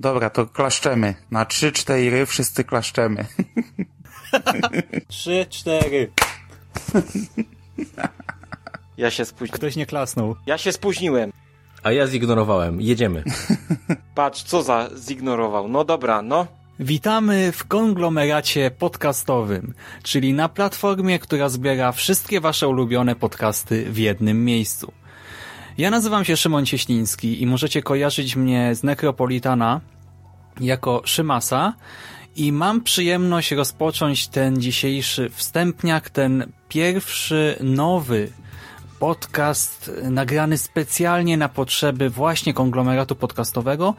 [0.00, 1.14] Dobra, to klaszczemy.
[1.30, 3.24] Na trzy, cztery wszyscy klaszczemy.
[5.08, 6.12] Trzy, cztery.
[8.96, 9.58] Ja się spóźniłem.
[9.58, 10.36] Ktoś nie klasnął.
[10.46, 11.32] Ja się spóźniłem.
[11.82, 12.80] A ja zignorowałem.
[12.80, 13.24] Jedziemy.
[14.14, 15.68] Patrz, co za zignorował.
[15.68, 16.46] No dobra, no.
[16.78, 24.44] Witamy w konglomeracie podcastowym, czyli na platformie, która zbiera wszystkie wasze ulubione podcasty w jednym
[24.44, 24.92] miejscu.
[25.80, 29.80] Ja nazywam się Szymon Cieśliński i możecie kojarzyć mnie z Necropolitana
[30.60, 31.74] jako Szymasa
[32.36, 38.32] i mam przyjemność rozpocząć ten dzisiejszy wstępniak, ten pierwszy nowy
[38.98, 43.94] podcast nagrany specjalnie na potrzeby właśnie konglomeratu podcastowego,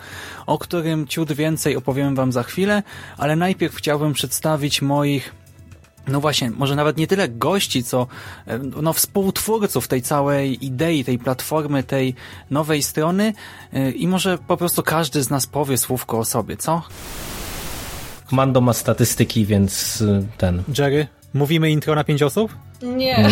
[0.46, 2.84] o którym ciut więcej opowiem Wam za chwilę,
[3.18, 5.41] ale najpierw chciałbym przedstawić moich
[6.08, 8.08] no właśnie, może nawet nie tyle gości, co
[8.82, 12.16] no, współtwórców tej całej idei, tej platformy, tej
[12.50, 13.34] nowej strony
[13.96, 16.82] i może po prostu każdy z nas powie słówko o sobie, co?
[18.32, 20.64] Mando ma statystyki, więc y, ten...
[20.78, 22.52] Jerry, mówimy intro na pięć osób?
[22.82, 23.30] Nie.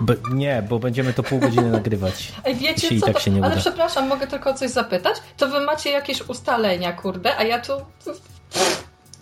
[0.00, 2.32] B nie, bo będziemy to pół godziny nagrywać.
[2.44, 3.06] Ej, wiecie Jeśli co?
[3.06, 3.20] tak to...
[3.20, 3.60] się nie Ale uda.
[3.60, 5.16] przepraszam, mogę tylko o coś zapytać?
[5.36, 7.72] To wy macie jakieś ustalenia, kurde, a ja tu...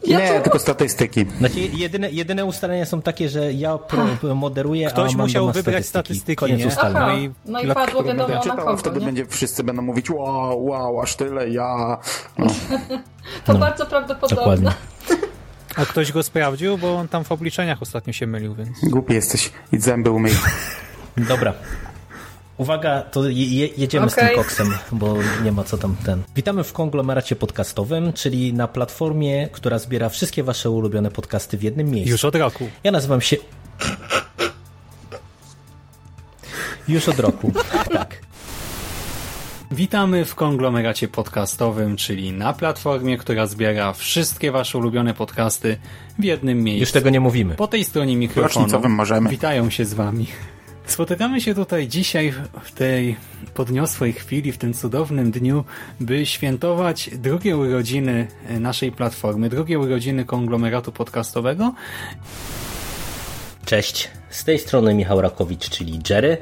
[0.07, 1.27] Ja Nie, tylko statystyki.
[1.39, 6.53] Znaczy, jedyne, jedyne ustalenia są takie, że ja pro, moderuję, Ktoś musiał wybrać statystyki.
[6.53, 6.67] nie?
[6.67, 6.97] ustaleń.
[6.97, 7.13] Aha.
[7.15, 9.07] i No i padło wiadomo będę na Czytał, kogo, wtedy nie?
[9.07, 11.99] będzie, wszyscy będą mówić wow, wow, aż tyle, ja...
[12.39, 12.47] No.
[13.45, 14.37] To No, bardzo prawdopodobne.
[14.37, 14.71] Dokładnie.
[15.77, 18.71] A ktoś go sprawdził, bo on tam w obliczeniach ostatnio się mylił, więc...
[18.83, 19.53] Głupi jesteś.
[19.73, 20.33] Idź zęby umyj.
[21.17, 21.53] Dobra.
[22.63, 26.23] Uwaga, to je, je, jedziemy z tym koksem, bo nie ma co tam ten.
[26.37, 31.91] Witamy w konglomeracie podcastowym, czyli na platformie, która zbiera wszystkie wasze ulubione podcasty w jednym
[31.91, 32.11] miejscu.
[32.11, 32.69] Już od roku.
[32.85, 33.37] Ja nazywam się.
[36.89, 37.53] Już od roku.
[37.93, 38.19] Tak.
[39.71, 45.77] Witamy w konglomeracie podcastowym, czyli na platformie, która zbiera wszystkie wasze ulubione podcasty
[46.19, 46.81] w jednym miejscu.
[46.81, 47.55] Już tego nie mówimy.
[47.55, 49.31] Po tej stronie mikrofonu możemy.
[49.31, 50.27] witają się z wami.
[50.87, 53.17] Spotykamy się tutaj dzisiaj w tej
[53.55, 55.65] podniosłej chwili, w tym cudownym dniu,
[56.01, 58.27] by świętować drugie urodziny
[58.61, 61.75] naszej platformy, drugie urodziny konglomeratu podcastowego.
[63.65, 66.39] Cześć, z tej strony Michał Rakowicz, czyli Jerry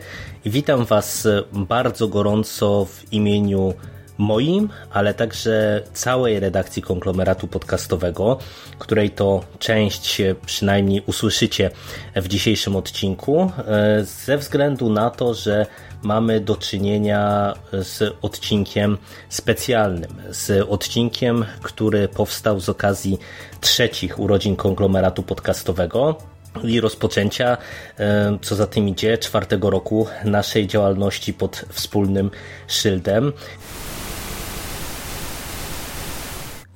[0.46, 3.74] witam Was bardzo gorąco w imieniu
[4.20, 8.38] moim, ale także całej redakcji konglomeratu podcastowego,
[8.78, 11.70] której to część przynajmniej usłyszycie
[12.16, 15.66] w dzisiejszym odcinku, e, ze względu na to, że
[16.02, 18.98] mamy do czynienia z odcinkiem
[19.28, 23.18] specjalnym, z odcinkiem, który powstał z okazji
[23.60, 26.16] trzecich urodzin konglomeratu podcastowego
[26.64, 27.56] i rozpoczęcia,
[27.98, 32.30] e, co za tym idzie, czwartego roku naszej działalności pod wspólnym
[32.68, 33.32] szyldem.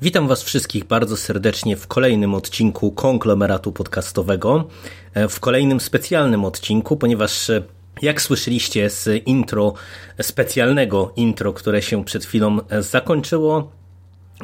[0.05, 4.69] Witam Was wszystkich bardzo serdecznie w kolejnym odcinku konglomeratu podcastowego,
[5.15, 7.63] e, w kolejnym specjalnym odcinku, ponieważ e,
[8.03, 9.75] jak słyszeliście z intro,
[10.23, 13.71] specjalnego intro, które się przed chwilą e, zakończyło,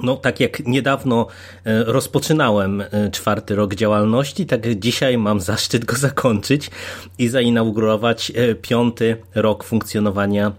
[0.03, 1.27] no, tak jak niedawno
[1.65, 2.83] rozpoczynałem
[3.13, 6.71] czwarty rok działalności, tak dzisiaj mam zaszczyt go zakończyć
[7.19, 8.33] i zainaugurować
[8.63, 10.53] piąty rok funkcjonowania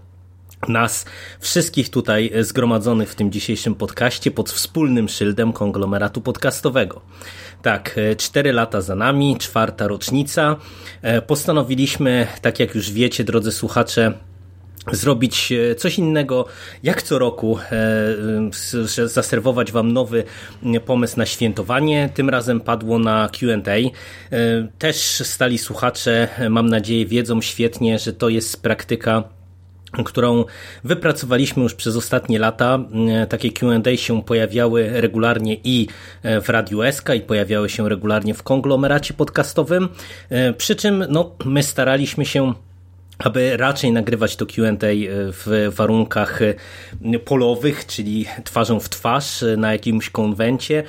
[0.68, 1.06] nas
[1.40, 7.02] wszystkich tutaj zgromadzonych w tym dzisiejszym podcaście pod wspólnym szyldem konglomeratu podcastowego.
[7.62, 10.56] Tak, e, cztery lata za nami, czwarta rocznica.
[11.02, 14.14] E, Postanowiliśmy, tak jak już wiecie, drodzy słuchacze,
[14.92, 16.46] zrobić e, coś innego,
[16.84, 17.58] jak co roku,
[19.06, 20.24] zaserwować Wam nowy
[20.86, 22.10] pomysł na świętowanie.
[22.14, 23.74] Tym razem padło na QA.
[24.80, 29.24] Też stali słuchacze, mam nadzieję, wiedzą świetnie, że to jest praktyka
[30.06, 30.46] którą
[30.84, 32.80] wypracowaliśmy już przez ostatnie lata.
[33.10, 35.88] E, Takie Q&A się pojawiały regularnie i
[36.24, 39.90] e, w Radiu SK i pojawiały się regularnie w konglomeracie podcastowym.
[40.30, 42.54] E, Przy czym no, my staraliśmy się
[43.24, 44.88] aby raczej nagrywać to Q&A
[45.32, 50.84] w warunkach e, polowych, czyli twarzą w twarz e, na jakimś konwencie.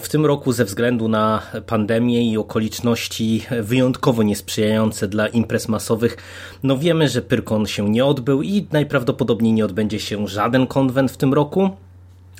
[0.00, 6.16] W tym roku ze względu na pandemię i okoliczności wyjątkowo niesprzyjające dla imprez masowych,
[6.62, 11.16] no wiemy, że Pyrkon się nie odbył i najprawdopodobniej nie odbędzie się żaden konwent w
[11.16, 11.70] tym roku.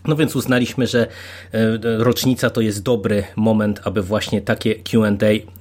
[0.07, 1.07] No więc uznaliśmy, że
[1.53, 5.07] e, rocznica to jest dobry moment, aby właśnie takie QA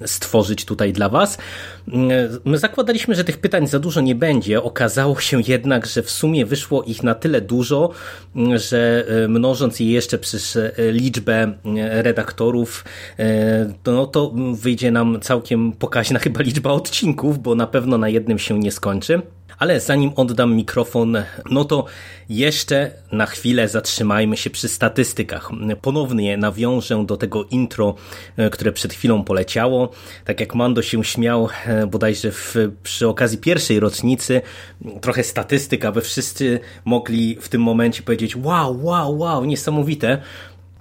[0.06, 1.38] stworzyć tutaj dla Was.
[1.88, 2.10] Mm,
[2.46, 4.64] My zakładaliśmy, że tych pytań za dużo nie będzie.
[4.64, 7.92] Okazało się jednak, że w sumie wyszło ich na tyle dużo,
[8.36, 12.86] mm, że e, mnożąc je jeszcze przez e, liczbę e, redaktorów,
[13.20, 18.40] e, no to wyjdzie nam całkiem pokaźna chyba liczba odcinków, bo na pewno na jednym
[18.40, 19.22] się nie skończy.
[19.60, 21.18] Ale zanim oddam mikrofon,
[21.52, 21.86] no to
[22.30, 25.50] jeszcze na chwilę zatrzymajmy się przy statystykach.
[25.82, 27.96] Ponownie nawiążę do tego intro,
[28.38, 29.92] e, które przed chwilą poleciało.
[30.26, 34.42] Tak jak Mando się śmiał e, bodajże w, przy okazji pierwszej rocznicy,
[35.02, 40.22] trochę statystyk, aby wszyscy mogli w tym momencie powiedzieć wow, wow, wow, niesamowite.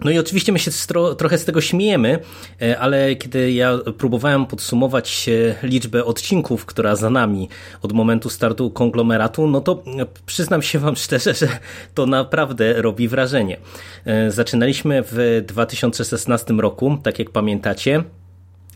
[0.04, 0.70] No i oczywiście my się
[1.18, 2.18] trochę z tego śmiejemy,
[2.62, 7.48] e, ale kiedy ja próbowałem podsumować e, liczbę odcinków, która za nami
[7.82, 9.82] od momentu startu konglomeratu, no to
[10.26, 11.48] przyznam się wam szczerze, że
[11.94, 13.56] to naprawdę robi wrażenie.
[14.04, 18.04] E, zaczynaliśmy w 2016 roku, tak jak pamiętacie.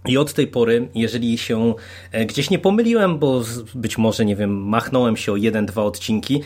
[0.07, 1.75] I od tej pory, jeżeli się
[2.27, 3.43] gdzieś nie pomyliłem, bo
[3.75, 6.43] być może, nie wiem, machnąłem się o jeden, dwa odcinki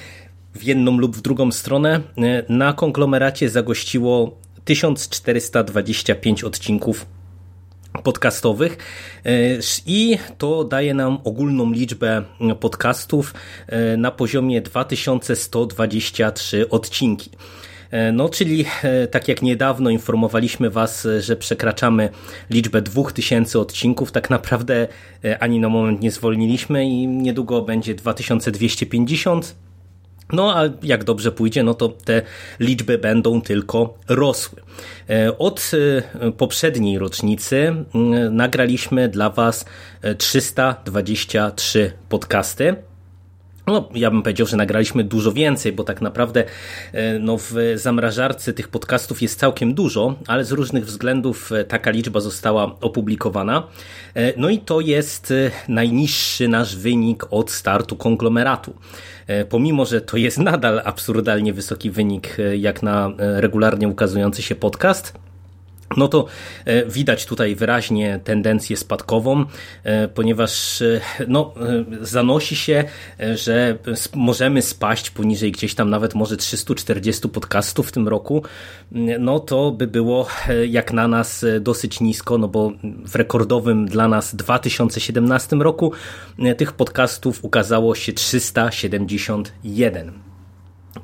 [0.54, 2.00] w jedną lub w drugą stronę,
[2.48, 7.06] na konglomeracie zagościło 1425 odcinków
[8.04, 8.78] podcastowych
[9.24, 9.30] e,
[9.86, 12.22] i to daje nam ogólną liczbę
[12.60, 13.34] podcastów
[13.66, 17.30] e, na poziomie 2123 odcinki.
[17.90, 18.64] E, no, czyli
[19.10, 22.08] tak jak niedawno informowaliśmy Was, że przekraczamy
[22.50, 24.88] liczbę 2000 odcinków, tak naprawdę
[25.40, 29.54] ani na moment nie zwolniliśmy i niedługo będzie 2250
[30.32, 32.22] no a jak dobrze pójdzie, no to te
[32.60, 34.62] liczby będą tylko rosły.
[35.10, 35.70] E, od
[36.20, 37.74] e, poprzedniej rocznicy
[38.30, 39.64] nagraliśmy dla Was
[40.18, 42.76] 323 e, podcasty.
[43.66, 46.44] No, ja bym powiedział, że nagraliśmy dużo więcej, bo tak naprawdę
[47.20, 52.76] no, w zamrażarce tych podcastów jest całkiem dużo, ale z różnych względów taka liczba została
[52.80, 53.66] opublikowana.
[54.36, 55.32] No i to jest
[55.68, 58.74] najniższy nasz wynik od startu konglomeratu.
[59.26, 64.42] E, pomimo, że to jest nadal absurdalnie wysoki wynik e, jak na e, regularnie ukazujący
[64.42, 65.14] się podcast,
[65.96, 66.26] no to
[66.64, 69.44] e, widać tutaj wyraźnie tendencję spadkową,
[69.84, 71.54] e, ponieważ e, no,
[72.00, 72.84] zanosi się,
[73.34, 73.78] że
[74.14, 78.42] możemy spaść poniżej gdzieś tam nawet może 340 podcastów w tym roku,
[79.18, 80.26] no to by było
[80.68, 82.72] jak na nas dosyć nisko, no bo
[83.06, 85.92] w rekordowym dla nas 2017 roku
[86.56, 90.31] tych podcastów ukazało się 371.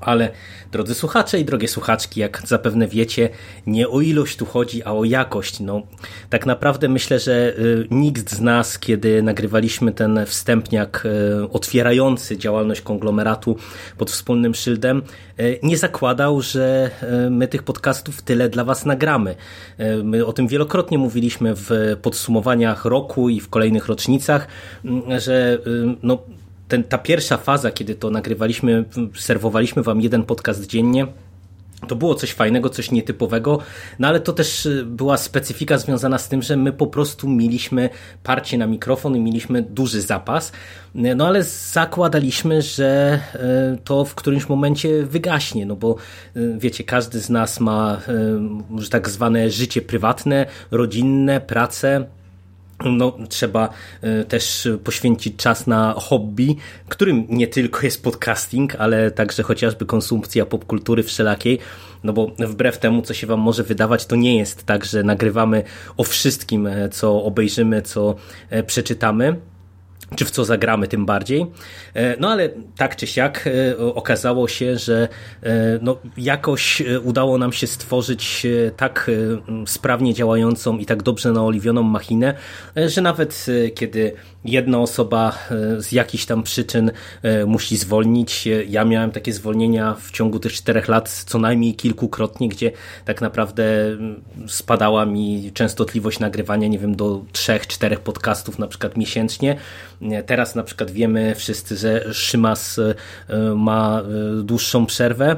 [0.00, 0.30] Ale
[0.72, 3.28] drodzy słuchacze i drogie słuchaczki, jak zapewne wiecie,
[3.66, 5.60] nie o ilość tu chodzi, a o jakość.
[5.60, 5.82] No,
[6.30, 12.80] tak naprawdę myślę, że y, nikt z nas, kiedy nagrywaliśmy ten wstępniak y, otwierający działalność
[12.80, 13.56] konglomeratu
[13.98, 15.02] pod wspólnym szyldem,
[15.40, 16.90] y, nie zakładał, że
[17.30, 19.34] my tych podcastów tyle dla Was nagramy.
[20.04, 21.70] My o tym wielokrotnie mówiliśmy w
[22.02, 24.48] podsumowaniach roku i w kolejnych rocznicach,
[25.18, 25.58] że
[26.02, 26.18] no,
[26.68, 28.84] ten, ta pierwsza faza, kiedy to nagrywaliśmy,
[29.16, 31.06] serwowaliśmy wam jeden podcast dziennie,
[31.88, 33.58] to było coś fajnego, coś nietypowego,
[33.98, 37.90] no ale to też y, była specyfika związana z tym, że my po prostu mieliśmy
[38.22, 40.52] parcie na mikrofon i mieliśmy duży zapas,
[40.94, 43.20] no ale zakładaliśmy, że
[43.74, 45.96] y, to w którymś momencie wygaśnie, no bo
[46.36, 48.00] y, wiecie, każdy z nas ma
[48.90, 52.06] tak zwane życie prywatne, rodzinne, pracę,
[52.84, 53.68] no, trzeba
[54.02, 56.56] e, też poświęcić czas na hobby,
[56.88, 61.58] którym nie tylko jest podcasting, ale także chociażby konsumpcja popkultury wszelakiej.
[62.04, 65.62] No bo wbrew temu, co się Wam może wydawać, to nie jest tak, że nagrywamy
[65.96, 68.14] o wszystkim, e, co obejrzymy, co
[68.50, 69.36] e, przeczytamy
[70.16, 71.46] czy w co zagramy tym bardziej.
[71.94, 75.08] E, no ale tak czy siak e, okazało się, że
[75.42, 78.46] e, no, jakoś udało nam się stworzyć
[78.76, 79.10] tak
[79.66, 82.34] sprawnie działającą i tak dobrze naoliwioną machinę,
[82.86, 84.12] że nawet kiedy
[84.44, 85.38] jedna osoba
[85.78, 86.90] z jakichś tam przyczyn
[87.46, 92.72] musi zwolnić, ja miałem takie zwolnienia w ciągu tych czterech lat co najmniej kilkukrotnie, gdzie
[93.04, 93.64] tak naprawdę
[94.46, 99.56] spadała mi częstotliwość nagrywania, nie wiem, do trzech, czterech podcastów na przykład miesięcznie,
[100.26, 102.94] Teraz na przykład wiemy wszyscy, że Szymas e,
[103.56, 105.36] ma e, dłuższą przerwę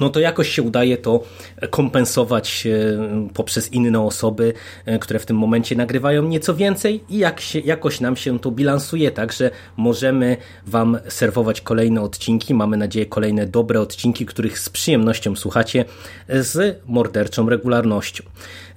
[0.00, 1.22] no to jakoś się udaje to
[1.70, 4.52] kompensować e, poprzez inne osoby,
[5.00, 9.10] które w tym momencie nagrywają nieco więcej i jak się, jakoś nam się to bilansuje,
[9.10, 10.36] także możemy
[10.66, 15.84] Wam serwować kolejne odcinki, mamy nadzieję kolejne dobre odcinki, których z przyjemnością słuchacie
[16.28, 18.24] z morderczą regularnością.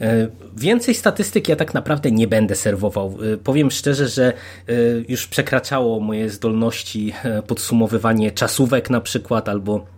[0.01, 3.17] E, więcej statystyk ja tak naprawdę nie będę serwował.
[3.33, 4.73] E, powiem szczerze, że e,
[5.09, 7.13] już przekraczało moje zdolności
[7.47, 9.96] podsumowywanie czasówek na przykład albo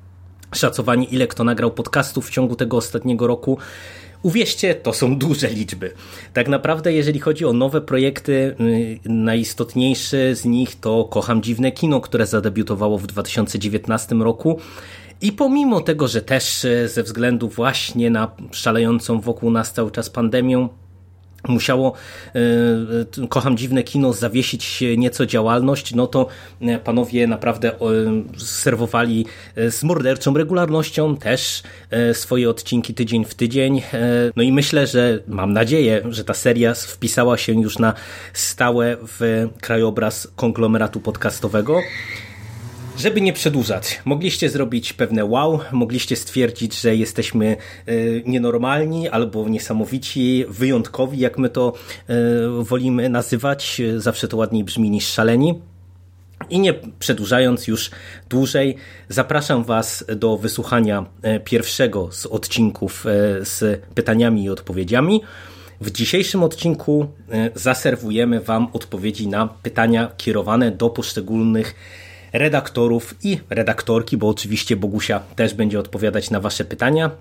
[0.52, 3.58] szacowanie ile kto nagrał podcastów w ciągu tego ostatniego roku.
[4.24, 5.94] Uwierzcie, to są duże liczby.
[6.34, 8.56] Tak naprawdę, jeżeli chodzi o nowe projekty,
[9.06, 14.60] najistotniejszy z nich to Kocham Dziwne Kino, które zadebiutowało w 2019 roku
[15.22, 20.10] i pomimo tego, że też e, ze względu właśnie na szalejącą wokół nas cały czas
[20.10, 20.68] pandemię,
[21.48, 21.94] musiało,
[22.36, 26.28] e, kocham dziwne kino, zawiesić nieco działalność, no to
[26.62, 27.72] e, panowie naprawdę
[28.38, 31.64] serwowali e, z morderczą regularnością też
[32.14, 33.82] swoje odcinki tydzień w tydzień.
[34.36, 37.94] No i myślę, że mam nadzieję, że ta seria wpisała się już na
[38.34, 41.80] stałe w krajobraz konglomeratu podcastowego.
[43.00, 47.94] Żeby nie przedłużać, mogliście zrobić pewne wow, mogliście stwierdzić, że jesteśmy e,
[48.26, 51.74] nienormalni albo niesamowici, wyjątkowi, jak my to
[52.08, 52.14] e,
[52.64, 53.82] wolimy nazywać.
[53.98, 55.62] Zawsze to ładniej brzmi niż szaleni.
[56.50, 57.92] I nie przedłużając już
[58.30, 58.76] dłużej,
[59.10, 63.06] zapraszam Was do wysłuchania e, pierwszego z odcinków
[63.42, 65.22] z pytaniami i odpowiedziami.
[65.82, 67.08] W dzisiejszym odcinku
[67.56, 71.76] zaserwujemy Wam odpowiedzi na pytania kierowane do poszczególnych
[72.34, 77.12] redaktorów i redaktorki, bo oczywiście Bogusia też będzie odpowiadać na Wasze pytania.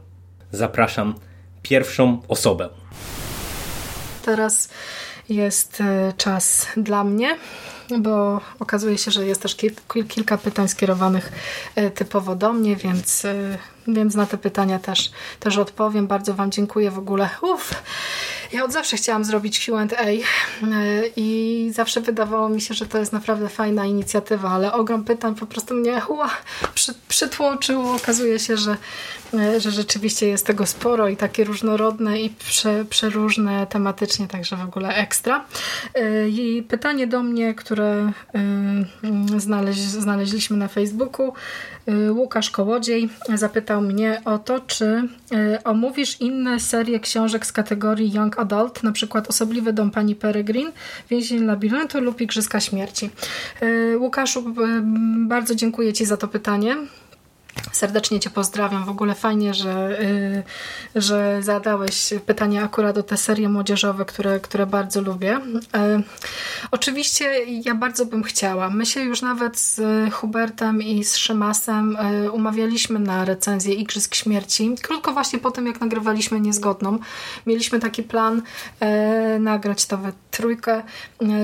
[0.52, 1.14] Zapraszam
[1.62, 2.68] pierwszą osobę.
[4.24, 4.68] Teraz
[5.28, 7.36] jest e, czas dla mnie,
[7.98, 9.56] bo okazuje się, że jest też
[10.08, 11.32] kilka pytań skierowanych
[11.74, 15.10] e, typowo do mnie, więc, e, więc na te pytania też,
[15.40, 16.06] też odpowiem.
[16.06, 17.28] Bardzo Wam dziękuję w ogóle.
[17.42, 17.74] Uf,
[18.52, 19.86] ja od zawsze chciałam zrobić QA e,
[21.16, 25.46] i zawsze wydawało mi się, że to jest naprawdę fajna inicjatywa, ale ogrom pytań po
[25.46, 26.30] prostu mnie ua,
[26.74, 27.90] przy, przytłoczył.
[27.90, 28.76] Okazuje się, że,
[29.34, 34.64] e, że rzeczywiście jest tego sporo i takie różnorodne i prze, przeróżne tematycznie, także w
[34.64, 35.44] ogóle ekstra.
[35.94, 38.12] E, I pytanie do mnie, które
[39.36, 41.32] znaleź, znaleźliśmy na Facebooku,
[42.10, 45.08] Łukasz Kołodziej zapytał mnie o to, czy
[45.64, 50.72] omówisz inne serie książek z kategorii Young Adult, na przykład Osobliwy dom pani Peregrine,
[51.10, 53.10] Więzień labiryntu lub Igrzyska śmierci.
[53.62, 54.54] Y, Łukaszu,
[55.26, 56.76] bardzo dziękuję Ci za to pytanie.
[57.72, 58.84] Serdecznie Cię pozdrawiam.
[58.84, 59.98] W ogóle fajnie, że,
[60.94, 65.40] yy, że zadałeś pytanie akurat o te serie młodzieżowe, które, które bardzo lubię.
[65.54, 66.02] Yy,
[66.70, 68.70] oczywiście ja bardzo bym chciała.
[68.70, 69.80] My się już nawet z
[70.14, 74.74] Hubertem i z Szymasem yy, umawialiśmy na recenzję Igrzysk Śmierci.
[74.82, 76.98] Krótko właśnie po tym, jak nagrywaliśmy Niezgodną.
[77.46, 78.42] Mieliśmy taki plan
[79.36, 80.82] y, nagrać to we trójkę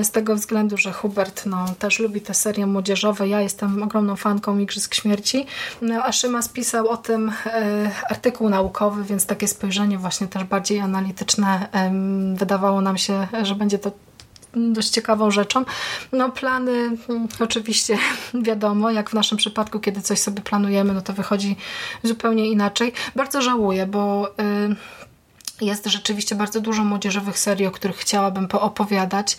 [0.03, 3.27] z tego względu, że Hubert no, też lubi te serie młodzieżowe.
[3.27, 5.45] Ja jestem ogromną fanką Igrzysk Śmierci.
[5.81, 10.79] No, a Szymas pisał o tym e, artykuł naukowy, więc takie spojrzenie właśnie też bardziej
[10.79, 11.69] analityczne
[12.35, 13.91] wydawało nam się, że będzie to
[14.55, 15.65] dość ciekawą rzeczą.
[16.11, 17.97] No plany mm, oczywiście
[18.33, 21.55] wiadomo, jak w naszym przypadku, kiedy coś sobie planujemy, no to wychodzi
[22.03, 22.93] zupełnie inaczej.
[23.15, 24.31] Bardzo żałuję, bo
[25.61, 29.37] y, jest rzeczywiście bardzo dużo młodzieżowych serii, o których chciałabym poopowiadać.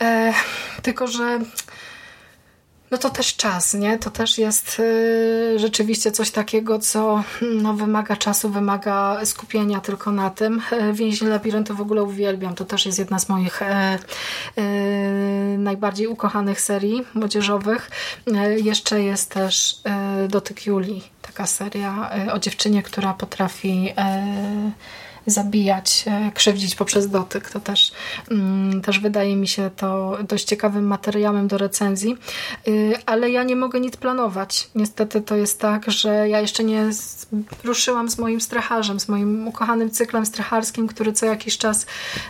[0.00, 0.32] E,
[0.82, 1.40] tylko, że
[2.90, 3.98] no to też czas, nie?
[3.98, 10.30] To też jest y, rzeczywiście coś takiego, co no, wymaga czasu, wymaga skupienia tylko na
[10.30, 10.62] tym.
[10.92, 12.54] Więzień labiryntu w ogóle uwielbiam.
[12.54, 13.98] To też jest jedna z moich e, e,
[15.58, 17.90] najbardziej ukochanych serii młodzieżowych.
[18.26, 19.82] E, jeszcze jest też
[20.28, 23.94] Dotyk Julii, taka seria o dziewczynie, która potrafi
[25.26, 27.50] zabijać, e, krzywdzić poprzez dotyk.
[27.50, 27.92] To też,
[28.30, 32.16] mm, też wydaje mi się to dość ciekawym materiałem do recenzji,
[32.68, 34.70] y, ale ja nie mogę nic planować.
[34.74, 36.90] Niestety to jest tak, że ja jeszcze nie
[37.64, 41.86] ruszyłam z moim stracharzem, z moim ukochanym cyklem stracharskim, który co jakiś czas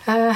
[0.08, 0.34] e,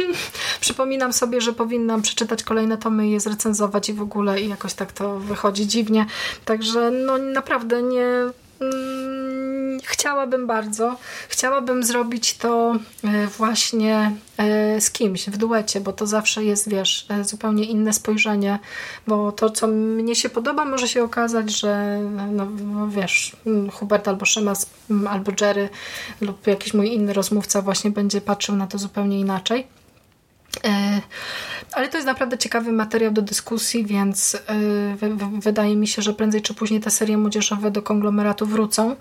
[0.60, 4.74] przypominam sobie, że powinnam przeczytać kolejne tomy i je zrecenzować i w ogóle i jakoś
[4.74, 6.06] tak to wychodzi dziwnie.
[6.44, 8.06] Także no naprawdę nie
[8.62, 8.91] Mm,
[10.02, 10.96] chciałabym bardzo,
[11.28, 17.06] chciałabym zrobić to e, właśnie e, z kimś w duecie, bo to zawsze jest, wiesz,
[17.08, 18.58] e, zupełnie inne spojrzenie,
[19.06, 21.98] bo to, co mnie się podoba, może się okazać, że
[22.30, 23.36] no, no wiesz,
[23.72, 24.66] Hubert albo Szymas,
[25.08, 25.68] albo Jerry
[26.20, 29.66] lub jakiś mój inny rozmówca właśnie będzie patrzył na to zupełnie inaczej.
[31.72, 34.36] Ale to jest naprawdę ciekawy materiał do dyskusji, więc
[35.02, 38.96] yy, wydaje mi się, że prędzej czy później te serie młodzieżowe do konglomeratu wrócą.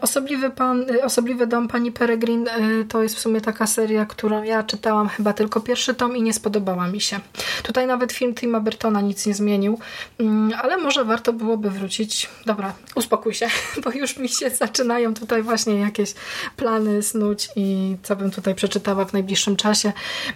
[0.00, 4.42] Osobliwy, pan, y, Osobliwy dom pani Peregrin yy, to jest w sumie taka seria, którą
[4.42, 7.20] ja czytałam chyba tylko pierwszy tom i nie spodobała mi się.
[7.62, 9.78] Tutaj nawet film Tima Burtona nic nie zmienił,
[10.18, 10.28] yy,
[10.62, 12.28] ale może warto byłoby wrócić.
[12.46, 13.48] Dobra, uspokój się,
[13.84, 16.14] bo już mi się zaczynają tutaj właśnie jakieś
[16.56, 19.92] plany snuć i co bym tutaj przeczytała w najbliższym czasie.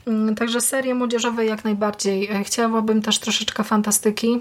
[0.06, 2.30] Mm, także serie młodzieżowe jak najbardziej.
[2.30, 4.38] E, chciałabym też troszeczkę fantastyki.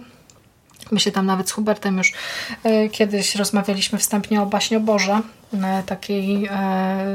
[0.92, 2.13] My się tam nawet z Hubertem już
[2.63, 5.22] e, kiedyś rozmawialiśmy wstępnie o Baśnioborze,
[5.54, 6.50] e, takiej,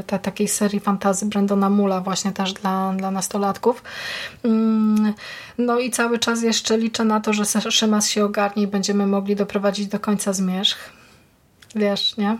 [0.07, 3.83] ta, takiej serii fantazy Brandona Mula właśnie też dla, dla nastolatków.
[4.43, 5.13] Mm,
[5.57, 9.35] no i cały czas jeszcze liczę na to, że Szymas się ogarnie i będziemy mogli
[9.35, 10.77] doprowadzić do końca Zmierzch
[11.75, 12.37] wiesz, nie?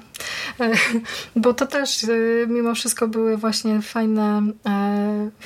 [1.36, 2.06] Bo to też
[2.48, 4.42] mimo wszystko były właśnie fajne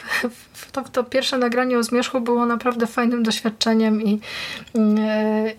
[0.72, 4.20] to, to pierwsze nagranie o zmierzchu było naprawdę fajnym doświadczeniem i,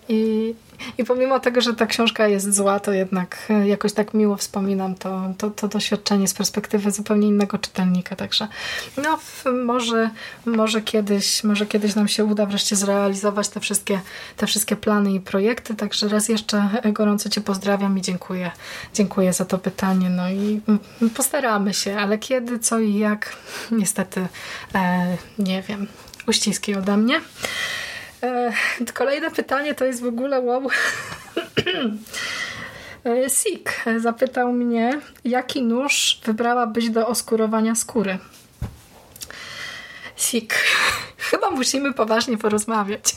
[0.09, 0.53] i,
[0.97, 4.95] i pomimo tego, że ta książka jest zła, to jednak e, jakoś tak miło wspominam
[4.95, 8.15] to, to, to doświadczenie z perspektywy zupełnie innego czytelnika.
[8.15, 8.47] Także
[8.97, 9.19] no,
[9.65, 10.09] może,
[10.45, 14.01] może, kiedyś, może kiedyś nam się uda wreszcie zrealizować te wszystkie,
[14.37, 15.75] te wszystkie plany i projekty.
[15.75, 18.51] Także raz jeszcze gorąco Cię pozdrawiam i dziękuję.
[18.93, 20.09] Dziękuję za to pytanie.
[20.09, 20.61] No i
[21.15, 23.35] postaramy się, ale kiedy, co i jak,
[23.71, 24.27] niestety
[24.75, 25.87] e, nie wiem.
[26.27, 27.21] Uściski ode mnie.
[28.23, 28.53] E,
[28.93, 30.69] kolejne pytanie to jest w ogóle wow.
[33.05, 38.17] E, Sik zapytał mnie, jaki nóż wybrałabyś do oskurowania skóry?
[40.15, 40.53] Sik,
[41.29, 43.03] chyba musimy poważnie porozmawiać.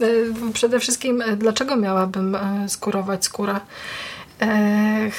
[0.00, 2.36] E, przede wszystkim, dlaczego miałabym
[2.68, 3.60] skurować skórę?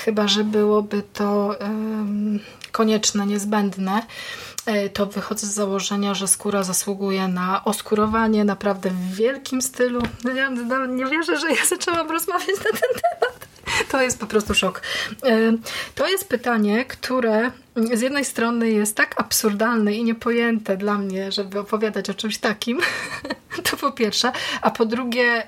[0.03, 1.55] Chyba, że byłoby to
[2.71, 4.01] konieczne, niezbędne.
[4.69, 10.01] E, to wychodzę z założenia, że skóra zasługuje na oskurowanie naprawdę w wielkim stylu.
[10.35, 10.49] Ja
[10.87, 13.47] nie wierzę, że ja zaczęłam rozmawiać na ten temat.
[13.89, 14.81] To jest po prostu szok.
[15.23, 15.53] E,
[15.95, 17.51] to jest pytanie, które
[17.93, 22.79] z jednej strony jest tak absurdalne i niepojęte dla mnie, żeby opowiadać o czymś takim.
[23.71, 24.31] To po pierwsze.
[24.61, 25.47] A po drugie,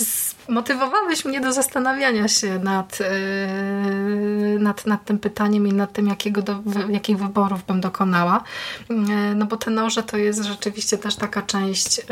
[0.00, 6.06] y, motywowałeś mnie do zastanawiania się nad, yy, nad, nad tym pytaniem i nad tym,
[6.06, 8.44] jakiego do, jakich wyborów bym dokonała.
[8.90, 8.96] Yy,
[9.34, 12.04] no bo te noże to jest rzeczywiście też taka część, yy,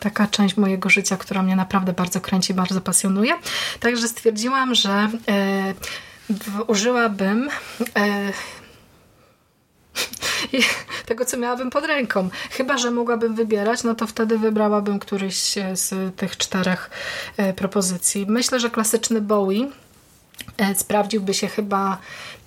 [0.00, 3.34] taka część mojego życia, która mnie naprawdę bardzo kręci, bardzo pasjonuje.
[3.80, 5.08] Także stwierdziłam, że
[6.66, 7.48] użyłabym
[11.06, 12.28] tego, co miałabym pod ręką.
[12.50, 16.90] Chyba, że mogłabym wybierać, no to wtedy wybrałabym któryś z tych czterech
[17.36, 18.26] e, propozycji.
[18.28, 19.68] Myślę, że klasyczny Bowie
[20.58, 22.39] e, sprawdziłby się chyba E,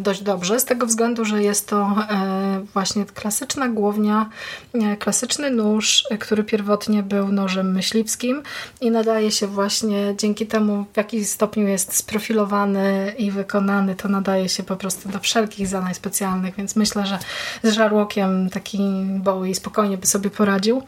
[0.00, 4.30] dość dobrze, z tego względu, że jest to e, właśnie klasyczna głownia,
[4.74, 8.42] e, klasyczny nóż, który pierwotnie był nożem myśliwskim
[8.80, 14.48] i nadaje się właśnie dzięki temu, w jaki stopniu jest sprofilowany i wykonany, to nadaje
[14.48, 17.18] się po prostu do wszelkich zadań specjalnych, więc myślę, że
[17.62, 20.82] z żarłokiem taki Bowie spokojnie by sobie poradził.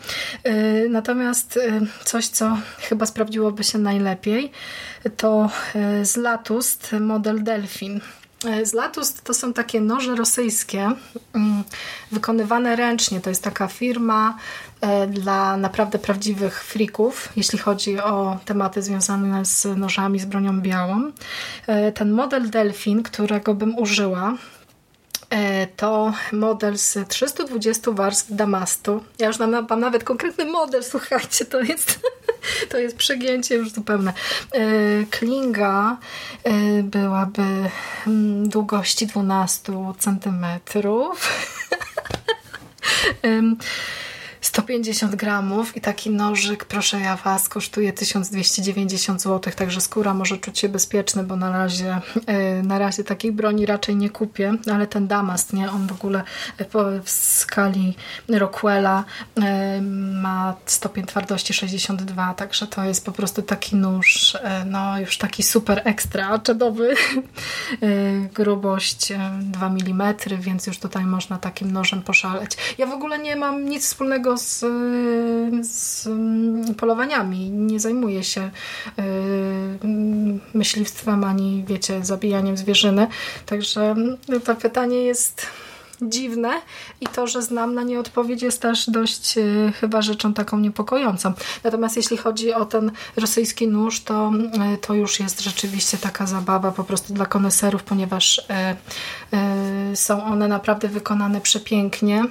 [0.90, 1.58] Natomiast
[2.04, 4.52] coś, co chyba sprawdziłoby się najlepiej,
[5.16, 5.50] to
[6.02, 8.00] z Latust model Delfin.
[8.44, 10.90] E, z Latust to są takie noże rosyjskie,
[11.32, 11.64] mm,
[12.12, 13.20] wykonywane ręcznie.
[13.20, 14.36] To jest taka firma
[14.80, 21.12] e, dla naprawdę prawdziwych frików, jeśli chodzi o tematy związane z nożami, z bronią białą.
[21.66, 24.34] E, ten model Delfin, którego bym użyła,
[25.76, 29.04] to model z 320 warstw damastu.
[29.18, 32.00] Ja już mam, mam nawet konkretny model, słuchajcie, to jest,
[32.70, 34.12] to jest przegięcie już zupełne.
[34.52, 34.60] E,
[35.10, 35.96] klinga
[36.44, 37.42] e, byłaby
[38.06, 41.28] mm, długości 12 centymetrów.
[44.42, 50.58] 150 gramów i taki nożyk, proszę ja Was, kosztuje 1290 zł, także skóra może czuć
[50.58, 55.06] się bezpieczny, bo na razie, e, na razie takiej broni raczej nie kupię, ale ten
[55.06, 56.22] damast, nie, on w ogóle
[57.04, 57.94] w skali
[58.28, 59.04] Rockwella
[59.36, 59.82] e,
[60.22, 65.42] ma stopień twardości 62, także to jest po prostu taki nóż, e, no już taki
[65.42, 66.94] super ekstra czedowy,
[68.34, 72.56] grubość 2 mm, więc już tutaj można takim nożem poszaleć.
[72.78, 74.64] Ja w ogóle nie mam nic wspólnego z,
[75.66, 76.08] z
[76.76, 77.50] polowaniami.
[77.50, 78.50] Nie zajmuję się
[78.98, 79.02] y,
[80.54, 83.06] myśliwstwem ani, wiecie, zabijaniem zwierzyny.
[83.46, 83.94] Także
[84.44, 85.46] to pytanie jest
[86.02, 86.50] dziwne
[87.00, 91.32] i to, że znam na nie odpowiedź jest też dość y, chyba rzeczą taką niepokojącą.
[91.64, 94.32] Natomiast jeśli chodzi o ten rosyjski nóż, to,
[94.74, 98.46] y, to już jest rzeczywiście taka zabawa po prostu dla koneserów, ponieważ
[99.94, 102.24] są one naprawdę wykonane przepięknie.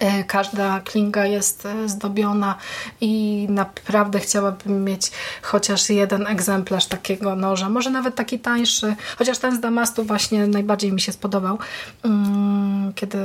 [0.00, 2.54] E, każda klinga jest e, zdobiona
[3.00, 5.10] i naprawdę chciałabym mieć
[5.42, 7.68] chociaż jeden egzemplarz takiego noża.
[7.68, 11.58] Może nawet taki tańszy, chociaż ten z Damastu właśnie najbardziej mi się spodobał.
[12.04, 13.18] Mm, kiedy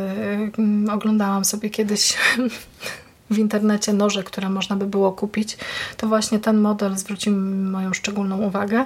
[0.57, 2.13] mm, oglądałam sobie kiedyś
[3.29, 5.57] w internecie noże, które można by było kupić,
[5.97, 7.35] to właśnie ten model zwrócił
[7.71, 8.85] moją szczególną uwagę.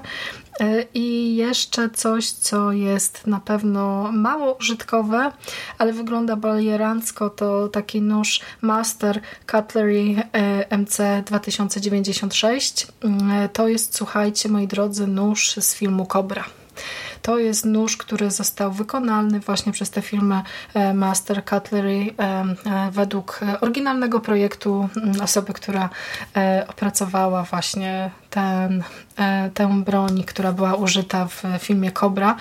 [0.59, 5.31] E, I jeszcze coś, co jest na pewno mało użytkowe,
[5.77, 9.21] ale wygląda balierancko, to taki nóż Master
[9.51, 12.87] Cutlery e, MC 2096.
[13.31, 16.58] E, to jest, słuchajcie, moi drodzy, nóż z filmu Cobra.
[17.21, 20.41] To jest nóż, który został wykonany właśnie przez te firmy
[20.73, 24.89] e, Master Cutlery e, e, według oryginalnego projektu
[25.23, 25.89] osoby, która
[26.67, 28.83] opracowała właśnie ten,
[29.17, 32.35] e, tę broń, która była użyta w filmie Cobra.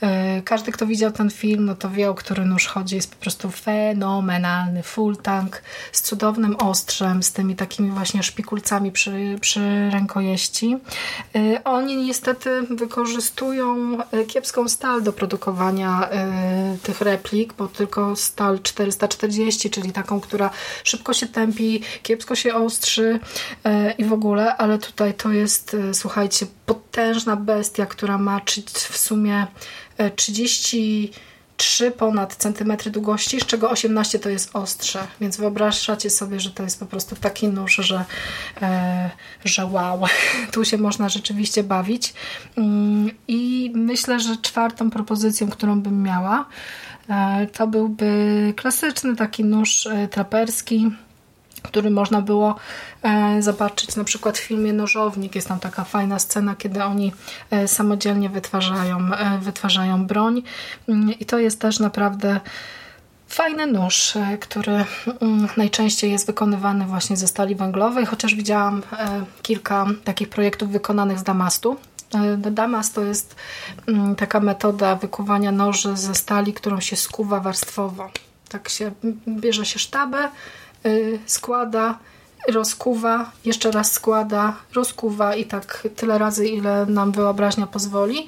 [0.00, 2.96] E, każdy, kto widział ten film, no to wie, o który nóż chodzi.
[2.96, 9.38] Jest po prostu fenomenalny full tank z cudownym ostrzem, z tymi takimi właśnie szpikulcami przy,
[9.40, 10.76] przy rękojeści.
[11.34, 16.08] E, oni niestety wykorzystują kiepską stal do produkowania
[16.82, 20.50] tych replik, bo tylko stal 440, czyli taką, która
[20.84, 23.20] szybko się tępi, kiepsko się ostrzy
[23.98, 28.40] i w ogóle, ale tutaj to jest, e, słuchajcie, potężna bestia, która ma
[28.74, 29.46] w sumie
[30.16, 36.50] 33 e, ponad centymetry długości, z czego 18 to jest ostrze, więc wyobrażacie sobie, że
[36.50, 38.04] to jest po prostu taki nóż, że,
[38.62, 39.10] e,
[39.44, 40.00] że wow,
[40.52, 42.14] tu się można rzeczywiście bawić.
[42.56, 46.46] Mm, i myślę, że czwartą propozycją, którą bym miała,
[47.52, 50.90] to byłby klasyczny taki nóż traperski,
[51.62, 52.54] który można było
[53.02, 55.34] e, zobaczyć na przykład w filmie Nożownik.
[55.34, 57.12] Jest tam taka fajna scena, kiedy oni
[57.50, 60.42] e, samodzielnie wytwarzają, e, wytwarzają broń
[60.88, 62.40] mm, i to jest też naprawdę
[63.28, 64.84] fajny nóż, który
[65.20, 68.82] mm, najczęściej jest wykonywany właśnie ze stali węglowej, chociaż widziałam
[69.42, 71.76] kilka takich projektów wykonanych z damastu.
[72.38, 73.36] Damast to jest
[73.86, 78.10] mm, taka metoda wykuwania noży ze stali, którą się skuwa warstwowo.
[78.48, 78.92] Tak się
[79.28, 80.28] bierze się sztabę,
[81.26, 81.98] składa,
[82.48, 88.26] rozkuwa, jeszcze raz składa, rozkuwa i tak tyle razy, ile nam wyobraźnia pozwoli.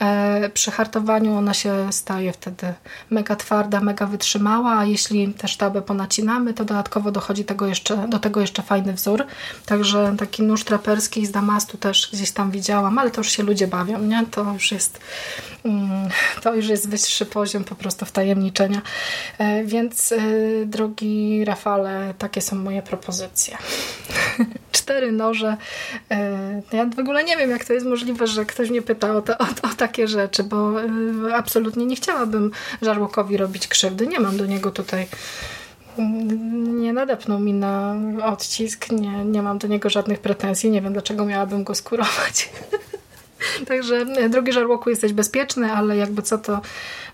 [0.00, 2.74] E, przy hartowaniu ona się staje wtedy
[3.10, 8.18] mega twarda, mega wytrzymała, a jeśli tę sztabę ponacinamy, to dodatkowo dochodzi tego jeszcze, do
[8.18, 9.26] tego jeszcze fajny wzór.
[9.66, 13.66] Także taki nóż traperski z damastu też gdzieś tam widziałam, ale to już się ludzie
[13.66, 14.26] bawią, nie?
[14.30, 15.00] To już jest
[15.64, 16.08] mm,
[16.42, 18.82] to już jest wyższy poziom po prostu wtajemniczenia.
[19.38, 20.18] E, więc e,
[20.66, 23.58] drogi Rafale, takie są moje propozycje.
[24.72, 25.56] Cztery noże.
[26.72, 29.38] Ja w ogóle nie wiem, jak to jest możliwe, że ktoś mnie pyta o, to,
[29.38, 32.50] o, o tak takie rzeczy, bo y, absolutnie nie chciałabym
[32.82, 34.06] Żarłokowi robić krzywdy.
[34.06, 35.06] Nie mam do niego tutaj
[35.98, 40.92] mm, nie nadepnął mi na odcisk, nie, nie mam do niego żadnych pretensji, nie wiem
[40.92, 42.50] dlaczego miałabym go skurować.
[43.68, 46.60] Także y, drogi Żarłoku jesteś bezpieczny, ale jakby co to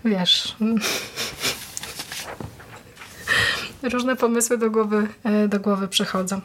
[0.05, 0.55] wiesz...
[3.93, 5.07] Różne pomysły do głowy,
[5.45, 6.41] y, do głowy przychodzą.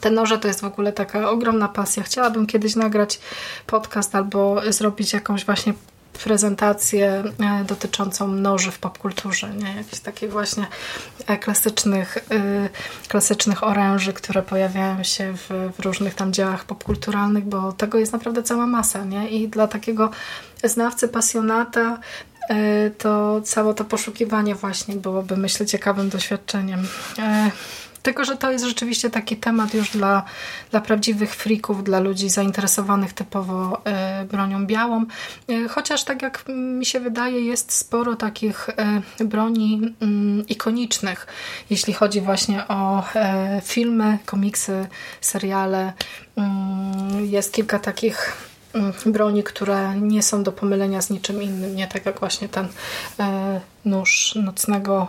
[0.00, 2.02] Te noże to jest w ogóle taka ogromna pasja.
[2.02, 3.20] Chciałabym kiedyś nagrać
[3.66, 5.74] podcast albo zrobić jakąś właśnie
[6.24, 9.76] prezentację e, dotyczącą noży w popkulturze, nie?
[9.76, 10.66] Jakichś takich właśnie
[11.26, 12.68] e, klasycznych, e,
[13.08, 18.42] klasycznych oręży, które pojawiają się w, w, różnych tam dziełach popkulturalnych, bo tego jest naprawdę
[18.42, 19.28] cała masa, nie?
[19.28, 20.10] I dla takiego
[20.64, 21.98] znawcy, pasjonata
[22.98, 26.88] to całe to poszukiwanie właśnie byłoby, myślę, ciekawym doświadczeniem.
[28.06, 30.24] Tylko, że to jest rzeczywiście taki temat już dla,
[30.70, 35.04] dla prawdziwych frików, dla ludzi zainteresowanych typowo e, bronią białą.
[35.48, 41.26] E, chociaż tak jak mi się wydaje, jest sporo takich e, broni mm, ikonicznych,
[41.70, 43.02] jeśli chodzi właśnie o
[43.64, 44.86] filmy, komiksy,
[45.20, 45.92] seriale.
[46.36, 48.32] Mm, jest kilka takich
[48.74, 52.68] mm, broni, które nie są do pomylenia z niczym innym, nie tak jak właśnie ten
[53.84, 55.08] nóż nocnego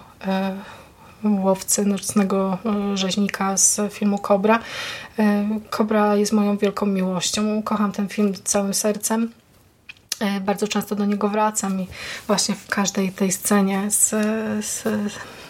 [1.24, 4.60] łowcy nocnego e, rzeźnika z filmu Kobra.
[5.70, 7.64] Kobra jest moją wielką miłością.
[7.64, 9.32] Kocham ten film całym sercem.
[10.20, 11.88] E, bardzo często do niego wracam i
[12.28, 14.10] właśnie w każdej tej scenie z,
[14.66, 14.84] z,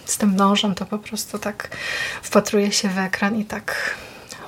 [0.06, 1.78] z tym nożem to po prostu tak
[2.22, 3.96] wpatruję się w ekran i tak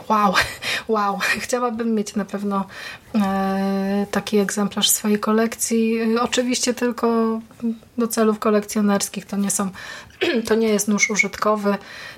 [0.10, 0.34] wow,
[0.88, 1.19] wow.
[1.39, 2.65] Chciałabym mieć na pewno
[3.15, 6.00] e, taki egzemplarz swojej kolekcji.
[6.22, 7.39] Oczywiście tylko
[7.98, 9.26] do celów kolekcjonerskich.
[9.26, 9.69] To nie są,
[10.48, 11.78] to nie jest nóż użytkowy.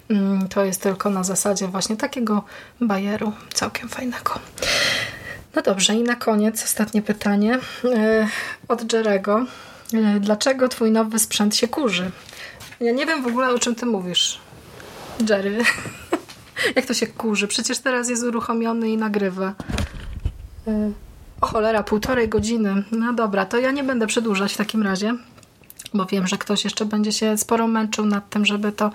[0.09, 2.43] Mm, to jest tylko na zasadzie właśnie takiego
[2.81, 4.39] bajeru całkiem fajnego.
[5.55, 8.27] No dobrze, i na koniec ostatnie pytanie e,
[8.67, 9.45] od Jerego.
[9.93, 12.11] E, dlaczego twój nowy sprzęt się kurzy?
[12.79, 14.39] Ja nie wiem w ogóle o czym ty mówisz.
[15.29, 15.57] Jerry.
[16.75, 17.47] Jak to się kurzy?
[17.47, 19.53] Przecież teraz jest uruchomiony i nagrywa.
[20.67, 20.91] Y,
[21.41, 22.83] o cholera, półtorej godziny.
[22.91, 25.15] No dobra, to ja nie będę przedłużać w takim razie
[25.93, 28.91] bo wiem, że ktoś jeszcze będzie się sporo męczył nad tym, żeby to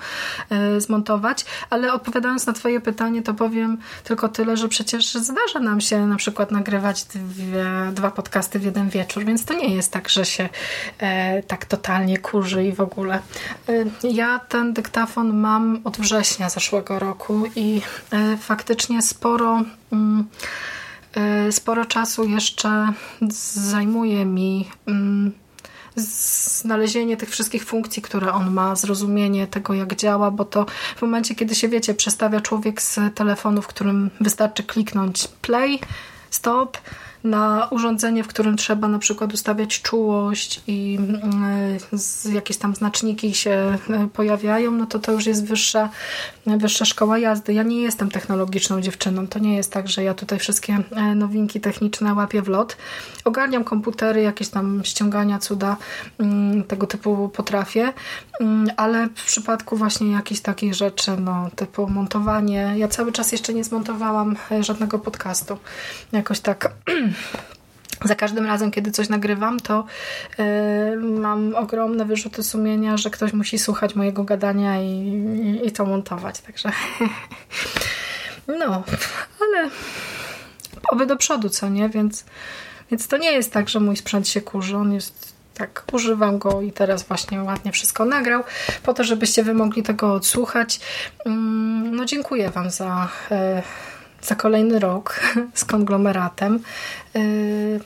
[0.76, 5.80] y, zmontować, ale odpowiadając na twoje pytanie, to powiem tylko tyle, że przecież zdarza nam
[5.80, 10.08] się na przykład nagrywać dwie, dwa podcasty w jeden wieczór, więc to nie jest tak,
[10.08, 13.20] że się y, tak totalnie kurzy i w ogóle.
[13.68, 17.80] Y, ja ten dyktafon mam od września zeszłego roku i
[18.40, 20.26] faktycznie sporo mm,
[21.50, 22.92] sporo czasu jeszcze
[23.54, 25.32] zajmuje mi mm,
[25.96, 31.34] znalezienie tych wszystkich funkcji, które on ma, zrozumienie tego, jak działa, bo to w momencie,
[31.34, 35.80] kiedy się, wiecie, przestawia człowiek z telefonu, w którym wystarczy kliknąć play,
[36.30, 36.78] stop,
[37.24, 40.98] na urządzenie, w którym trzeba na przykład ustawiać czułość i
[42.26, 45.88] y, jakieś tam znaczniki się y, pojawiają, no to to już jest wyższa,
[46.46, 47.52] wyższa szkoła jazdy.
[47.52, 49.26] Ja nie jestem technologiczną dziewczyną.
[49.26, 52.76] To nie jest tak, że ja tutaj wszystkie e, nowinki techniczne łapię w lot.
[53.24, 55.76] Ogarniam komputery, jakieś tam ściągania, cuda,
[56.18, 57.92] mm, tego typu potrafię,
[58.40, 63.54] mm, ale w przypadku właśnie jakichś takich rzeczy, no typu montowanie, ja cały czas jeszcze
[63.54, 65.58] nie zmontowałam e, żadnego podcastu.
[66.12, 66.72] Jakoś tak
[68.04, 69.84] za każdym razem, kiedy coś nagrywam, to
[70.38, 75.86] yy, mam ogromne wyrzuty sumienia, że ktoś musi słuchać mojego gadania i, i, i to
[75.86, 76.40] montować.
[76.40, 76.72] Także
[78.60, 78.82] no,
[79.40, 79.70] ale
[80.90, 81.88] oby do przodu, co nie?
[81.88, 82.24] Więc,
[82.90, 84.76] więc to nie jest tak, że mój sprzęt się kurzy.
[84.76, 88.44] On jest tak, używam go i teraz właśnie ładnie wszystko nagrał,
[88.82, 90.80] po to, żebyście wy mogli tego odsłuchać.
[91.92, 93.08] No dziękuję wam za...
[93.30, 93.62] Yy,
[94.22, 95.20] za kolejny rok
[95.54, 96.60] z konglomeratem.
[97.16, 97.80] Y,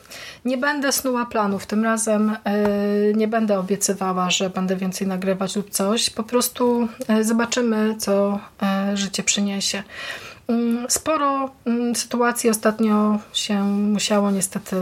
[0.44, 1.66] nie będę snuła planów.
[1.66, 6.10] Tym razem y, nie będę obiecywała, że będę więcej nagrywać lub coś.
[6.10, 6.88] Po prostu
[7.20, 8.40] y, zobaczymy, co
[8.94, 9.82] życie przyniesie.
[10.48, 14.76] Mm, sporo mm, sytuacji ostatnio się musiało niestety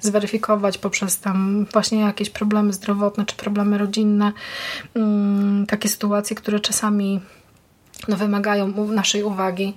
[0.00, 4.32] zweryfikować poprzez tam właśnie jakieś problemy zdrowotne czy problemy rodzinne.
[4.94, 7.20] Mm, takie sytuacje, które czasami
[8.08, 9.76] no, wymagają naszej uwagi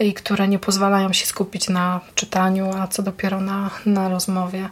[0.00, 4.68] i które nie pozwalają się skupić na czytaniu, a co dopiero na, na rozmowie.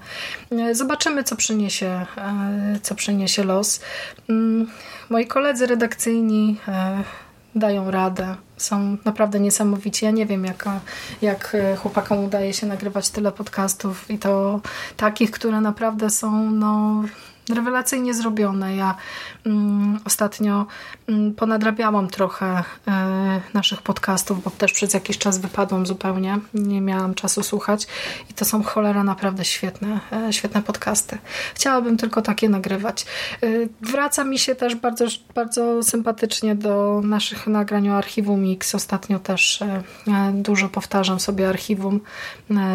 [0.50, 3.80] E, zobaczymy, co przyniesie, e, co przyniesie los.
[4.28, 4.66] Mm,
[5.10, 7.02] moi koledzy redakcyjni e,
[7.54, 8.34] dają radę.
[8.56, 10.04] Są naprawdę niesamowici.
[10.04, 10.80] Ja nie wiem, jaka,
[11.22, 14.60] jak chłopakom udaje się nagrywać tyle podcastów i to
[14.96, 17.02] takich, które naprawdę są no,
[17.54, 18.76] rewelacyjnie zrobione.
[18.76, 18.94] Ja
[20.05, 20.66] ostatnio
[21.09, 22.92] mm, ponadrabiałam trochę y,
[23.55, 26.38] naszych podcastów, bo też przez jakiś czas wypadłam zupełnie.
[26.55, 27.87] Nie miałam czasu słuchać
[28.31, 31.18] i to są cholera naprawdę świetne, y, świetne podcasty.
[31.55, 33.07] Chciałabym tylko takie nagrywać.
[33.42, 38.74] Y, wraca mi się też bardzo, bardzo sympatycznie do naszych nagrań o archiwum Mix.
[38.74, 39.61] Ostatnio też
[40.33, 42.00] dużo powtarzam sobie archiwum.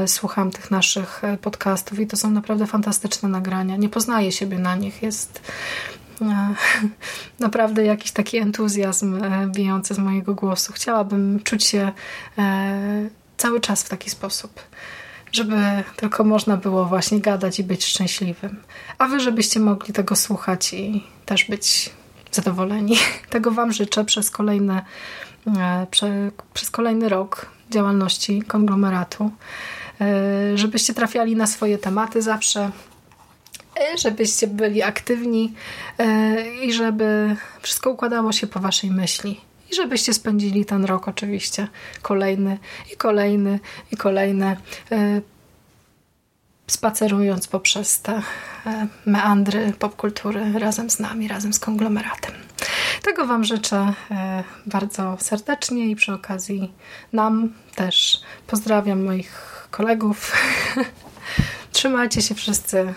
[0.05, 3.77] Słucham tych naszych podcastów i to są naprawdę fantastyczne nagrania.
[3.77, 5.41] Nie poznaję siebie na nich jest
[5.94, 5.94] e,
[7.39, 10.73] naprawdę jakiś taki entuzjazm e, bijący z mojego głosu.
[10.73, 11.91] Chciałabym czuć się
[12.37, 14.61] e, cały czas w taki sposób,
[15.31, 15.55] żeby
[15.95, 18.57] tylko można było właśnie gadać i być szczęśliwym.
[18.97, 21.89] A wy, żebyście mogli tego słuchać i też być
[22.31, 22.97] zadowoleni.
[23.29, 24.85] Tego wam życzę przez kolejne,
[25.91, 29.31] prze, przez kolejny rok działalności konglomeratu.
[30.55, 32.94] Żebyście trafiali na swoje tematy zawsze, E,
[33.97, 35.53] żebyście byli aktywni
[35.97, 39.41] e, i żeby wszystko układało się po waszej myśli.
[39.71, 41.67] I żebyście spędzili ten rok oczywiście
[42.01, 42.57] kolejny
[42.93, 43.59] i kolejny
[43.91, 44.57] i kolejny
[44.91, 45.21] e,
[46.67, 48.21] spacerując poprzez te
[49.05, 52.31] meandry popkultury razem z nami, razem z konglomeratem.
[53.03, 53.93] Tego Wam życzę
[54.65, 56.73] bardzo serdecznie i przy okazji
[57.13, 60.31] nam też pozdrawiam moich kolegów
[61.75, 62.93] Trzymajcie się wszyscy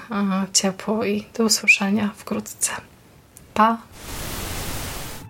[0.52, 2.70] ciepło i do usłyszenia wkrótce.
[3.54, 3.78] Pa!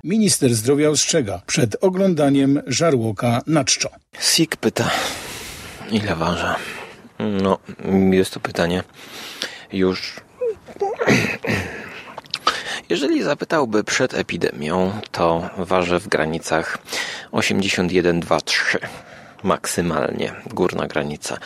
[0.04, 3.88] Minister zdrowia ostrzega przed oglądaniem żarłoka na czczo.
[4.20, 4.90] Sik pyta,
[5.90, 6.54] ile waży?
[7.18, 7.58] No,
[8.10, 8.82] jest to pytanie
[9.72, 10.20] już...
[12.88, 16.78] Jeżeli zapytałby przed epidemią, to waży w granicach
[17.32, 18.78] 81,23
[19.42, 21.38] maksymalnie, górna granica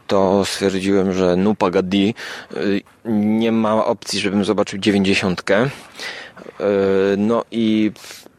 [0.08, 2.15] to stwierdziłem, że no pagadi,
[2.56, 5.44] y, nie ma opcji, żebym zobaczył 90.
[5.50, 5.54] Y,
[7.17, 7.91] no i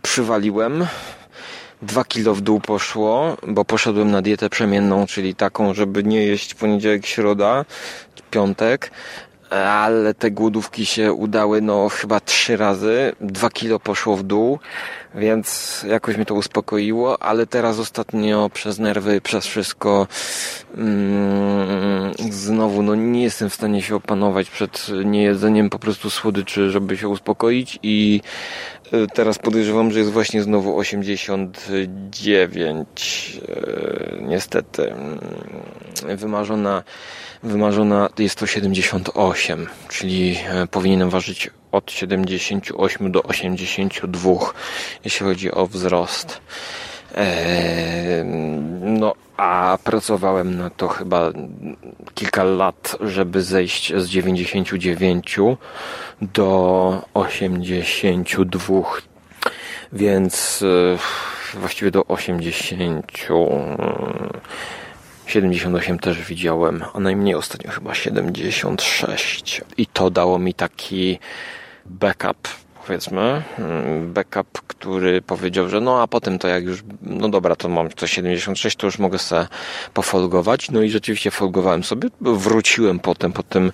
[0.03, 0.87] przywaliłem
[1.83, 6.55] Dwa kilo w dół poszło, bo poszedłem na dietę przemienną, czyli taką, żeby nie jeść
[6.55, 7.65] poniedziałek, środa,
[8.31, 8.91] piątek.
[9.51, 13.13] ale te głodówki się udały no chyba trzy razy.
[13.21, 14.59] Dwa kilo poszło w dół,
[15.15, 20.07] więc jakoś mnie to uspokoiło, ale teraz ostatnio przez nerwy, przez wszystko
[20.77, 26.97] mm, znowu no nie jestem w stanie się opanować przed niejedzeniem po prostu słodyczy, żeby
[26.97, 28.21] się uspokoić i
[29.15, 35.19] teraz podejrzewam, że jest właśnie znowu 89 y, niestety mm,
[36.17, 36.83] wymarzona
[37.43, 44.31] wymarzona jest to 78, czyli e, powinienem ważyć od 78 do 82,
[45.05, 46.41] jeśli chodzi o wzrost.
[47.15, 48.25] Eee,
[48.81, 51.33] no, a pracowałem na to chyba
[52.15, 55.37] kilka lat, żeby zejść z 99
[56.21, 58.83] do 82,
[59.93, 60.65] więc
[61.55, 63.13] e, właściwie do 80.
[65.27, 69.61] 78 też widziałem, a najmniej ostatnio chyba 76.
[69.77, 71.19] I to dało mi taki
[71.87, 72.49] backup
[72.87, 77.69] powiedzmy, mm, backup, który powiedział, że no a potem to jak już, no dobra, to
[77.69, 79.47] mam to 76, to już mogę sobie
[79.95, 80.71] pofolgować.
[80.71, 83.73] No i rzeczywiście folgowałem sobie, wróciłem potem po tym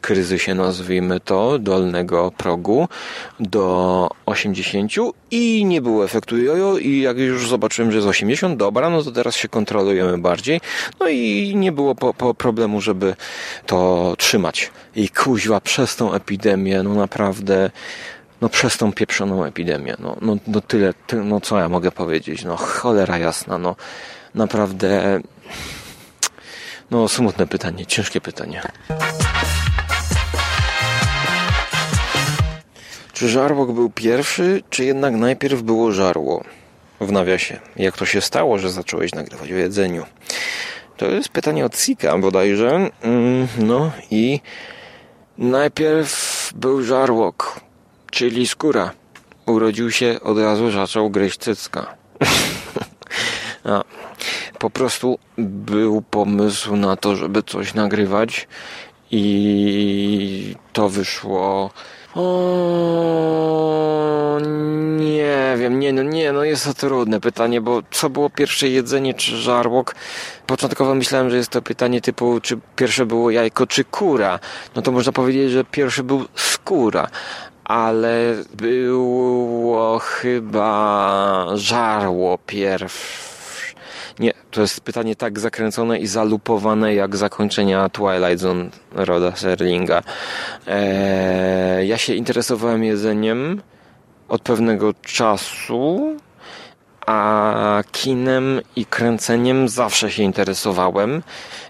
[0.00, 2.88] kryzysie, nazwijmy to, dolnego progu
[3.40, 4.92] do 80
[5.30, 9.10] i nie było efektu jojo i jak już zobaczyłem, że jest 80, dobra, no to
[9.10, 10.60] teraz się kontrolujemy bardziej.
[11.00, 13.14] No i nie było po, po problemu, żeby
[13.66, 14.70] to trzymać.
[14.96, 17.70] I kuźwa przez tą epidemię, no naprawdę
[18.40, 19.96] no przez tą pieprzoną epidemię.
[19.98, 22.44] No, no, no tyle, ty, no co ja mogę powiedzieć?
[22.44, 23.76] No cholera jasna, no
[24.34, 25.20] naprawdę
[26.90, 28.62] no smutne pytanie, ciężkie pytanie.
[33.12, 36.44] Czy żarłok był pierwszy, czy jednak najpierw było żarło?
[37.00, 37.60] W nawiasie.
[37.76, 40.04] Jak to się stało, że zacząłeś nagrywać o jedzeniu?
[40.96, 42.90] To jest pytanie od Sika bodajże.
[43.02, 44.40] Mm, no i
[45.38, 47.60] najpierw był żarłok
[48.10, 48.90] czyli skóra.
[49.46, 51.94] Urodził się, od razu zaczął gryźć cycka.
[53.64, 53.84] no,
[54.58, 58.48] po prostu był pomysł na to, żeby coś nagrywać
[59.10, 61.70] i to wyszło
[62.14, 62.20] o,
[64.96, 69.14] nie wiem, nie, no nie, no jest to trudne pytanie, bo co było pierwsze jedzenie
[69.14, 69.94] czy żarłok?
[70.46, 74.38] Początkowo myślałem, że jest to pytanie typu, czy pierwsze było jajko czy kura.
[74.74, 77.08] No to można powiedzieć, że pierwszy był skóra,
[77.70, 83.20] ale było chyba żarło pierw.
[84.18, 90.02] Nie, to jest pytanie tak zakręcone i zalupowane jak zakończenia Twilight Zone Roda Serlinga.
[90.66, 93.62] Eee, ja się interesowałem jedzeniem
[94.28, 96.16] od pewnego czasu
[97.10, 101.22] a kinem i kręceniem zawsze się interesowałem.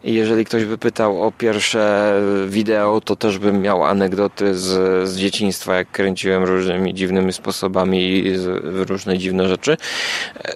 [0.05, 2.15] Jeżeli ktoś by pytał o pierwsze
[2.49, 4.69] wideo, to też bym miał anegdoty z,
[5.09, 8.25] z dzieciństwa, jak kręciłem różnymi dziwnymi sposobami
[8.63, 9.77] różne dziwne rzeczy.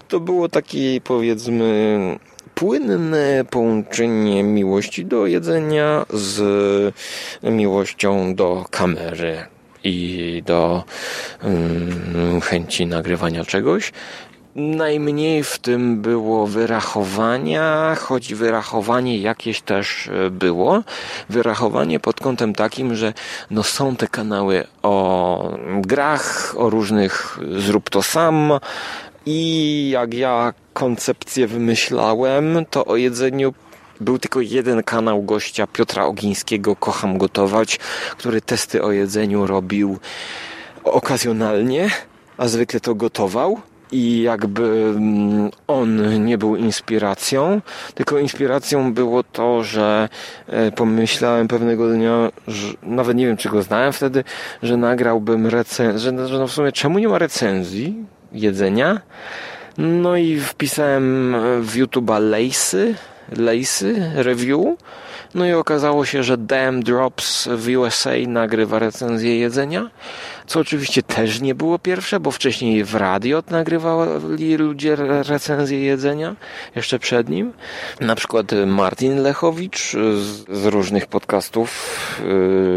[0.08, 2.18] To było takie, powiedzmy,
[2.54, 6.94] płynne połączenie miłości do jedzenia z
[7.42, 9.46] miłością do kamery
[9.84, 10.84] i do
[11.42, 13.92] um, chęci nagrywania czegoś.
[14.56, 20.82] Najmniej w tym było wyrachowania, choć wyrachowanie jakieś też e, było.
[21.28, 23.12] Wyrachowanie pod kątem takim, że
[23.50, 28.52] no są te kanały o grach, o różnych zrób to sam,
[29.26, 33.54] i jak ja koncepcję wymyślałem, to o jedzeniu
[34.00, 37.78] był tylko jeden kanał gościa Piotra Ogińskiego, Kocham Gotować,
[38.16, 39.98] który testy o jedzeniu robił
[40.84, 41.90] okazjonalnie,
[42.36, 43.60] a zwykle to gotował
[43.94, 44.62] i jakby
[44.96, 47.60] mm, on nie był inspiracją,
[47.94, 50.08] tylko inspiracją było to, że
[50.46, 52.30] e, pomyślałem pewnego dnia,
[52.82, 54.24] nawet nie wiem, czy go znałem wtedy,
[54.62, 59.00] że nagrałbym recenzję, że, że no w sumie czemu nie ma recenzji jedzenia?
[59.78, 62.94] No i wpisałem w YouTube'a Lacey,
[63.36, 64.76] Lacey Review,
[65.34, 69.90] no i okazało się, że Damn Drops w USA nagrywa recenzję jedzenia
[70.46, 74.96] co oczywiście też nie było pierwsze, bo wcześniej w radio nagrywali ludzie
[75.28, 76.36] recenzje jedzenia,
[76.76, 77.52] jeszcze przed nim.
[78.00, 79.92] Na przykład Martin Lechowicz
[80.50, 81.70] z, różnych podcastów,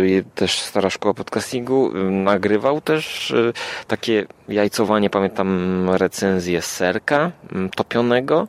[0.10, 3.54] yy, też Stara Szkoła Podcastingu, yy, nagrywał też yy,
[3.88, 7.32] takie jajcowanie, pamiętam recenzję serka
[7.76, 8.48] topionego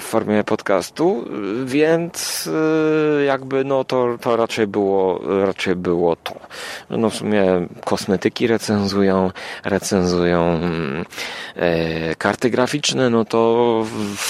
[0.00, 1.24] w formie podcastu,
[1.64, 2.50] więc
[3.26, 6.34] jakby no to, to raczej było, raczej było to.
[6.90, 7.44] no w sumie
[7.84, 9.30] kosmetyki recenzują,
[9.64, 11.04] recenzują mm,
[11.56, 13.64] e, karty graficzne, no to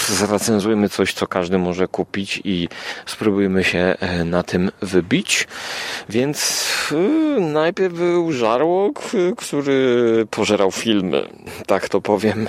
[0.07, 2.69] zrecenzujmy coś, co każdy może kupić i
[3.05, 5.47] spróbujmy się e, na tym wybić.
[6.09, 11.27] Więc y, najpierw był żarłok, y, który pożerał filmy,
[11.67, 12.47] tak to powiem,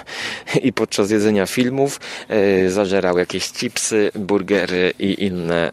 [0.62, 5.70] i podczas jedzenia filmów e, zażerał jakieś chipsy, burgery i inne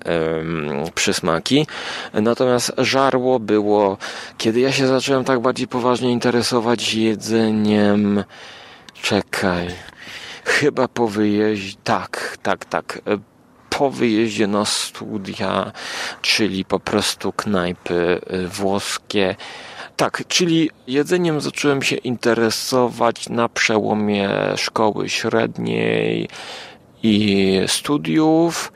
[0.95, 1.67] przysmaki.
[2.13, 3.97] Natomiast żarło było,
[4.37, 8.23] kiedy ja się zacząłem tak bardziej poważnie interesować jedzeniem.
[9.01, 9.67] Czekaj.
[10.45, 11.77] Chyba po wyjeździe.
[11.83, 13.01] Tak, tak, tak.
[13.69, 15.71] Po wyjeździe na studia,
[16.21, 19.35] czyli po prostu knajpy y, włoskie.
[19.95, 26.29] Tak, czyli jedzeniem zacząłem się interesować na przełomie szkoły średniej
[27.03, 28.71] i studiów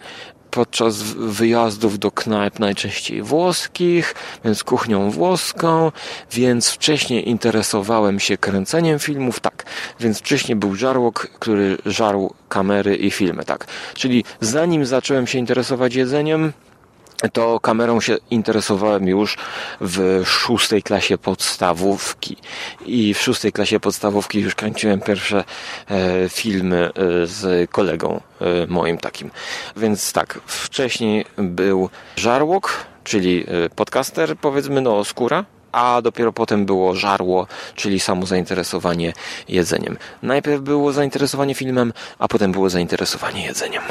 [0.51, 5.91] podczas wyjazdów do knajp najczęściej włoskich, więc kuchnią włoską,
[6.31, 9.65] więc wcześniej interesowałem się kręceniem filmów, tak,
[9.99, 13.67] więc wcześniej był żarłok, który żarł kamery i filmy, tak.
[13.93, 16.53] Czyli zanim zacząłem się interesować jedzeniem,
[17.33, 19.37] to kamerą się interesowałem już
[19.81, 22.37] w szóstej klasie podstawówki.
[22.85, 25.43] I w szóstej klasie podstawówki już kręciłem pierwsze
[25.89, 26.91] e, filmy e,
[27.27, 29.31] z kolegą e, moim takim.
[29.77, 36.95] Więc tak, wcześniej był Żarłok, czyli e, podcaster, powiedzmy, no, skóra, a dopiero potem było
[36.95, 39.13] żarło, czyli samo zainteresowanie
[39.49, 39.97] jedzeniem.
[40.23, 43.83] Najpierw było zainteresowanie filmem, a potem było zainteresowanie jedzeniem.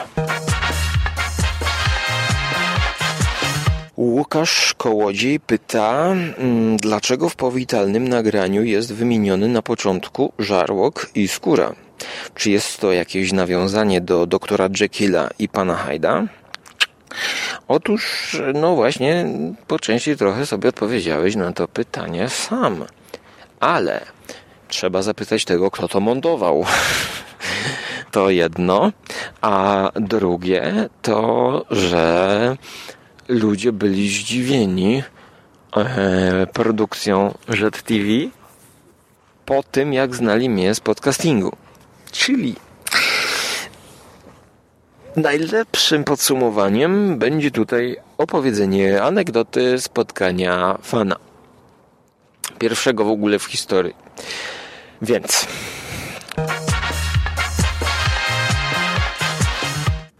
[3.96, 11.74] Łukasz Kołodziej pyta, mm, dlaczego w powitalnym nagraniu jest wymieniony na początku żarłok i skóra?
[12.34, 16.24] Czy jest to jakieś nawiązanie do doktora Jekylla i pana Hyda?
[17.68, 19.26] Otóż, no właśnie,
[19.66, 22.84] po części trochę sobie odpowiedziałeś na to pytanie sam.
[23.60, 24.00] Ale
[24.68, 26.64] trzeba zapytać tego, kto to montował.
[28.10, 28.92] To jedno.
[29.40, 32.56] A drugie to, że
[33.28, 35.02] ludzie byli zdziwieni
[35.76, 38.04] e, produkcją Jet TV
[39.46, 41.56] po tym, jak znali mnie z podcastingu.
[42.12, 42.54] Czyli
[45.16, 51.16] najlepszym podsumowaniem będzie tutaj opowiedzenie anegdoty spotkania fana.
[52.58, 53.94] Pierwszego w ogóle w historii.
[55.02, 55.46] Więc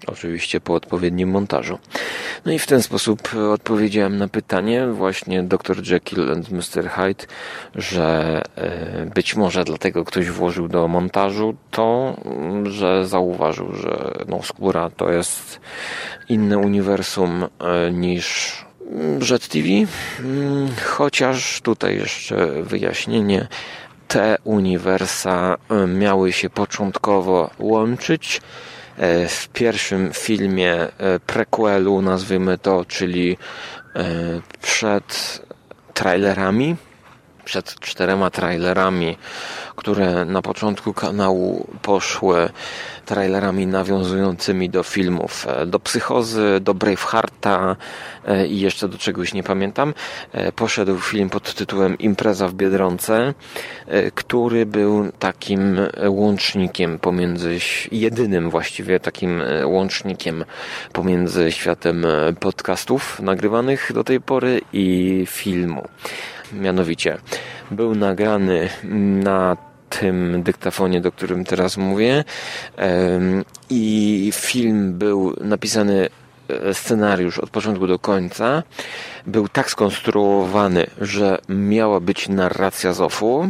[0.07, 1.79] oczywiście po odpowiednim montażu.
[2.45, 6.89] No i w ten sposób odpowiedziałem na pytanie właśnie dr Jekyll and Mr.
[6.89, 7.25] Hyde,
[7.75, 12.17] że e, być może dlatego ktoś włożył do montażu to,
[12.65, 15.61] że zauważył, że no, skóra to jest
[16.29, 18.67] inne uniwersum e, niż
[19.31, 19.69] Jet TV,
[20.21, 23.49] mm, chociaż tutaj jeszcze wyjaśnienie
[24.09, 28.41] te uniwersa e, miały się początkowo łączyć
[29.29, 30.91] w pierwszym filmie e,
[31.27, 33.37] prequelu, nazwijmy to, czyli
[33.97, 34.05] e,
[34.63, 35.41] przed
[35.95, 36.77] trailerami,
[37.47, 39.17] przed czterema trailerami,
[39.77, 42.49] które na początku kanału poszły
[43.05, 47.77] trailerami nawiązującymi do filmów, e, do Psychozy, do Bravehearta
[48.25, 49.95] e, i jeszcze do czegoś nie pamiętam.
[50.33, 53.35] E, poszedł film pod tytułem Impreza w Biedronce,
[54.15, 57.59] który był takim łącznikiem pomiędzy,
[57.93, 60.45] jedynym właściwie takim łącznikiem
[60.93, 62.07] pomiędzy światem
[62.41, 65.89] podcastów nagrywanych do tej pory i filmu.
[66.53, 67.19] Mianowicie
[67.71, 68.69] był nagrany
[69.25, 69.57] na
[69.89, 72.25] tym dyktafonie, do którym teraz mówię.
[73.71, 76.09] I film był napisany
[76.49, 78.63] e, scenariusz od początku do końca
[79.27, 83.49] był tak skonstruowany, że miała być narracja z OFU.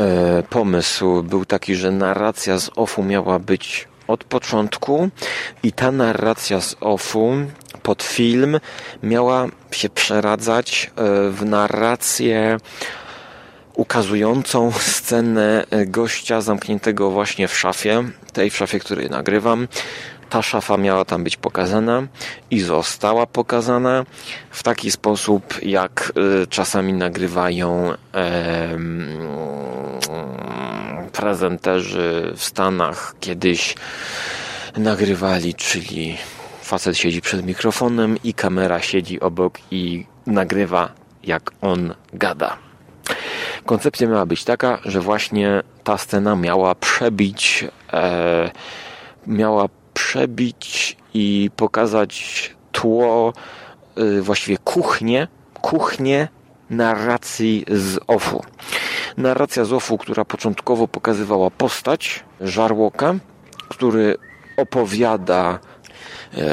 [0.00, 5.08] E, pomysł był taki, że narracja z OFU miała być od początku
[5.62, 7.32] i ta narracja z OFU
[7.82, 8.60] pod film
[9.02, 12.58] miała się przeradzać e, w narrację
[13.74, 19.68] ukazującą scenę gościa zamkniętego właśnie w szafie, tej w szafie, której nagrywam.
[20.30, 22.06] Ta szafa miała tam być pokazana
[22.50, 24.04] i została pokazana
[24.50, 26.12] w taki sposób, jak
[26.42, 27.94] y, czasami nagrywają
[31.12, 33.74] prezenterzy w Stanach kiedyś
[34.76, 36.18] nagrywali, czyli
[36.70, 40.92] facet siedzi przed mikrofonem i kamera siedzi obok i nagrywa
[41.24, 42.56] jak on gada.
[43.66, 48.50] Koncepcja miała być taka, że właśnie ta scena miała przebić, e,
[49.26, 52.14] miała przebić i pokazać
[52.72, 53.32] tło,
[53.96, 55.28] e, właściwie kuchnię,
[55.60, 56.28] kuchnię
[56.70, 58.44] narracji z OFU.
[59.16, 63.14] Narracja z OFU, która początkowo pokazywała postać Żarłoka,
[63.68, 64.16] który
[64.56, 65.58] opowiada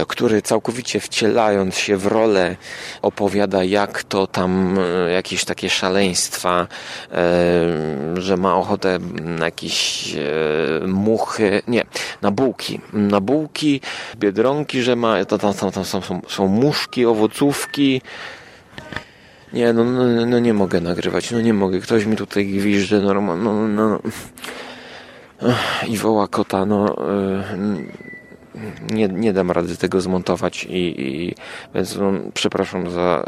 [0.08, 2.56] który całkowicie wcielając się w rolę
[3.02, 6.68] opowiada, jak to tam e, jakieś takie szaleństwa,
[7.12, 7.18] e,
[8.22, 10.16] że ma ochotę na jakieś
[10.88, 11.84] muchy, nie,
[12.22, 13.82] na bułki, na bułki,
[14.16, 18.02] biedronki, że ma, to tam, tam, tam są, są, są muszki, owocówki,
[19.54, 21.80] nie, no, no, no, nie mogę nagrywać, no nie mogę.
[21.80, 24.00] Ktoś mi tutaj gwizdże normalnie, no, no, no.
[25.88, 26.96] I woła kota, no
[28.94, 31.36] nie, nie dam rady tego zmontować i, i
[31.76, 33.24] więc no, przepraszam za,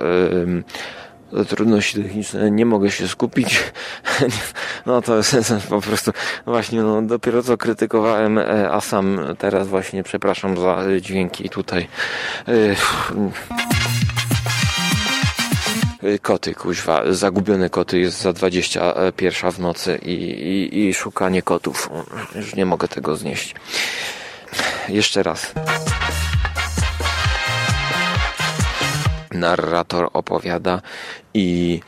[1.34, 3.60] za trudności techniczne, nie mogę się skupić.
[4.86, 5.36] No to jest
[5.70, 6.12] po prostu,
[6.46, 11.88] właśnie, no dopiero co krytykowałem, e, a sam teraz właśnie przepraszam za dźwięki tutaj.
[12.48, 12.76] E,
[16.22, 21.90] koty, kuźwa, zagubione koty jest za 21 w nocy i, i, i szukanie kotów.
[22.36, 23.56] Już nie mogę tego znieść.
[24.90, 25.54] Jeszcze raz.
[29.32, 30.82] Narrator opowiada
[31.34, 31.80] i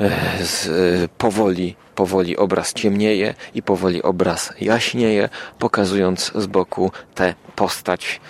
[0.00, 5.28] e, z, e, powoli, powoli obraz ciemnieje i powoli obraz jaśnieje,
[5.58, 8.20] pokazując z boku tę postać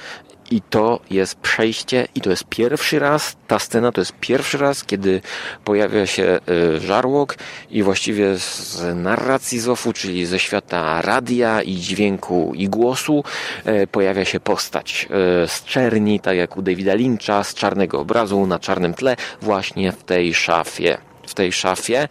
[0.51, 4.85] i to jest przejście, i to jest pierwszy raz, ta scena to jest pierwszy raz,
[4.85, 5.21] kiedy
[5.65, 7.37] pojawia się y, żarłok
[7.71, 13.25] i właściwie z narracji Zofu, czyli ze świata radia i dźwięku i głosu,
[13.67, 15.09] y, pojawia się postać
[15.45, 19.93] y, z czerni, tak jak u Davida Lyncha, z czarnego obrazu na czarnym tle, właśnie
[19.93, 20.99] w tej szafie.
[21.27, 22.09] W tej szafie, e,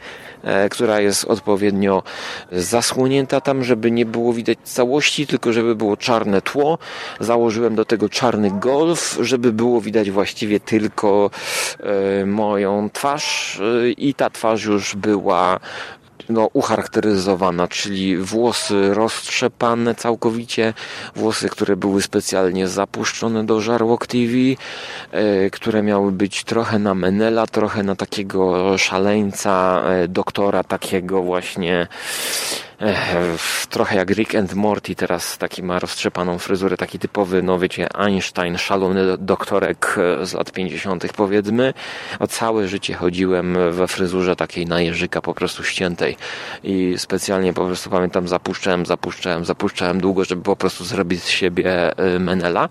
[0.72, 2.04] która jest odpowiednio
[2.52, 6.78] zasłonięta tam, żeby nie było widać całości, tylko żeby było czarne tło.
[7.20, 11.32] Założyłem do tego czarny golf, żeby było widać właściwie tylko
[11.80, 15.60] e, moją twarz e, i ta twarz już była
[16.30, 20.74] no, ucharakteryzowana, czyli włosy roztrzepane całkowicie,
[21.16, 24.34] włosy, które były specjalnie zapuszczone do Żarłok TV,
[25.12, 31.88] e, które miały być trochę na Menela, trochę na takiego szaleńca, e, doktora takiego właśnie
[33.70, 38.58] trochę jak Rick and Morty teraz taki ma roztrzepaną fryzurę, taki typowy, no wiecie, Einstein,
[38.58, 41.14] szalony doktorek e, z lat 50.
[41.14, 41.74] powiedzmy.
[42.20, 46.18] O całe życie chodziłem we fryzurze takiej na jeżyka po prostu ściętej
[46.64, 51.98] i specjalnie po prostu pamiętam zapuszczałem, zapuszczałem, zapuszczałem długo, żeby po prostu zrobić z siebie
[51.98, 52.70] e, Menela.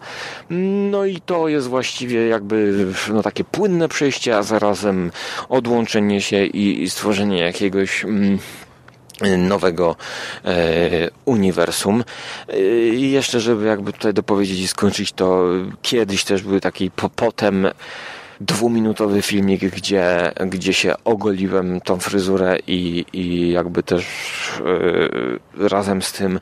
[0.90, 5.10] No i to jest właściwie jakby no takie płynne przejście, a zarazem
[5.48, 8.38] odłączenie się i, i stworzenie jakiegoś mm,
[9.38, 9.96] nowego
[10.44, 12.04] e, uniwersum.
[12.48, 12.58] E,
[12.88, 15.44] I jeszcze, żeby jakby tutaj dopowiedzieć i skończyć, to
[15.82, 17.66] kiedyś też były taki po, potem
[18.40, 24.04] dwuminutowy filmik, gdzie, gdzie się ogoliłem tą fryzurę i, i jakby też
[25.56, 26.40] e, razem z tym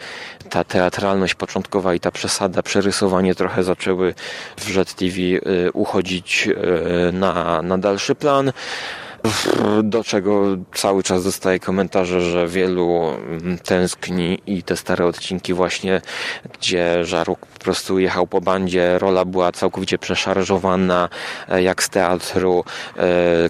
[0.50, 4.14] ta teatralność początkowa i ta przesada, przerysowanie trochę zaczęły
[4.56, 8.52] w Red TV e, uchodzić e, na, na dalszy plan
[9.82, 16.00] do czego cały czas dostaję komentarze, że wielu mm, tęskni i te stare odcinki właśnie,
[16.58, 21.08] gdzie Żaruk po prostu jechał po bandzie, rola była całkowicie przeszarżowana,
[21.48, 22.64] e, jak z teatru,
[22.96, 23.02] e,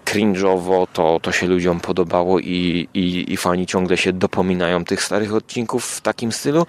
[0.05, 5.35] cringe'owo, to, to się ludziom podobało i, i, i fani ciągle się dopominają tych starych
[5.35, 6.67] odcinków w takim stylu.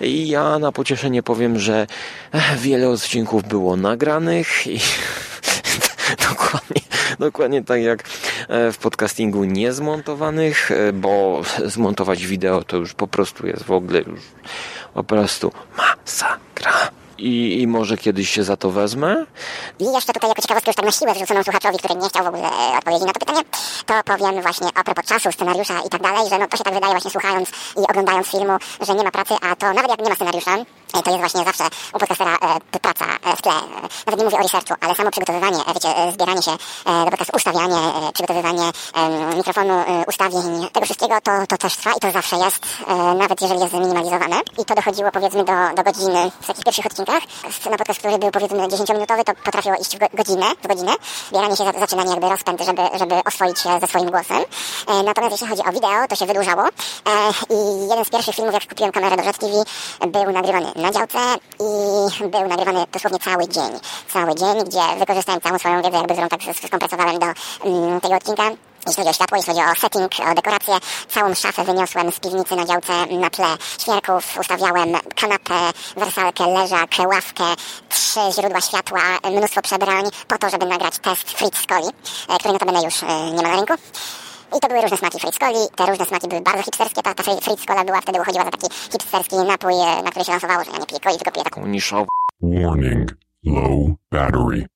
[0.00, 1.86] I ja na pocieszenie powiem, że
[2.32, 4.80] e, wiele odcinków było nagranych i
[6.30, 6.85] dokładnie,
[7.18, 8.02] dokładnie tak jak
[8.48, 14.00] e, w podcastingu niezmontowanych, e, bo zmontować wideo to już po prostu jest w ogóle
[14.00, 14.20] już
[14.94, 16.90] po prostu masakra.
[17.18, 19.26] I, I może kiedyś się za to wezmę.
[19.78, 22.26] I jeszcze tutaj jako ciekawostkę już tak na siłę wrzuconą słuchaczowi, który nie chciał w
[22.26, 23.42] ogóle e, odpowiedzi na to pytanie,
[23.86, 26.74] to powiem właśnie a propos czasu, scenariusza i tak dalej, że no to się tak
[26.74, 30.08] wydaje właśnie słuchając i oglądając filmu, że nie ma pracy, a to nawet jak nie
[30.08, 30.56] ma scenariusza,
[30.92, 31.64] to jest właśnie zawsze
[31.94, 33.52] u podcastera e, praca e, w tle.
[34.06, 36.50] Nawet nie mówię o researchu, ale samo przygotowywanie, wiecie, zbieranie się
[37.04, 37.76] do podcastu, ustawianie,
[38.14, 38.70] przygotowywanie
[39.36, 42.58] mikrofonu, ustawień, tego wszystkiego, to, to też trwa i to zawsze jest,
[43.18, 44.40] nawet jeżeli jest zminimalizowane.
[44.58, 47.22] I to dochodziło powiedzmy do, do godziny w takich pierwszych odcinkach.
[47.70, 50.92] Na podcast, który był powiedzmy 10-minutowy, to potrafiło iść w godzinę, w godzinę.
[51.28, 54.44] Zbieranie się, zaczynanie jakby rozpęd, żeby, żeby oswoić się ze swoim głosem.
[55.04, 56.62] Natomiast jeśli chodzi o wideo, to się wydłużało.
[57.50, 59.52] I jeden z pierwszych filmów, jak kupiłem kamerę do Red TV,
[60.06, 61.18] był nagrywany na działce
[61.60, 63.80] i był nagrywany dosłownie cały dzień.
[64.12, 67.26] Cały dzień, gdzie wykorzystałem całą swoją wiedzę, jakby którą tak skompresowałem do
[67.64, 68.50] mm, tego odcinka
[68.86, 70.74] jeśli chodzi o światło, jeśli chodzi o setting, o dekorację.
[71.08, 73.46] Całą szafę wyniosłem z piwnicy na działce na tle
[73.78, 74.38] świerków.
[74.40, 75.54] Ustawiałem kanapę,
[75.96, 77.44] wersalkę, leżak, ławkę,
[77.88, 79.00] trzy źródła światła,
[79.30, 81.88] mnóstwo przebrań po to, żeby nagrać test Fritz Coli,
[82.28, 83.74] e, który notabene już e, nie ma na rynku.
[84.56, 85.58] I to były różne smaki Fritz Coli.
[85.76, 87.02] Te różne smaki były bardzo hipsterskie.
[87.02, 90.70] Ta, ta była wtedy uchodziła za taki hipsterski napój, e, na który się lansowało, że
[90.70, 92.06] ja nie piję coli, tylko piję taką Taką niszową.
[92.42, 93.14] Warning.
[93.44, 94.66] Low battery.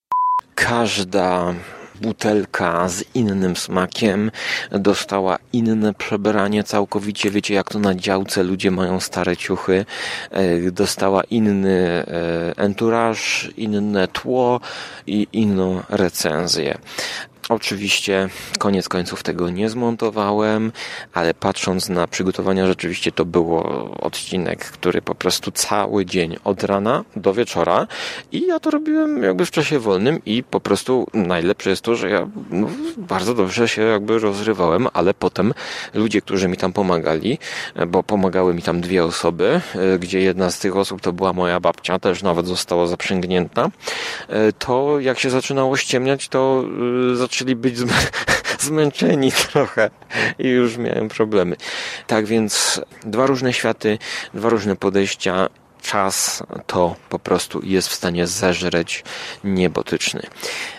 [0.55, 1.55] Każda
[2.01, 4.31] butelka z innym smakiem
[4.71, 7.31] dostała inne przebranie całkowicie.
[7.31, 9.85] Wiecie, jak to na działce ludzie mają stare ciuchy.
[10.31, 12.05] E, Dostała inny e,
[12.57, 14.61] enturaż, inne tło
[15.07, 16.79] i inną recenzję.
[17.51, 18.29] Oczywiście
[18.59, 20.73] koniec końców tego nie zmontowałem,
[21.15, 27.05] ale patrząc na przygotowania, rzeczywiście to było odcinek, który po prostu cały dzień od rana
[27.17, 27.87] do wieczora.
[28.33, 32.11] I ja to robiłem jakby w czasie wolnym i po prostu najlepsze jest to, że
[32.11, 35.55] ja no, bardzo dobrze się jakby rozrywałem, ale potem
[35.95, 37.39] ludzie, którzy mi tam pomagali,
[37.89, 41.61] bo pomagały mi tam dwie osoby, e, gdzie jedna z tych osób to była moja
[41.61, 43.71] babcia, też nawet została zaprzęgnięta,
[44.29, 46.65] e, to jak się zaczynało ściemniać, to
[47.13, 48.11] e, zaczęli być zmę-
[48.69, 49.91] zmęczeni trochę
[50.39, 51.57] i już miałem problemy.
[52.07, 53.99] Tak więc dwa różne światy,
[54.35, 55.49] dwa różne podejścia.
[55.83, 59.05] Czas to po prostu jest w stanie zeżreć
[59.45, 60.23] niebotyczny.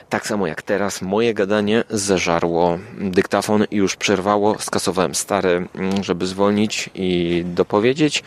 [0.09, 4.59] Tak samo jak teraz, moje gadanie zeżarło dyktafon i już przerwało.
[4.59, 8.23] Skasowałem stary, mm, żeby zwolnić i dopowiedzieć.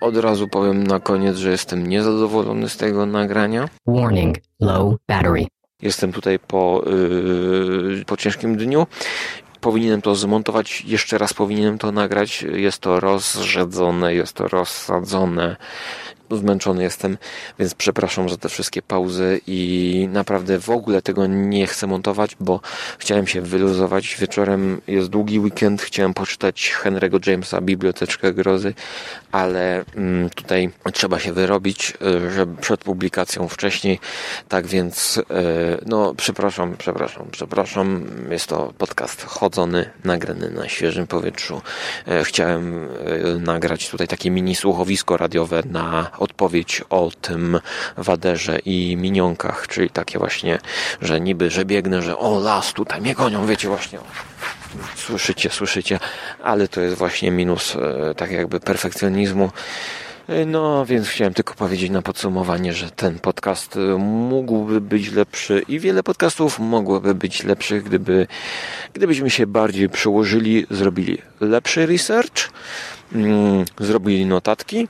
[0.00, 3.68] Od razu powiem na koniec, że jestem niezadowolony z tego nagrania.
[3.86, 4.36] Warning.
[4.60, 5.46] Low battery.
[5.82, 8.86] Jestem tutaj po, yy, po ciężkim dniu.
[9.60, 12.42] Powinienem to zmontować, jeszcze raz powinienem to nagrać.
[12.42, 15.56] Jest to rozrzedzone, jest to rozsadzone.
[16.36, 17.18] Zmęczony jestem,
[17.58, 22.60] więc przepraszam za te wszystkie pauzy i naprawdę w ogóle tego nie chcę montować, bo
[22.98, 24.16] chciałem się wyluzować.
[24.20, 28.74] Wieczorem jest długi weekend, chciałem poczytać Henry'ego Jamesa, Biblioteczkę Grozy,
[29.32, 31.92] ale mm, tutaj trzeba się wyrobić,
[32.26, 34.00] y, żeby przed publikacją wcześniej.
[34.48, 35.22] Tak więc, y,
[35.86, 38.06] no, przepraszam, przepraszam, przepraszam.
[38.30, 41.62] Jest to podcast chodzony, nagrany na świeżym powietrzu.
[42.06, 47.60] E, Chciałem y, nagrać tutaj takie mini słuchowisko radiowe na odpowiedź o tym
[47.96, 50.58] waderze i minionkach, czyli takie właśnie,
[51.02, 53.98] że niby, że biegnę, że o las, tutaj mnie gonią, wiecie właśnie.
[54.96, 55.98] Słyszycie, słyszycie,
[56.42, 59.50] ale to jest właśnie minus e, tak jakby perfekcjonizmu.
[60.28, 65.62] E, No, więc chciałem tylko powiedzieć na podsumowanie, że ten podcast e, mógłby być lepszy
[65.68, 68.26] i wiele podcastów mogłoby być lepszych, gdyby,
[68.92, 72.50] gdybyśmy się bardziej przyłożyli, zrobili lepszy research,
[73.14, 74.88] mm, zrobili notatki,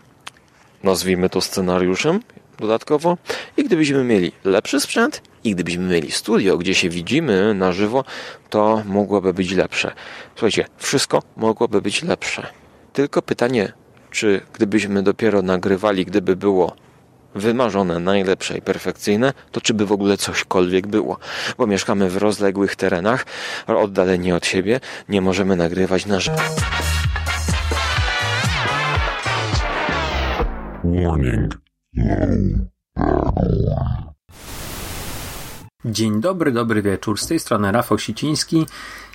[0.83, 2.20] nazwijmy to scenariuszem
[2.59, 3.18] dodatkowo
[3.57, 8.05] i gdybyśmy mieli lepszy sprzęt i gdybyśmy mieli studio, gdzie się widzimy na żywo,
[8.51, 9.93] to mogłoby być lepsze.
[10.35, 12.47] Słuchajcie, wszystko mogłoby być lepsze.
[12.93, 13.72] Tylko pytanie,
[14.11, 16.76] czy gdybyśmy dopiero nagrywali, gdyby było
[17.35, 21.18] wymarzone, najlepsze i perfekcyjne, to czy by w ogóle cośkolwiek było?
[21.59, 23.26] Bo mieszkamy w rozległych terenach,
[23.66, 26.43] oddaleni od siebie, nie możemy nagrywać na żywo.
[30.85, 31.59] Warning.
[35.85, 37.20] Dzień dobry, dobry wieczór.
[37.20, 38.66] Z tej strony Rafał Siciński,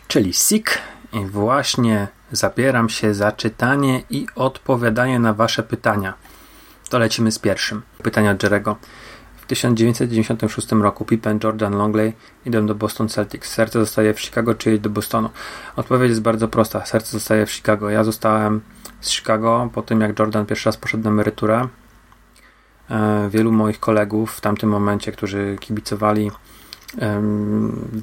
[0.07, 0.77] czyli SIK
[1.13, 6.13] i właśnie zabieram się za czytanie i odpowiadanie na Wasze pytania.
[6.89, 7.81] To lecimy z pierwszym.
[8.03, 8.75] Pytania od Jerego.
[9.37, 12.13] W 1996 roku Pippen, Jordan, Longley
[12.45, 13.51] idą do Boston Celtics.
[13.51, 15.29] Serce zostaje w Chicago czy do Bostonu?
[15.75, 16.85] Odpowiedź jest bardzo prosta.
[16.85, 17.89] Serce zostaje w Chicago.
[17.89, 18.61] Ja zostałem
[19.01, 21.67] z Chicago po tym, jak Jordan pierwszy raz poszedł na emeryturę.
[22.89, 26.31] E, Wielu moich kolegów w tamtym momencie, którzy kibicowali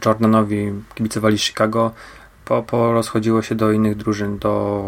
[0.04, 1.90] Jordanowi, kibicowali Chicago,
[2.44, 4.84] po, po rozchodziło się do innych drużyn, do,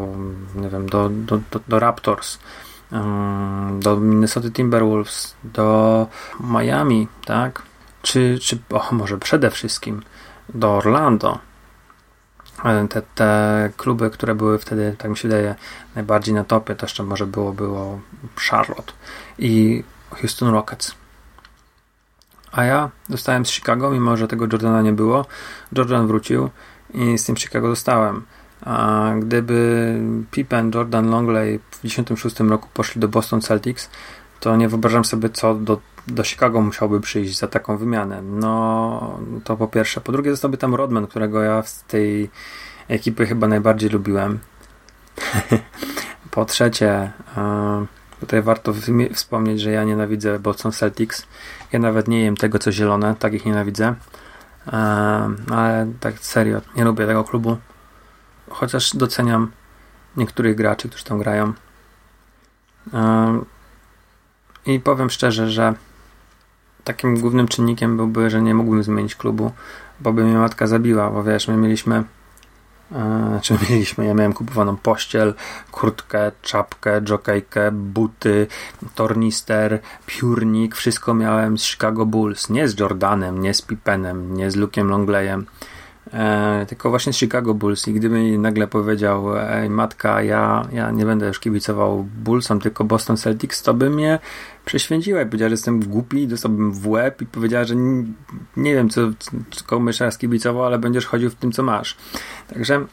[0.54, 2.38] nie wiem, do, do, do, do Raptors,
[3.80, 6.06] do Minnesota Timberwolves, do
[6.40, 7.62] Miami, tak?
[8.02, 10.02] Czy, czy o, może przede wszystkim
[10.54, 11.38] do Orlando.
[12.88, 15.54] Te, te kluby, które były wtedy, tak mi się wydaje,
[15.94, 18.00] najbardziej na topie, to jeszcze może było, było
[18.36, 18.92] Charlotte
[19.38, 20.94] i Houston Rockets.
[22.52, 25.26] A ja zostałem z Chicago, mimo że tego Jordana nie było.
[25.72, 26.50] Jordan wrócił
[26.94, 28.22] i z tym Chicago zostałem.
[28.60, 30.00] A gdyby
[30.30, 33.90] Pippen, Jordan, Longley w 1996 roku poszli do Boston Celtics,
[34.40, 38.22] to nie wyobrażam sobie, co do, do Chicago musiałby przyjść za taką wymianę.
[38.22, 40.00] No, to po pierwsze.
[40.00, 42.30] Po drugie, zostałby tam Rodman, którego ja z tej
[42.88, 44.38] ekipy chyba najbardziej lubiłem.
[46.30, 47.86] po trzecie, e,
[48.20, 48.74] tutaj warto
[49.14, 51.26] wspomnieć, że ja nienawidzę Boston Celtics.
[51.72, 53.94] Ja nawet nie jem tego, co zielone, tak ich nienawidzę.
[55.50, 57.56] ale tak serio, nie lubię tego klubu.
[58.50, 59.52] Chociaż doceniam
[60.16, 61.52] niektórych graczy, którzy tam grają.
[64.66, 65.74] I powiem szczerze, że
[66.86, 69.50] takim głównym czynnikiem byłby, że nie mógłbym zmienić klubu,
[70.00, 72.04] bo by mnie matka zabiła, bo wiesz, my mieliśmy
[72.92, 75.34] e, czy mieliśmy, ja miałem kupowaną pościel,
[75.70, 78.46] kurtkę, czapkę, jokejkę, buty,
[78.94, 84.56] tornister, piórnik, wszystko miałem z Chicago Bulls, nie z Jordanem, nie z Pippenem, nie z
[84.56, 85.46] Luke'em Longleyem,
[86.12, 90.90] E, tylko właśnie z Chicago Bulls i gdyby mi nagle powiedział ej matka, ja, ja
[90.90, 94.18] nie będę już kibicował Bullsom, tylko Boston Celtics, to by mnie
[94.64, 98.04] prześwięciła i powiedziała, że jestem głupi, dostałbym w łeb i powiedziała, że nie,
[98.56, 99.00] nie wiem, co,
[99.50, 101.96] co komu jeszcze raz kibicował, ale będziesz chodził w tym, co masz.
[102.54, 102.86] Także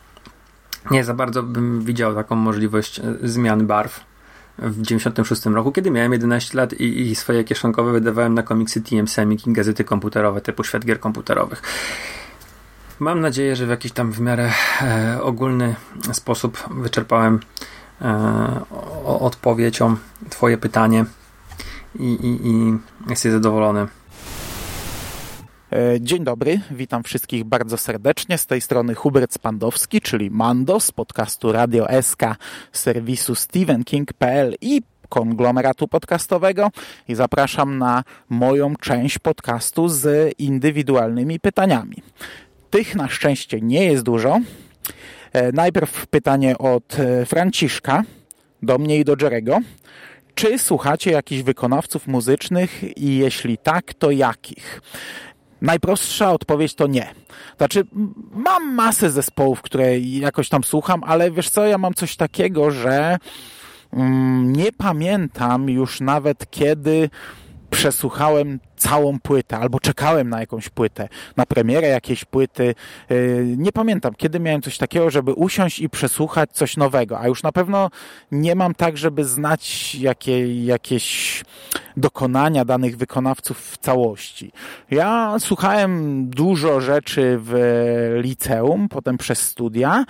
[0.92, 4.00] nie za bardzo bym widział taką możliwość e, zmian barw
[4.58, 9.08] w 96 roku, kiedy miałem 11 lat i, i swoje kieszonkowe wydawałem na komiksy TM
[9.08, 11.62] Semik i gazety komputerowe typu Świat Gier Komputerowych.
[13.04, 14.52] Mam nadzieję, że w jakiś tam w miarę
[14.82, 15.76] e, ogólny
[16.14, 17.40] sposób wyczerpałem
[18.02, 18.60] e,
[19.06, 19.96] odpowiedzią
[20.30, 21.06] Twoje pytanie
[22.00, 22.78] i, i, i
[23.10, 23.88] jesteś zadowolony.
[25.72, 28.38] E, dzień dobry, witam wszystkich bardzo serdecznie.
[28.38, 32.22] Z tej strony Hubert Spandowski, czyli Mando z podcastu Radio SK
[32.72, 36.70] serwisu StephenKing.pl i konglomeratu podcastowego
[37.08, 41.96] i zapraszam na moją część podcastu z indywidualnymi pytaniami.
[42.74, 44.40] Tych na szczęście nie jest dużo.
[45.34, 48.04] E, najpierw pytanie od e, Franciszka
[48.62, 49.60] do mnie i do Jerego.
[50.36, 54.82] Czy słuchacie jakichś wykonawców muzycznych i jeśli tak, to jakich?
[55.62, 57.08] Najprostsza odpowiedź to nie.
[57.58, 57.84] Znaczy,
[58.32, 63.18] mam masę zespołów, które jakoś tam słucham, ale wiesz co, ja mam coś takiego, że
[63.94, 67.10] mm, nie pamiętam już nawet kiedy
[67.74, 72.76] przesłuchałem całą płytę, albo czekałem na jakąś płytę, na premierę jakiejś płyty.
[73.12, 77.44] Y, nie pamiętam, kiedy miałem coś takiego, żeby usiąść i przesłuchać coś nowego, a już
[77.44, 77.90] na pewno
[78.32, 81.44] nie mam tak, żeby znać jakie, jakieś
[81.98, 84.52] dokonania danych wykonawców w całości.
[84.92, 87.54] Ja słuchałem dużo rzeczy w
[88.22, 90.06] liceum, potem przez studia,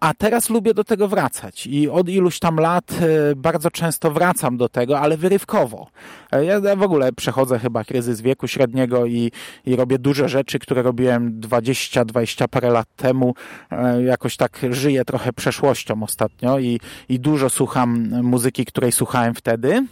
[0.00, 4.56] a teraz lubię do tego wracać i od iluś tam lat e, bardzo często wracam
[4.56, 5.86] do tego, ale wyrywkowo.
[6.32, 9.32] E, ja w ogóle przechodzę chyba kryzys wieku średniego i,
[9.66, 13.34] i robię duże rzeczy, które robiłem 20-20 parę lat temu.
[13.70, 19.86] E, jakoś tak żyję trochę przeszłością ostatnio i, i dużo słucham muzyki, której słuchałem wtedy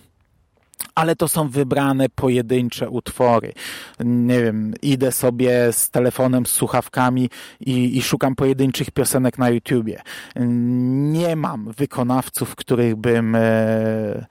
[0.94, 3.52] ale to są wybrane pojedyncze utwory.
[4.00, 10.02] Nie wiem, idę sobie z telefonem, z słuchawkami i, i, szukam pojedynczych piosenek na YouTubie.
[10.36, 14.26] Nie mam wykonawców, których bym e,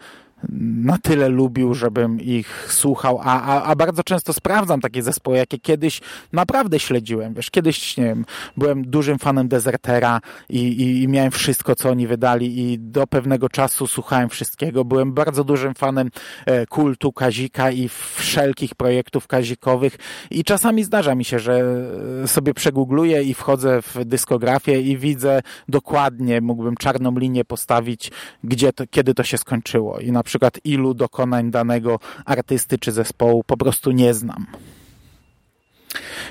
[0.49, 5.59] na tyle lubił, żebym ich słuchał, a, a, a bardzo często sprawdzam takie zespoły, jakie
[5.59, 6.01] kiedyś
[6.33, 7.33] naprawdę śledziłem.
[7.33, 8.25] Wiesz, kiedyś, nie wiem,
[8.57, 13.49] byłem dużym fanem Desertera i, i, i miałem wszystko, co oni wydali i do pewnego
[13.49, 14.85] czasu słuchałem wszystkiego.
[14.85, 16.09] Byłem bardzo dużym fanem
[16.45, 19.97] e, kultu Kazika i wszelkich projektów kazikowych
[20.31, 21.63] i czasami zdarza mi się, że
[22.23, 28.11] e, sobie przegugluję i wchodzę w dyskografię i widzę dokładnie, mógłbym czarną linię postawić,
[28.43, 33.43] gdzie to, kiedy to się skończyło i na przykład ilu dokonań danego artysty czy zespołu
[33.43, 34.45] po prostu nie znam.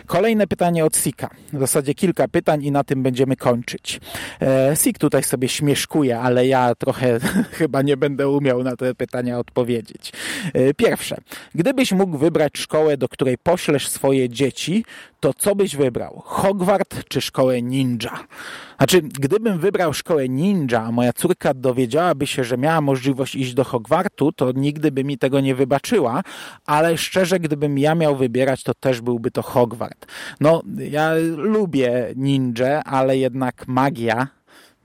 [0.06, 1.30] Kolejne pytanie od Sika.
[1.52, 4.00] W zasadzie kilka pytań i na tym będziemy kończyć.
[4.42, 7.20] E, Sik tutaj sobie śmieszkuje, ale ja trochę
[7.58, 10.12] chyba nie będę umiał na te pytania odpowiedzieć.
[10.54, 11.16] E, pierwsze.
[11.54, 14.84] Gdybyś mógł wybrać szkołę, do której poślesz swoje dzieci,
[15.20, 16.22] to co byś wybrał?
[16.24, 18.24] Hogwart czy szkołę ninja?
[18.78, 23.64] Znaczy, gdybym wybrał szkołę ninja, a moja córka dowiedziałaby się, że miała możliwość iść do
[23.64, 26.22] Hogwartu, to nigdy by mi tego nie wybaczyła,
[26.66, 30.06] ale szczerze, gdybym ja miał wybierać, to też byłby to Hogwart.
[30.40, 34.28] No, ja lubię ninja, ale jednak magia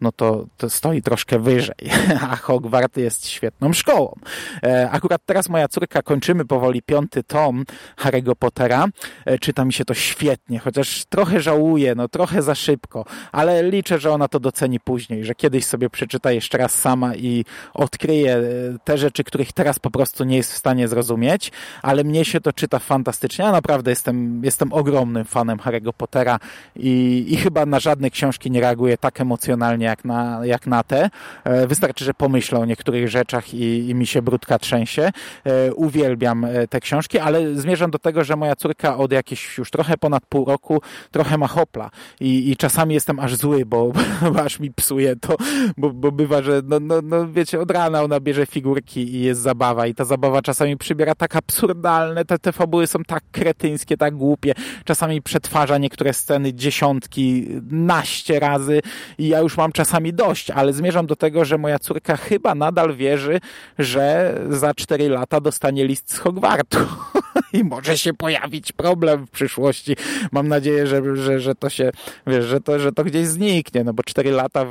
[0.01, 1.75] no to, to stoi troszkę wyżej,
[2.29, 4.15] a Hogwart jest świetną szkołą.
[4.63, 7.65] E, akurat teraz moja córka, kończymy powoli piąty tom
[7.97, 8.87] Harry'ego Pottera,
[9.25, 13.99] e, czyta mi się to świetnie, chociaż trochę żałuję, no trochę za szybko, ale liczę,
[13.99, 18.43] że ona to doceni później, że kiedyś sobie przeczyta jeszcze raz sama i odkryje e,
[18.83, 22.53] te rzeczy, których teraz po prostu nie jest w stanie zrozumieć, ale mnie się to
[22.53, 26.39] czyta fantastycznie, ja naprawdę jestem, jestem ogromnym fanem Harry'ego Pottera
[26.75, 31.09] i, i chyba na żadne książki nie reaguję tak emocjonalnie jak na, jak na te.
[31.43, 35.11] E, wystarczy, że pomyślę o niektórych rzeczach i, i mi się brudka trzęsie.
[35.45, 39.71] E, uwielbiam e, te książki, ale zmierzam do tego, że moja córka od jakieś już
[39.71, 40.81] trochę ponad pół roku
[41.11, 43.91] trochę ma hopla i, i czasami jestem aż zły, bo,
[44.33, 45.35] bo aż mi psuje to,
[45.77, 49.41] bo, bo bywa, że no, no, no wiecie, od rana ona bierze figurki i jest
[49.41, 54.15] zabawa i ta zabawa czasami przybiera tak absurdalne, te, te fabuły są tak kretyńskie, tak
[54.15, 54.53] głupie,
[54.85, 58.81] czasami przetwarza niektóre sceny dziesiątki, naście razy
[59.17, 62.95] i ja już mam czasami dość, ale zmierzam do tego, że moja córka chyba nadal
[62.95, 63.39] wierzy,
[63.77, 66.77] że za cztery lata dostanie list z Hogwartu
[67.53, 69.95] i może się pojawić problem w przyszłości.
[70.31, 71.91] Mam nadzieję, że, że, że to się,
[72.27, 74.69] wiesz, że to, że to gdzieś zniknie, no bo cztery lata w,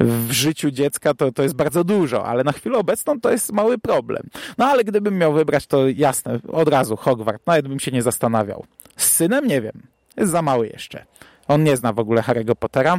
[0.00, 3.52] w, w życiu dziecka to, to jest bardzo dużo, ale na chwilę obecną to jest
[3.52, 4.22] mały problem.
[4.58, 8.64] No ale gdybym miał wybrać, to jasne, od razu Hogwart, nawet bym się nie zastanawiał.
[8.96, 9.82] Z synem nie wiem,
[10.16, 11.04] jest za mały jeszcze.
[11.48, 12.98] On nie zna w ogóle Harry'ego Pottera.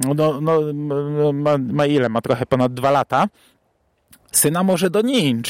[0.00, 0.62] No, no,
[1.32, 2.08] ma, ma ile?
[2.08, 3.28] Ma trochę ponad dwa lata.
[4.32, 5.42] Syna może do ninj.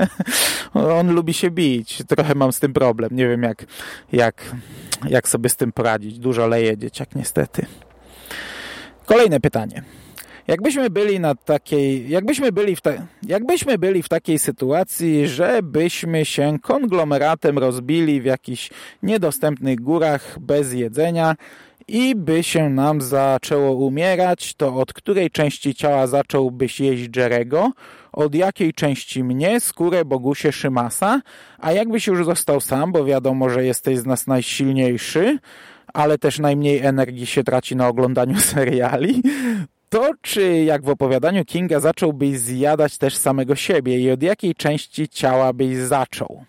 [0.74, 2.02] On lubi się bić.
[2.08, 3.10] Trochę mam z tym problem.
[3.12, 3.64] Nie wiem, jak,
[4.12, 4.56] jak,
[5.08, 6.18] jak sobie z tym poradzić.
[6.18, 7.66] Dużo leje dzieciak, niestety.
[9.06, 9.82] Kolejne pytanie.
[10.46, 12.92] Jakbyśmy byli na takiej, jakbyśmy byli w, ta,
[13.22, 18.70] jakbyśmy byli w takiej sytuacji, żebyśmy się konglomeratem rozbili w jakichś
[19.02, 21.36] niedostępnych górach bez jedzenia
[21.88, 27.72] i by się nam zaczęło umierać, to od której części ciała zacząłbyś jeść Jerego?
[28.12, 31.20] Od jakiej części mnie, skórę Bogusie Szymasa?
[31.58, 35.38] A jakbyś już został sam, bo wiadomo, że jesteś z nas najsilniejszy,
[35.94, 39.22] ale też najmniej energii się traci na oglądaniu seriali,
[39.88, 45.08] to czy jak w opowiadaniu Kinga zacząłbyś zjadać też samego siebie i od jakiej części
[45.08, 46.44] ciała byś zaczął?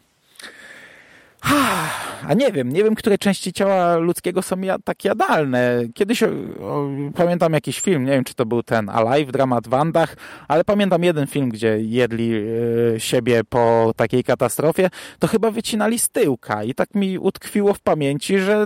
[2.27, 5.79] A nie wiem, nie wiem, które części ciała ludzkiego są tak jadalne.
[5.93, 6.27] Kiedyś o,
[6.61, 10.15] o, pamiętam jakiś film, nie wiem, czy to był ten Alive, dramat w Andach,
[10.47, 16.09] ale pamiętam jeden film, gdzie jedli y, siebie po takiej katastrofie, to chyba wycinali z
[16.09, 18.65] tyłka i tak mi utkwiło w pamięci, że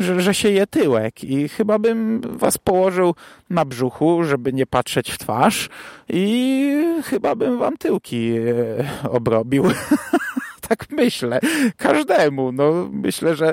[0.00, 3.14] że, że się je tyłek i chyba bym was położył
[3.50, 5.68] na brzuchu, żeby nie patrzeć w twarz
[6.08, 9.64] i chyba bym wam tyłki e, obrobił.
[10.68, 11.40] tak myślę.
[11.76, 12.52] Każdemu.
[12.52, 13.52] No, myślę, że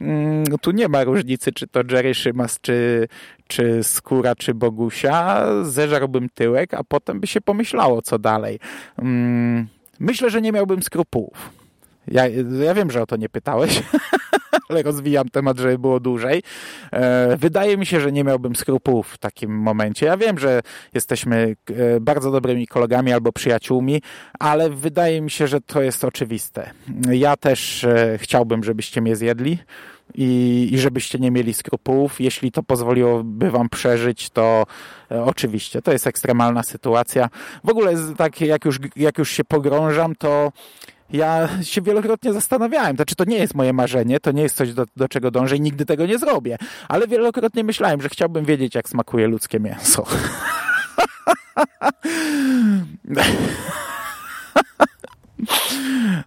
[0.00, 3.08] mm, tu nie ma różnicy, czy to Jerry Szymas, czy,
[3.46, 5.46] czy Skóra, czy Bogusia.
[5.62, 8.58] Zeżarłbym tyłek, a potem by się pomyślało, co dalej.
[8.98, 9.66] Mm,
[10.00, 11.63] myślę, że nie miałbym skrupułów.
[12.08, 12.28] Ja,
[12.64, 13.82] ja wiem, że o to nie pytałeś,
[14.68, 16.42] ale rozwijam temat, żeby było dłużej.
[16.92, 20.06] E, wydaje mi się, że nie miałbym skrupułów w takim momencie.
[20.06, 20.60] Ja wiem, że
[20.94, 24.02] jesteśmy e, bardzo dobrymi kolegami albo przyjaciółmi,
[24.38, 26.70] ale wydaje mi się, że to jest oczywiste.
[27.10, 29.58] Ja też e, chciałbym, żebyście mnie zjedli.
[30.14, 32.20] I, i żebyście nie mieli skrupułów.
[32.20, 34.66] Jeśli to pozwoliłoby wam przeżyć, to
[35.24, 37.28] oczywiście to jest ekstremalna sytuacja.
[37.64, 40.52] W ogóle tak jak już, jak już się pogrążam, to
[41.10, 44.74] ja się wielokrotnie zastanawiałem, to czy to nie jest moje marzenie, to nie jest coś,
[44.74, 48.74] do, do czego dążę i nigdy tego nie zrobię, ale wielokrotnie myślałem, że chciałbym wiedzieć,
[48.74, 50.06] jak smakuje ludzkie mięso.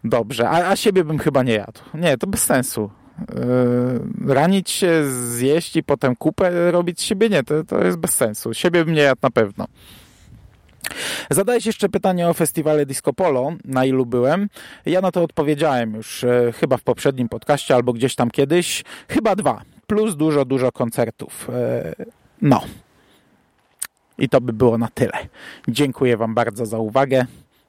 [0.03, 1.79] Dobrze, a, a siebie bym chyba nie jadł.
[1.93, 2.89] Nie, to bez sensu.
[4.25, 8.53] Yy, ranić się, zjeść i potem kupę robić siebie, nie, to, to jest bez sensu.
[8.53, 9.67] Siebie bym nie jadł na pewno.
[11.29, 14.49] Zadałeś jeszcze pytanie o festiwale Disco Polo, na ilu byłem.
[14.85, 18.83] Ja na to odpowiedziałem już e, chyba w poprzednim podcaście albo gdzieś tam kiedyś.
[19.07, 21.49] Chyba dwa, plus dużo, dużo koncertów.
[21.49, 21.93] E,
[22.41, 22.61] no.
[24.17, 25.27] I to by było na tyle.
[25.67, 27.25] Dziękuję Wam bardzo za uwagę.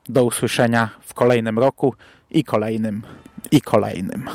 [0.08, 1.94] Do usłyszenia w kolejnym roku
[2.30, 3.02] i kolejnym,
[3.50, 4.30] i kolejnym.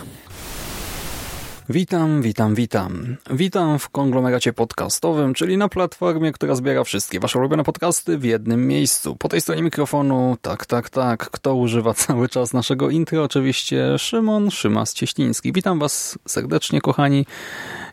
[1.70, 3.18] Witam, witam, witam.
[3.30, 8.68] Witam w konglomeracie podcastowym, czyli na platformie, która zbiera wszystkie wasze ulubione podcasty w jednym
[8.68, 9.16] miejscu.
[9.16, 13.24] Po tej stronie mikrofonu, tak, tak, tak, kto używa cały czas naszego intro?
[13.24, 15.54] Oczywiście Szymon Szymas-Cieśliński.
[15.54, 17.26] Witam was serdecznie, kochani.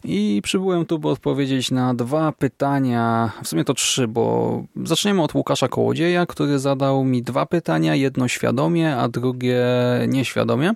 [0.05, 5.35] I przybyłem tu, by odpowiedzieć na dwa pytania, w sumie to trzy, bo zaczniemy od
[5.35, 9.65] Łukasza Kołodzieja, który zadał mi dwa pytania, jedno świadomie, a drugie
[10.09, 10.75] nieświadomie.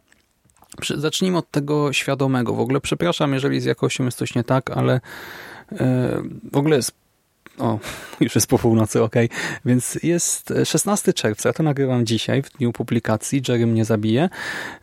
[0.97, 2.55] Zacznijmy od tego świadomego.
[2.55, 5.01] W ogóle przepraszam, jeżeli z jakością jest coś nie tak, ale
[5.72, 6.22] e,
[6.53, 6.93] w ogóle jest
[7.59, 7.79] o,
[8.20, 9.14] już jest po północy, ok.
[9.64, 13.43] Więc jest 16 czerwca, ja to nagrywam dzisiaj, w dniu publikacji.
[13.49, 14.29] Jerry mnie zabije.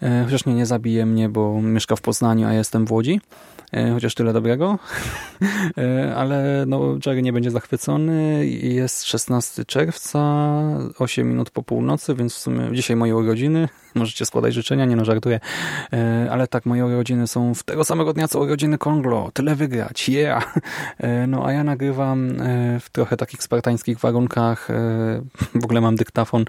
[0.02, 3.22] E, chociaż nie, nie zabije mnie, bo mieszka w Poznaniu, a jestem w Łodzi.
[3.93, 4.80] Chociaż tyle dobrego,
[6.15, 8.47] ale no, Jerry nie będzie zachwycony.
[8.47, 10.19] Jest 16 czerwca,
[10.99, 13.69] 8 minut po północy, więc w sumie dzisiaj moje urodziny.
[13.95, 15.39] Możecie składać życzenia, nie no, żartuję.
[16.32, 19.32] Ale tak, moje urodziny są w tego samego dnia, co urodziny Konglo.
[19.34, 20.53] Tyle wygrać, yeah!
[21.28, 22.34] No, a ja nagrywam
[22.80, 24.67] w trochę takich spartańskich warunkach.
[25.55, 26.45] W ogóle mam dyktafon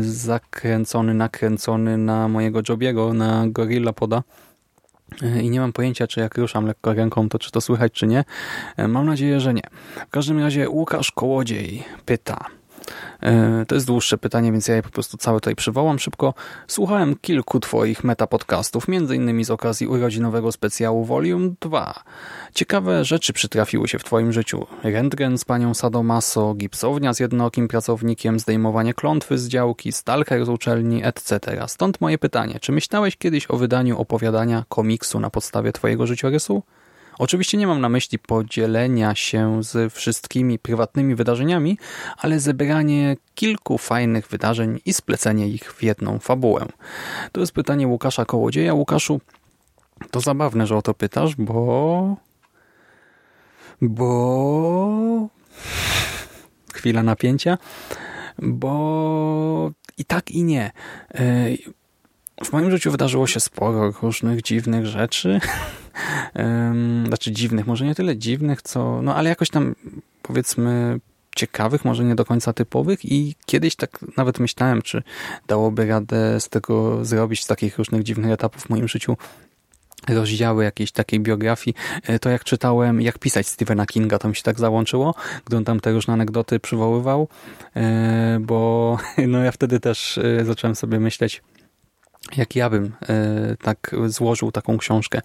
[0.00, 4.22] zakręcony, nakręcony na mojego Jobiego, na Gorilla Poda
[5.42, 8.24] i nie mam pojęcia, czy jak ruszam lekko ręką, to czy to słychać, czy nie.
[8.88, 9.62] Mam nadzieję, że nie.
[10.08, 12.59] W każdym razie Łukasz Kołodziej pyta– E,
[13.68, 16.34] to jest dłuższe pytanie, więc ja je po prostu całe tutaj przywołam szybko.
[16.66, 22.04] Słuchałem kilku twoich metapodcastów, innymi z okazji urodzinowego specjału Volume 2.
[22.54, 24.66] Ciekawe rzeczy przytrafiły się w twoim życiu.
[24.82, 31.04] Rentgen z panią Sadomaso, gipsownia z jednookim pracownikiem, zdejmowanie klątwy z działki, stalker z uczelni,
[31.04, 31.40] etc.
[31.66, 36.62] Stąd moje pytanie, czy myślałeś kiedyś o wydaniu opowiadania komiksu na podstawie twojego życiorysu?
[37.20, 41.78] Oczywiście nie mam na myśli podzielenia się z wszystkimi prywatnymi wydarzeniami,
[42.16, 46.66] ale zebranie kilku fajnych wydarzeń i splecenie ich w jedną fabułę.
[47.32, 48.74] To jest pytanie Łukasza Kołodzieja.
[48.74, 49.20] Łukaszu,
[50.10, 52.16] to zabawne, że o to pytasz, bo...
[53.82, 55.28] Bo...
[56.74, 57.58] Chwila napięcia.
[58.38, 60.70] Bo i tak i nie.
[62.44, 65.40] W moim życiu wydarzyło się sporo różnych dziwnych rzeczy.
[67.06, 69.74] znaczy dziwnych, może nie tyle dziwnych, co, no ale jakoś tam
[70.22, 71.00] powiedzmy
[71.36, 73.04] ciekawych, może nie do końca typowych.
[73.04, 75.02] I kiedyś tak nawet myślałem, czy
[75.46, 79.16] dałoby radę z tego zrobić, z takich różnych dziwnych etapów w moim życiu
[80.08, 84.42] rozdziały jakiejś takiej biografii, e, to jak czytałem, jak pisać Stephena Kinga, to mi się
[84.42, 85.14] tak załączyło,
[85.44, 87.28] gdy on tam te różne anegdoty przywoływał,
[87.76, 91.42] e, bo no ja wtedy też e, zacząłem sobie myśleć,
[92.36, 95.20] jak ja bym e, tak złożył taką książkę,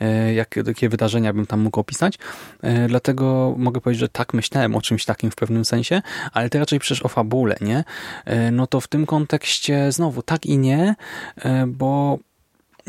[0.00, 2.18] e, jak, jakie wydarzenia bym tam mógł opisać.
[2.62, 6.58] E, dlatego mogę powiedzieć, że tak myślałem o czymś takim w pewnym sensie, ale to
[6.58, 7.84] raczej przecież o fabule, nie?
[8.52, 10.94] No to w tym kontekście znowu tak i nie,
[11.66, 12.18] bo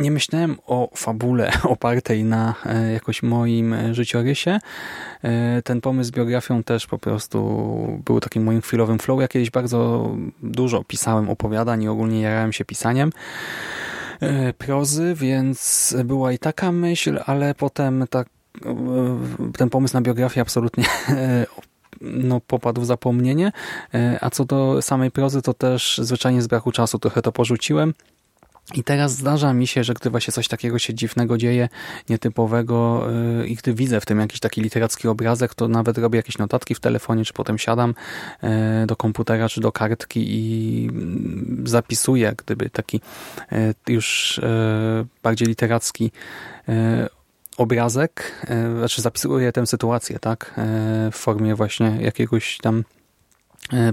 [0.02, 4.60] nie myślałem o fabule opartej na e, jakoś moim e, życiorysie.
[5.24, 9.22] E, ten pomysł z biografią też po prostu był takim moim chwilowym flow.
[9.22, 10.12] Ja kiedyś bardzo
[10.44, 13.10] dużo pisałem opowiadań i ogólnie jarałem się pisaniem
[14.58, 18.28] prozy, więc była i taka myśl, ale potem tak
[19.58, 20.84] ten pomysł na biografię absolutnie
[22.02, 23.52] no, popadł w zapomnienie.
[24.22, 27.94] A co do samej prozy, to też zwyczajnie z braku czasu trochę to porzuciłem.
[28.74, 31.70] I teraz zdarza mi się, że gdy właśnie coś takiego się dziwnego dzieje,
[32.10, 33.08] nietypowego
[33.40, 36.76] yy, i gdy widzę w tym jakiś taki literacki obrazek, to nawet robię jakieś notatki
[36.76, 37.94] w telefonie, czy potem siadam
[38.44, 38.50] yy,
[38.88, 40.92] do komputera, czy do kartki i yy,
[41.70, 43.02] zapisuję gdyby taki
[43.52, 44.40] yy, już
[45.24, 46.12] bardziej literacki
[47.58, 48.46] obrazek,
[48.78, 50.54] znaczy zapisuję tę sytuację, tak,
[51.12, 52.84] w formie właśnie jakiegoś tam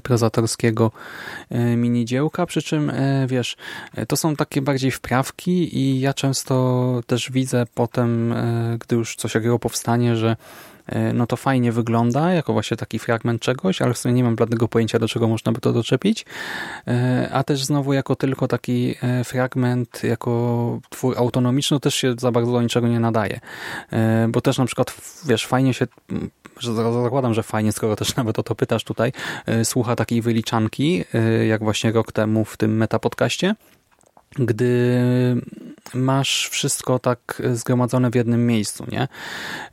[0.03, 0.93] prozatorskiego
[1.51, 3.57] e, minidziełka, przy czym e, wiesz,
[4.09, 8.35] to są takie bardziej wprawki i ja często też widzę potem,
[8.81, 10.37] gdy już coś takiego powstanie, że
[11.15, 14.69] no to fajnie wygląda, jako właśnie taki fragment czegoś, ale w sumie nie mam żadnego
[14.69, 16.27] pojęcia, do czego można by to doczepić,
[17.33, 22.63] a też znowu jako tylko taki fragment, jako twór autonomiczny, też się za bardzo do
[22.63, 23.41] niczego nie nadaje,
[24.29, 24.95] bo też na przykład,
[25.27, 25.87] wiesz, fajnie się
[26.61, 29.13] że zakładam, że fajnie, skoro też nawet o to pytasz tutaj,
[29.47, 33.55] e, słucha takiej wyliczanki, e, jak właśnie rok temu w tym metapodcaście,
[34.39, 35.01] gdy
[35.95, 39.09] masz wszystko tak zgromadzone w jednym miejscu, nie?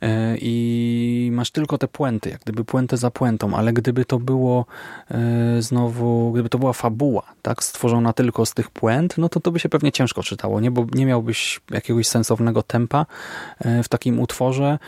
[0.02, 4.66] E, I masz tylko te puenty, jak gdyby puentę za puentą, ale gdyby to było
[5.58, 9.58] znowu, gdyby to była fabuła, tak, stworzona tylko z tych puent, no to to by
[9.58, 10.70] się pewnie ciężko czytało, nie?
[10.70, 13.06] Bo nie miałbyś jakiegoś sensownego tempa
[13.82, 14.78] w takim utworze,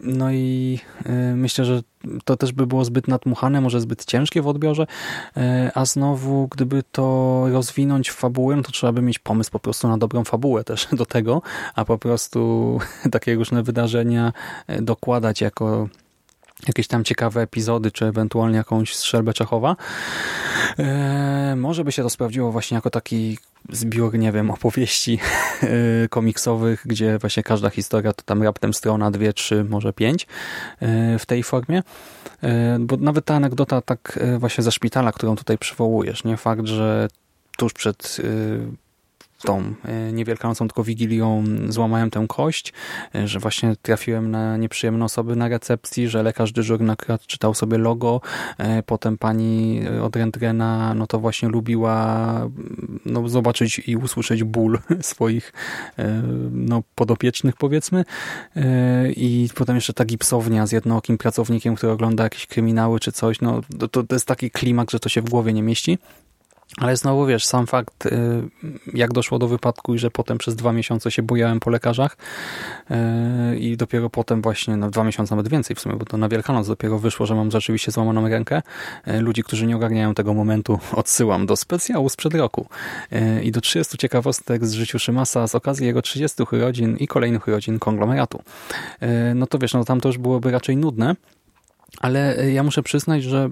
[0.00, 1.82] no i y, myślę, że
[2.24, 4.82] to też by było zbyt natmuchane, może zbyt ciężkie w odbiorze,
[5.36, 5.40] y,
[5.74, 9.88] a znowu gdyby to rozwinąć w fabułę, no to trzeba by mieć pomysł po prostu
[9.88, 11.42] na dobrą fabułę też do tego,
[11.74, 12.78] a po prostu
[13.12, 14.32] takie różne wydarzenia
[14.80, 15.88] dokładać jako
[16.66, 19.76] jakieś tam ciekawe epizody, czy ewentualnie jakąś strzelbę Czechowa.
[20.78, 23.38] E, może by się to sprawdziło właśnie jako taki
[23.68, 25.18] zbiór, nie wiem, opowieści
[25.62, 30.26] e, komiksowych, gdzie właśnie każda historia to tam raptem strona, dwie, trzy, może pięć
[30.80, 31.82] e, w tej formie.
[32.80, 36.36] Bo nawet ta anegdota tak właśnie ze szpitala, którą tutaj przywołujesz, nie?
[36.36, 37.08] Fakt, że
[37.56, 38.16] tuż przed
[39.42, 42.72] tą e, niewielkanocą, tylko Wigilią złamałem tę kość,
[43.14, 47.78] e, że właśnie trafiłem na nieprzyjemne osoby na recepcji, że lekarz dyżurny akurat czytał sobie
[47.78, 48.20] logo,
[48.58, 52.22] e, potem pani od rentgena, no to właśnie lubiła
[53.06, 55.52] no, zobaczyć i usłyszeć ból swoich
[56.52, 58.04] no, podopiecznych powiedzmy
[59.16, 63.60] i potem jeszcze ta gipsownia z jednookim pracownikiem, który ogląda jakieś kryminały czy coś, no
[63.78, 65.98] to, to jest taki klimat, że to się w głowie nie mieści.
[66.76, 68.10] Ale znowu wiesz, sam fakt, y,
[68.94, 72.16] jak doszło do wypadku i że potem przez dwa miesiące się bujałem po lekarzach
[72.90, 76.28] y, i dopiero potem właśnie, no dwa miesiące, nawet więcej w sumie, bo to na
[76.28, 78.62] Wielkanoc dopiero wyszło, że mam rzeczywiście złamaną rękę.
[79.08, 82.66] Y, ludzi, którzy nie ogarniają tego momentu, odsyłam do specjału sprzed roku
[83.42, 87.78] i do 30 ciekawostek z życiu Szymasa z okazji jego 30 urodzin i kolejnych urodzin
[87.78, 88.42] konglomeratu.
[89.34, 91.16] No to wiesz, no tam to już byłoby raczej nudne,
[92.00, 93.50] ale ja muszę przyznać, że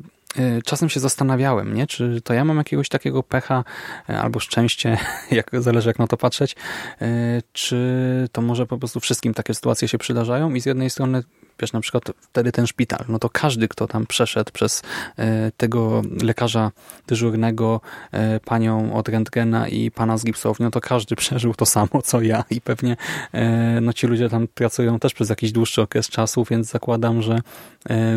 [0.64, 1.86] czasem się zastanawiałem, nie?
[1.86, 3.64] czy to ja mam jakiegoś takiego pecha
[4.08, 4.98] e, albo szczęście,
[5.30, 6.56] jak, zależy jak na to patrzeć,
[7.00, 7.06] e,
[7.52, 11.22] czy to może po prostu wszystkim takie sytuacje się przydarzają i z jednej strony
[11.60, 14.82] wiesz, na przykład wtedy ten szpital, no to każdy, kto tam przeszedł przez
[15.18, 16.70] e, tego lekarza
[17.06, 17.80] dyżurnego,
[18.12, 22.20] e, panią od rentgena i pana z gipsowni, no to każdy przeżył to samo, co
[22.20, 22.44] ja.
[22.50, 22.96] I pewnie
[23.32, 27.38] e, no ci ludzie tam pracują też przez jakiś dłuższy okres czasu, więc zakładam, że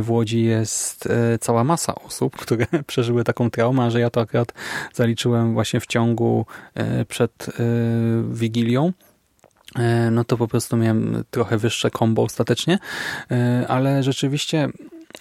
[0.02, 1.10] w Łodzi jest
[1.42, 4.54] cała masa osób, które przeżyły taką traumę, że ja to akurat
[4.94, 6.46] zaliczyłem właśnie w ciągu
[7.08, 7.48] przed
[8.32, 8.92] Wigilią,
[10.12, 12.80] no to po prostu miałem trochę wyższe kombo ostatecznie,
[13.32, 14.70] e, ale rzeczywiście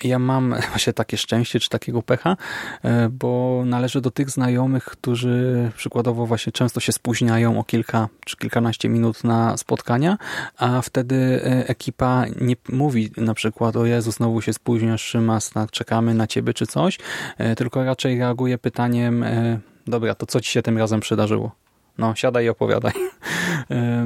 [0.05, 2.37] ja mam właśnie takie szczęście czy takiego pecha,
[2.85, 8.37] e, bo należę do tych znajomych, którzy przykładowo właśnie często się spóźniają o kilka czy
[8.37, 10.19] kilkanaście minut na spotkania,
[10.57, 16.27] a wtedy ekipa nie mówi na przykład o Jezu, znowu się spóźniasz, Szymas, czekamy na
[16.27, 16.99] ciebie czy coś,
[17.57, 19.25] tylko raczej reaguje pytaniem
[19.87, 21.62] dobra, to co ci się tym razem przydarzyło?
[21.99, 22.93] No, siadaj i opowiadaj.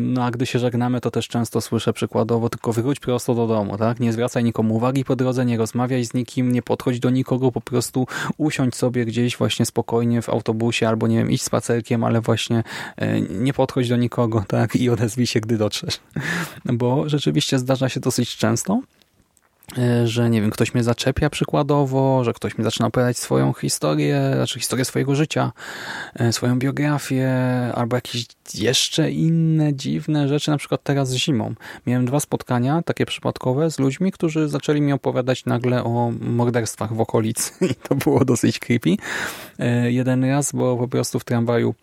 [0.01, 3.78] No, a gdy się żegnamy, to też często słyszę przykładowo, tylko wróć prosto do domu,
[3.78, 4.01] tak?
[4.01, 7.61] Nie zwracaj nikomu uwagi po drodze, nie rozmawiaj z nikim, nie podchodź do nikogo, po
[7.61, 8.07] prostu
[8.37, 12.62] usiądź sobie gdzieś właśnie spokojnie w autobusie albo, nie wiem, iść spacerkiem, ale właśnie
[12.97, 14.76] e, nie podchodź do nikogo, tak?
[14.76, 16.01] I odezwij się, gdy dotrzesz.
[16.64, 18.80] Bo rzeczywiście zdarza się dosyć często,
[20.04, 24.58] że nie wiem, ktoś mnie zaczepia przykładowo, że ktoś mi zaczyna opowiadać swoją historię, znaczy
[24.60, 25.52] historię swojego życia,
[26.14, 27.30] e, swoją biografię,
[27.74, 31.54] albo jakieś jeszcze inne dziwne rzeczy, na przykład teraz zimą.
[31.86, 37.00] Miałem dwa spotkania, takie przypadkowe, z ludźmi, którzy zaczęli mi opowiadać nagle o morderstwach w
[37.00, 38.96] okolicy i to było dosyć creepy.
[39.58, 41.74] E, jeden raz, bo po prostu w tramwaju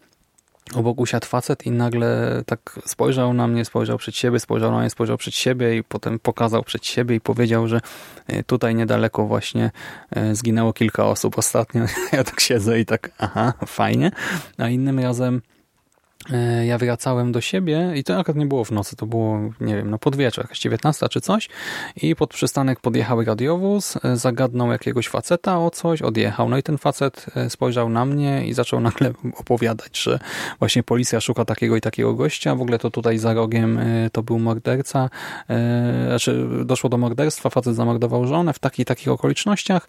[0.75, 4.89] obok usiadł facet i nagle tak spojrzał na mnie, spojrzał przed siebie, spojrzał na mnie,
[4.89, 7.81] spojrzał przed siebie i potem pokazał przed siebie i powiedział, że
[8.27, 9.71] e, tutaj niedaleko właśnie
[10.11, 11.85] e, zginęło kilka osób ostatnio.
[12.11, 14.11] Ja tak siedzę i tak, aha, fajnie.
[14.57, 15.41] A innym razem
[16.65, 19.89] ja wracałem do siebie i to akurat nie było w nocy, to było, nie wiem,
[19.89, 21.49] no podwieczór, jakaś 19 czy coś
[21.95, 26.49] i pod przystanek podjechał radiowóz, e, zagadnął jakiegoś faceta o coś, odjechał.
[26.49, 30.19] No i ten facet e, spojrzał na mnie i zaczął nagle opowiadać, że
[30.59, 33.79] właśnie policja szuka takiego i takiego gościa, w ogóle to tutaj za rogiem
[34.11, 35.09] to był morderca,
[36.07, 39.87] znaczy doszło do morderstwa, facet zamordował żonę w takich takich okolicznościach,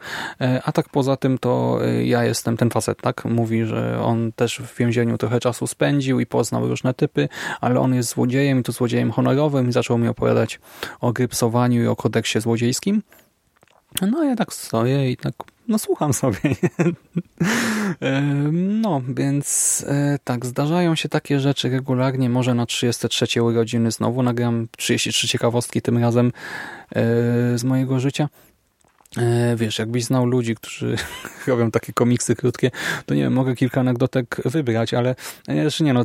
[0.64, 3.24] a tak poza tym to ja jestem ten facet, tak?
[3.24, 7.28] Mówi, że on też w więzieniu trochę czasu spędził i poznał różne typy,
[7.60, 10.60] ale on jest złodziejem i to złodziejem honorowym i zaczął mi opowiadać
[11.00, 13.02] o grypsowaniu i o kodeksie złodziejskim.
[14.10, 15.34] No ja tak stoję i tak
[15.68, 16.38] no słucham sobie.
[18.82, 22.30] no, więc e, tak, zdarzają się takie rzeczy regularnie.
[22.30, 26.32] Może na 33 urodziny znowu nagram 33 ciekawostki tym razem e,
[27.58, 28.28] z mojego życia.
[29.18, 30.96] E, wiesz, jakbyś znał ludzi, którzy
[31.46, 32.70] robią takie komiksy krótkie,
[33.06, 35.14] to nie wiem, mogę kilka anegdotek wybrać, ale
[35.48, 36.04] jeszcze nie, no,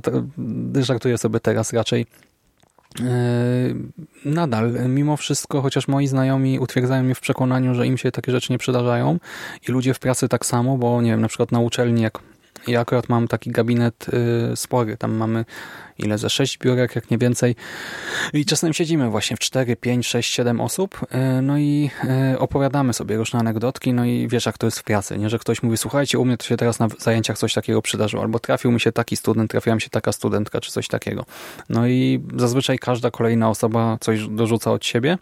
[0.82, 2.06] żartuję sobie teraz raczej.
[3.00, 3.06] E,
[4.26, 8.52] nadal, mimo wszystko, chociaż moi znajomi utwierdzają mnie w przekonaniu, że im się takie rzeczy
[8.52, 9.20] nie przydarzają
[9.68, 12.20] i ludzie w pracy tak samo, bo nie wiem, na przykład na uczelni, jak
[12.72, 14.06] ja akurat mam taki gabinet
[14.54, 14.98] y, spory.
[14.98, 15.46] Tam mamy
[15.98, 17.56] ile ze sześć biurek, jak nie więcej.
[18.34, 21.00] I czasem siedzimy właśnie w 4, 5, 6, 7 osób.
[21.04, 21.90] Y, no i
[22.34, 23.94] y, opowiadamy sobie różne anegdotki.
[23.94, 25.30] No i wiesz, jak to jest w pracy, nie?
[25.30, 28.24] że ktoś mówi, słuchajcie, u mnie to się teraz na zajęciach coś takiego przydarzyło.
[28.24, 31.26] Albo trafił mi się taki student, trafiła mi się taka studentka, czy coś takiego.
[31.70, 35.18] No i zazwyczaj każda kolejna osoba coś dorzuca od siebie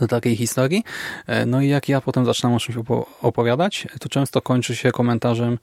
[0.00, 0.84] do takiej historii.
[1.28, 2.78] Y, no i jak ja potem zaczynam o czymś
[3.22, 5.58] opowiadać, to często kończy się komentarzem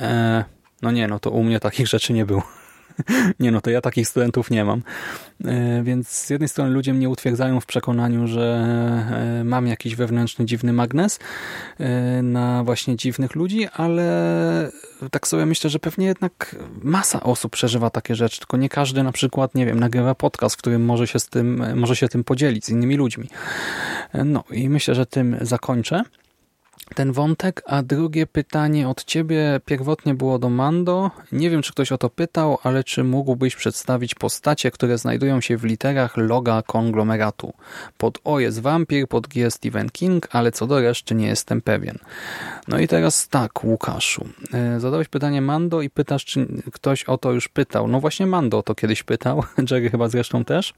[0.00, 0.44] E,
[0.82, 2.42] no nie, no to u mnie takich rzeczy nie było.
[3.40, 4.82] nie no, to ja takich studentów nie mam.
[5.44, 8.66] E, więc z jednej strony ludzie mnie utwierdzają w przekonaniu, że
[9.40, 11.18] e, mam jakiś wewnętrzny dziwny magnes
[11.78, 14.70] e, na właśnie dziwnych ludzi, ale
[15.10, 19.12] tak sobie myślę, że pewnie jednak masa osób przeżywa takie rzeczy, tylko nie każdy na
[19.12, 22.64] przykład, nie wiem, nagrywa podcast, w którym może się z tym, może się tym podzielić
[22.64, 23.28] z innymi ludźmi.
[24.24, 26.02] No i myślę, że tym zakończę
[26.94, 31.10] ten wątek, a drugie pytanie od ciebie pierwotnie było do Mando.
[31.32, 35.56] Nie wiem, czy ktoś o to pytał, ale czy mógłbyś przedstawić postacie, które znajdują się
[35.56, 37.52] w literach loga konglomeratu?
[37.98, 41.98] Pod O jest wampir, pod G Stephen King, ale co do reszty nie jestem pewien.
[42.68, 44.28] No i teraz tak, Łukaszu.
[44.52, 47.88] E, zadałeś pytanie Mando i pytasz, czy ktoś o to już pytał.
[47.88, 50.74] No właśnie Mando o to kiedyś pytał, Jerry chyba zresztą też.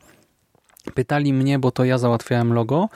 [0.95, 2.89] Pytali mnie, bo to ja załatwiałem logo,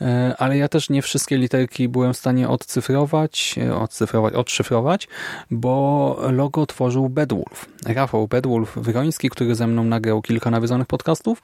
[0.00, 5.08] e, ale ja też nie wszystkie literki byłem w stanie odcyfrować, e, odcyfrować, odszyfrować,
[5.50, 7.66] bo logo tworzył Bedwulf.
[7.86, 11.42] Rafał Bedwulf Wyroński, który ze mną nagrał kilka nawiedzonych podcastów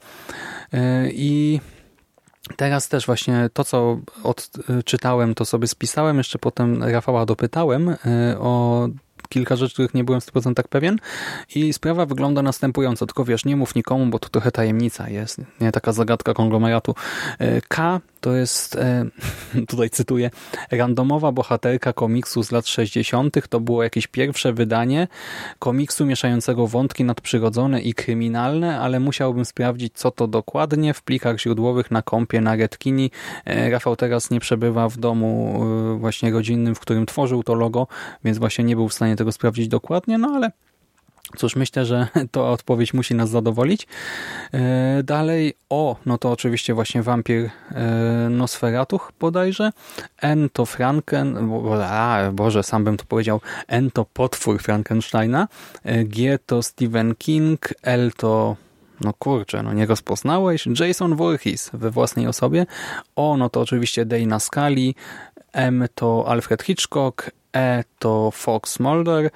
[0.73, 1.61] e, i
[2.57, 6.19] Teraz też właśnie to, co odczytałem, to sobie spisałem.
[6.19, 7.97] Jeszcze potem Rafała dopytałem
[8.39, 8.89] o
[9.33, 10.99] kilka rzeczy, których nie byłem w 100% pewien.
[11.55, 15.73] I sprawa wygląda następująco, tylko wiesz, nie mów nikomu, bo to trochę tajemnica jest, nie?
[15.73, 16.95] Taka zagadka konglomeratu.
[17.39, 19.05] E, K to jest, e,
[19.71, 20.31] tutaj cytuję,
[20.71, 23.49] randomowa bohaterka komiksu z lat 60.
[23.49, 25.09] To było jakieś pierwsze wydanie
[25.59, 31.91] komiksu mieszającego wątki nadprzyrodzone i kryminalne, ale musiałbym sprawdzić, co to dokładnie w plikach źródłowych
[31.91, 33.11] na kompie na Redkini.
[33.45, 35.65] E, Rafał teraz nie przebywa w domu
[35.99, 37.87] właśnie rodzinnym, w którym tworzył to logo,
[38.25, 40.51] więc właśnie nie był w stanie tego sprawdzić dokładnie, no ale
[41.37, 43.87] Cóż, myślę, że to odpowiedź musi nas zadowolić.
[44.55, 49.71] E, dalej, o, no to oczywiście właśnie wampir e, Nosferatuch bodajże.
[50.23, 51.51] N to Franken,
[51.83, 55.49] a, Boże, sam bym to powiedział, N to potwór Frankensteina.
[55.85, 58.57] E, G to Stephen King, L to
[59.01, 60.69] no kurczę, no nie rozpoznałeś.
[60.81, 62.67] Jason Voorhees we własnej osobie.
[63.17, 64.95] O, no to oczywiście Dana Scully.
[65.53, 67.31] M to Alfred Hitchcock.
[67.57, 69.31] E to Fox Mulder.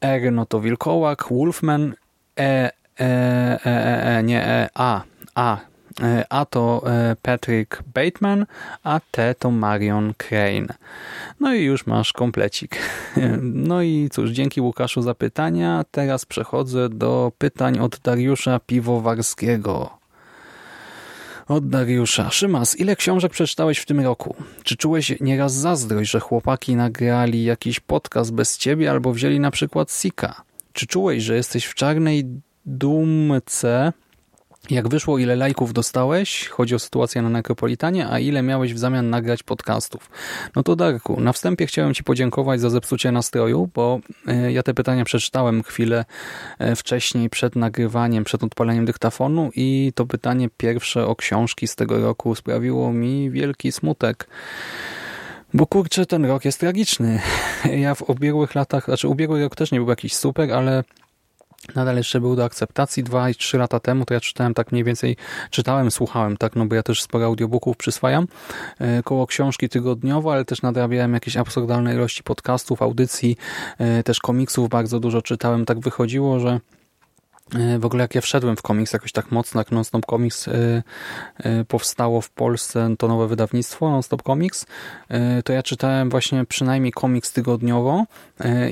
[0.00, 1.94] R no to Wilkołak, Wolfman,
[2.38, 5.02] E, E, E, E, e nie E, A,
[5.34, 5.58] A,
[6.02, 8.46] e, a to e, Patrick Bateman,
[8.82, 10.74] a T to Marion Crane.
[11.40, 12.78] No i już masz komplecik.
[13.42, 15.84] No i cóż, dzięki Łukaszu za pytania.
[15.90, 20.05] Teraz przechodzę do pytań od Dariusza Piwowarskiego.
[21.48, 22.30] Od Dariusza.
[22.30, 24.34] Szymas, ile książek przeczytałeś w tym roku?
[24.62, 29.92] Czy czułeś nieraz zazdrość, że chłopaki nagrali jakiś podcast bez ciebie albo wzięli na przykład
[29.92, 30.42] Sika?
[30.72, 32.24] Czy czułeś, że jesteś w czarnej
[32.66, 33.92] dumce
[34.70, 36.48] jak wyszło, ile lajków dostałeś?
[36.48, 40.10] Chodzi o sytuację na Nekropolitanie, a ile miałeś w zamian nagrać podcastów?
[40.56, 44.74] No to Darku, na wstępie chciałem Ci podziękować za zepsucie nastroju, bo e, ja te
[44.74, 46.04] pytania przeczytałem chwilę
[46.58, 51.98] e, wcześniej, przed nagrywaniem, przed odpaleniem dyktafonu i to pytanie pierwsze o książki z tego
[52.00, 54.28] roku sprawiło mi wielki smutek.
[55.54, 57.20] Bo kurczę, ten rok jest tragiczny.
[57.84, 60.84] Ja w ubiegłych latach, znaczy ubiegły rok też nie był jakiś super, ale
[61.74, 63.02] nadal jeszcze był do akceptacji.
[63.02, 65.16] Dwa i trzy lata temu to ja czytałem tak mniej więcej,
[65.50, 68.26] czytałem, słuchałem, tak, no bo ja też sporo audiobooków przyswajam,
[68.78, 73.36] e, koło książki tygodniowo, ale też nadrabiałem jakieś absurdalne ilości podcastów, audycji,
[73.78, 75.64] e, też komiksów bardzo dużo czytałem.
[75.64, 76.60] Tak wychodziło, że
[77.78, 80.82] w ogóle jak ja wszedłem w komiks jakoś tak mocno, jak Nonstop Comics e,
[81.36, 84.66] e, powstało w Polsce, to nowe wydawnictwo Nonstop Comics,
[85.44, 88.04] to ja czytałem właśnie przynajmniej komiks tygodniowo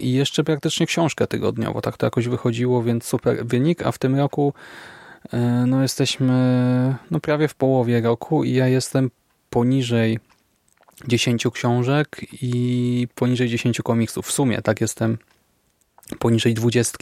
[0.01, 1.81] i jeszcze praktycznie książkę tygodniowo.
[1.81, 4.55] Tak to jakoś wychodziło, więc super wynik, a w tym roku
[5.67, 6.35] no jesteśmy
[7.11, 9.11] no prawie w połowie roku i ja jestem
[9.51, 10.19] poniżej
[11.09, 14.27] 10 książek i poniżej 10 komiksów.
[14.27, 15.19] W sumie tak jestem
[16.19, 16.99] poniżej 20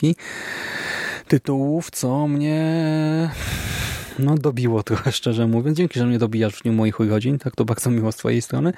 [1.28, 3.31] tytułów, co mnie
[4.19, 5.78] no dobiło trochę, szczerze mówiąc.
[5.78, 8.73] Dzięki, że mnie dobijasz w dniu moich urodzin, tak to bardzo miło z twojej strony.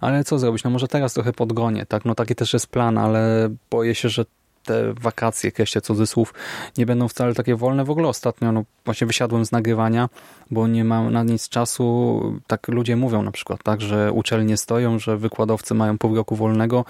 [0.00, 0.64] Ale co zrobić?
[0.64, 2.04] No może teraz trochę podgonię, tak?
[2.04, 4.24] No taki też jest plan, ale boję się, że
[4.66, 6.34] te wakacje, kreście cudzysłów,
[6.78, 7.84] nie będą wcale takie wolne.
[7.84, 10.08] W ogóle ostatnio no, właśnie wysiadłem z nagrywania,
[10.50, 12.20] bo nie mam na nic czasu.
[12.46, 16.84] Tak ludzie mówią na przykład, tak, że uczelnie stoją, że wykładowcy mają pół roku wolnego.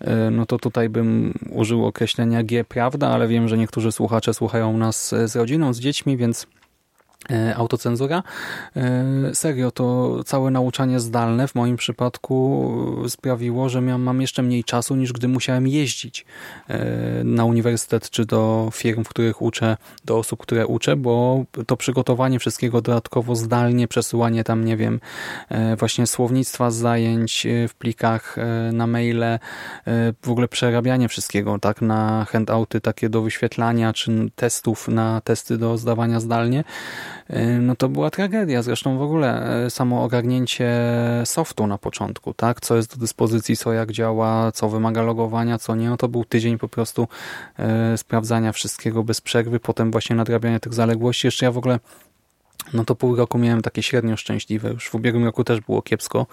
[0.00, 4.76] E, no to tutaj bym użył określenia G prawda, ale wiem, że niektórzy słuchacze słuchają
[4.76, 6.55] nas z rodziną, z dziećmi, więc E,
[7.56, 8.22] autocenzura.
[8.76, 12.76] E, serio, to całe nauczanie zdalne w moim przypadku
[13.08, 16.26] sprawiło, że mam jeszcze mniej czasu niż gdy musiałem jeździć
[16.68, 21.76] e, na uniwersytet czy do firm, w których uczę, do osób, które uczę, bo to
[21.76, 25.00] przygotowanie wszystkiego dodatkowo zdalnie, przesyłanie tam, nie wiem,
[25.78, 28.36] właśnie słownictwa z zajęć w plikach
[28.72, 29.38] na maile,
[30.22, 35.78] w ogóle przerabianie wszystkiego tak na handouty takie do wyświetlania, czy testów na testy do
[35.78, 36.64] zdawania zdalnie,
[37.60, 38.62] no to była tragedia.
[38.62, 40.70] Zresztą w ogóle y, samo ogarnięcie
[41.24, 42.60] softu na początku, tak?
[42.60, 45.88] Co jest do dyspozycji, co jak działa, co wymaga logowania, co nie.
[45.88, 47.08] No to był tydzień po prostu
[47.94, 51.26] y, sprawdzania wszystkiego bez przerwy, potem właśnie nadrabiania tych zaległości.
[51.26, 51.78] Jeszcze ja w ogóle
[52.72, 54.70] no to pół roku miałem takie średnio szczęśliwe.
[54.70, 56.26] Już w ubiegłym roku też było kiepsko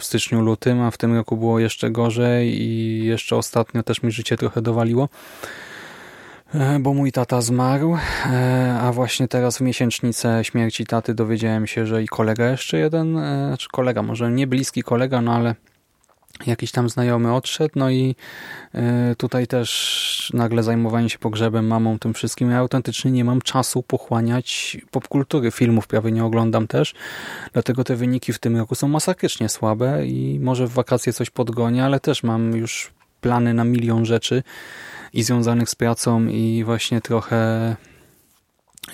[0.00, 4.12] w styczniu, lutym, a w tym roku było jeszcze gorzej i jeszcze ostatnio też mi
[4.12, 5.08] życie trochę dowaliło.
[6.52, 7.96] E, bo mój tata zmarł,
[8.26, 13.18] e, a właśnie teraz w miesięcznicę śmierci taty dowiedziałem się, że i kolega jeszcze jeden,
[13.18, 15.54] e, znaczy kolega, może nie bliski kolega, no ale
[16.46, 18.16] jakiś tam znajomy odszedł, no i
[19.18, 22.50] tutaj też nagle zajmowanie się pogrzebem, mamą, tym wszystkim.
[22.50, 26.94] Ja autentycznie nie mam czasu pochłaniać popkultury, filmów prawie nie oglądam też,
[27.52, 31.84] dlatego te wyniki w tym roku są masakrycznie słabe i może w wakacje coś podgonię,
[31.84, 34.42] ale też mam już plany na milion rzeczy,
[35.14, 37.76] i związanych z pracą i właśnie trochę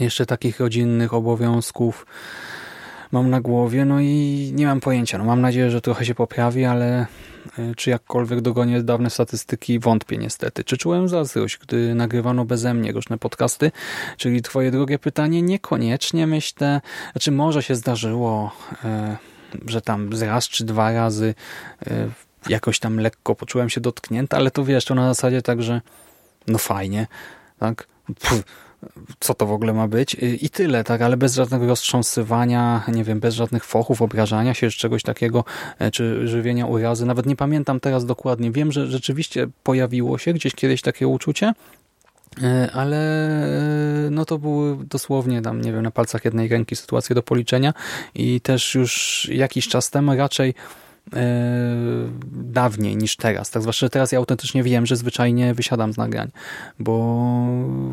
[0.01, 2.07] jeszcze takich rodzinnych obowiązków
[3.13, 5.19] mam na głowie, no i nie mam pojęcia.
[5.19, 7.07] No mam nadzieję, że trochę się poprawi, ale
[7.59, 10.65] e, czy jakkolwiek dogonię dawne statystyki, wątpię niestety.
[10.65, 13.73] Czy czułem zazdrość, gdy nagrywano beze mnie różne podcasty?
[14.17, 16.81] Czyli twoje drugie pytanie, niekoniecznie myślę,
[17.13, 18.53] znaczy może się zdarzyło,
[18.85, 19.17] e,
[19.67, 21.35] że tam z raz czy dwa razy
[21.87, 22.09] e,
[22.49, 25.81] jakoś tam lekko poczułem się dotknięty, ale to wiesz, to na zasadzie tak, że
[26.47, 27.07] no fajnie,
[27.59, 27.87] tak?
[28.21, 28.43] Pff,
[29.21, 30.17] co to w ogóle ma być?
[30.41, 34.79] I tyle, tak, ale bez żadnego roztrząsywania, nie wiem, bez żadnych fochów, obrażania się, czy
[34.79, 35.45] czegoś takiego,
[35.79, 37.07] e, czy żywienia urazy.
[37.07, 38.51] Nawet nie pamiętam teraz dokładnie.
[38.51, 41.53] Wiem, że rzeczywiście pojawiło się gdzieś kiedyś takie uczucie,
[42.43, 42.97] e, ale
[44.07, 47.75] e, no to były dosłownie tam, nie wiem, na palcach jednej ręki sytuacje do policzenia
[48.15, 50.55] i też już jakiś czas temu raczej
[52.33, 53.51] dawniej niż teraz.
[53.51, 56.31] Tak zwłaszcza, że teraz ja autentycznie wiem, że zwyczajnie wysiadam z nagrań,
[56.79, 56.95] bo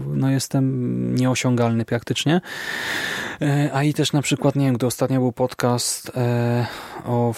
[0.07, 2.41] no jestem nieosiągalny praktycznie.
[3.41, 6.67] E, a i też na przykład, nie wiem, gdy ostatnio był podcast e,
[7.05, 7.33] o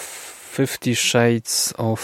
[0.52, 2.02] Fifty Shades of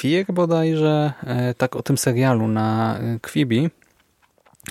[0.00, 1.12] Fear bodajże,
[1.58, 2.98] tak o tym serialu na
[3.32, 3.85] Quibi, E,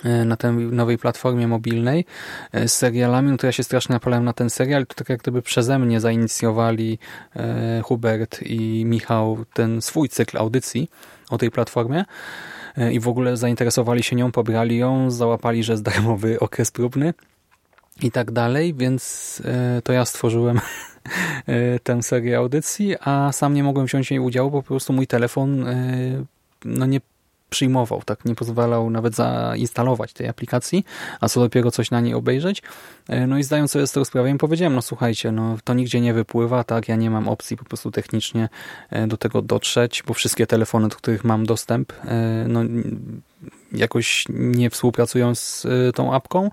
[0.03, 2.05] na tej nowej platformie mobilnej
[2.51, 5.21] e, z serialami, no to ja się strasznie napalałem na ten serial, to tak jak
[5.21, 6.99] gdyby przeze mnie zainicjowali
[7.35, 10.89] e, Hubert i Michał ten swój cykl audycji
[11.29, 12.05] o tej platformie
[12.91, 17.13] i w ogóle zainteresowali się nią, pobrali ją, załapali, że jest darmowy okres próbny
[18.01, 19.41] i tak dalej, więc
[19.83, 20.59] to ja stworzyłem
[21.83, 25.65] tę serię audycji, a sam nie mogłem wziąć niej udziału, bo po prostu mój telefon
[26.65, 27.01] no nie
[27.55, 30.85] przyjmował, tak nie pozwalał nawet zainstalować tej aplikacji,
[31.21, 32.61] a co dopiero coś na niej obejrzeć.
[33.07, 36.13] E, no i zdając sobie z tego sprawę, powiedziałem, no słuchajcie, no to nigdzie nie
[36.13, 38.49] wypływa, tak, ja nie mam opcji po prostu technicznie
[38.89, 42.63] e, do tego dotrzeć, bo wszystkie telefony, do których mam dostęp, e, no
[43.77, 46.49] jakoś nie współpracują z y, tą apką.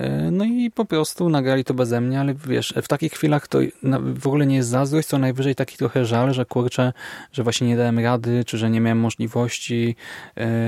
[0.00, 3.58] Y, no i po prostu nagrali to beze mnie, ale wiesz, w takich chwilach to
[4.14, 6.92] w ogóle nie jest zazdrość, co najwyżej taki trochę żal, że kurczę,
[7.32, 9.96] że właśnie nie dałem rady, czy że nie miałem możliwości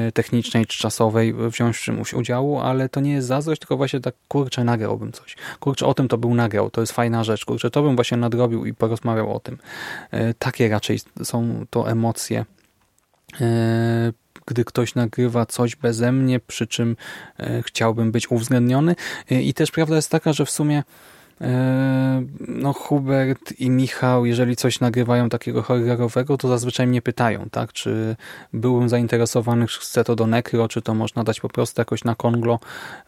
[0.09, 4.01] y, technicznej czy czasowej wziąć w czymś udziału, ale to nie jest zazdrość, tylko właśnie
[4.01, 5.36] tak kurczę, nagrałbym coś.
[5.60, 8.66] Kurczę, o tym to był nagrał, to jest fajna rzecz, kurczę, to bym właśnie nadrobił
[8.66, 9.59] i porozmawiał o tym.
[10.39, 12.44] Takie raczej są to emocje
[14.47, 16.97] gdy ktoś nagrywa coś beze mnie, przy czym
[17.39, 18.97] e, chciałbym być uwzględniony.
[19.31, 20.83] E, I też prawda jest taka, że w sumie
[22.48, 28.16] no Hubert i Michał, jeżeli coś nagrywają takiego horrorowego, to zazwyczaj mnie pytają, tak, czy
[28.52, 32.15] byłbym zainteresowany, czy chcę to do Necro, czy to można dać po prostu jakoś na
[32.15, 32.59] Konglo,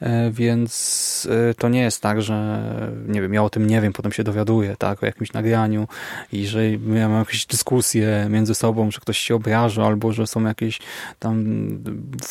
[0.00, 2.62] e, więc e, to nie jest tak, że
[3.08, 5.88] nie wiem, ja o tym nie wiem, potem się dowiaduję, tak, o jakimś nagraniu
[6.32, 10.44] i że ja mam jakieś dyskusje między sobą, że ktoś się obraża, albo że są
[10.44, 10.78] jakieś
[11.18, 11.44] tam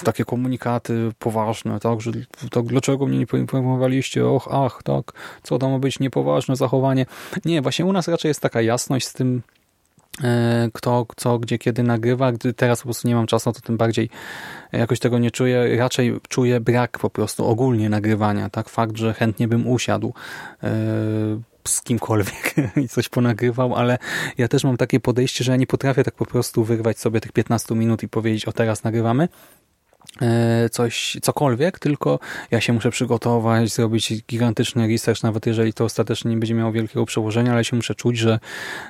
[0.03, 2.11] takie komunikaty poważne, tak, że
[2.51, 5.11] to dlaczego mnie nie poinformowaliście, och, ach, tak,
[5.43, 7.06] co tam być niepoważne zachowanie.
[7.45, 9.41] Nie, właśnie u nas raczej jest taka jasność z tym,
[10.24, 12.32] e, kto, co, gdzie, kiedy nagrywa.
[12.32, 14.10] Gdy teraz po prostu nie mam czasu, to tym bardziej
[14.72, 15.78] jakoś tego nie czuję.
[15.78, 18.49] Raczej czuję brak po prostu ogólnie nagrywania.
[18.49, 20.14] Tak, fakt, że chętnie bym usiadł
[20.64, 20.70] e,
[21.68, 23.98] z kimkolwiek i coś ponagrywał, ale
[24.38, 27.32] ja też mam takie podejście, że ja nie potrafię tak po prostu wyrwać sobie tych
[27.32, 29.28] 15 minut i powiedzieć, o teraz nagrywamy,
[30.72, 32.19] coś, cokolwiek, tylko
[32.52, 37.06] ja się muszę przygotować, zrobić gigantyczny research, nawet jeżeli to ostatecznie nie będzie miało wielkiego
[37.06, 38.40] przełożenia, ale się muszę czuć, że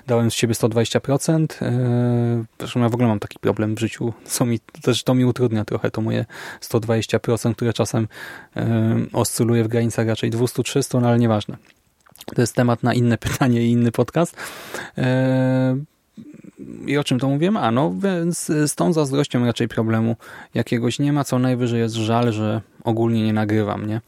[0.07, 1.45] dałem z siebie 120%.
[1.61, 5.25] E, zresztą ja w ogóle mam taki problem w życiu, co mi, też to mi
[5.25, 6.25] utrudnia trochę to moje
[6.61, 8.07] 120%, które czasem
[8.55, 11.57] e, oscyluje w granicach raczej 200-300, no ale nieważne.
[12.25, 14.35] To jest temat na inne pytanie i inny podcast.
[16.85, 17.57] I o czym to mówiłem?
[17.57, 20.15] A no, więc z tą zazdrością raczej problemu
[20.53, 24.01] jakiegoś nie ma, co najwyżej jest żal, że ogólnie nie nagrywam, nie?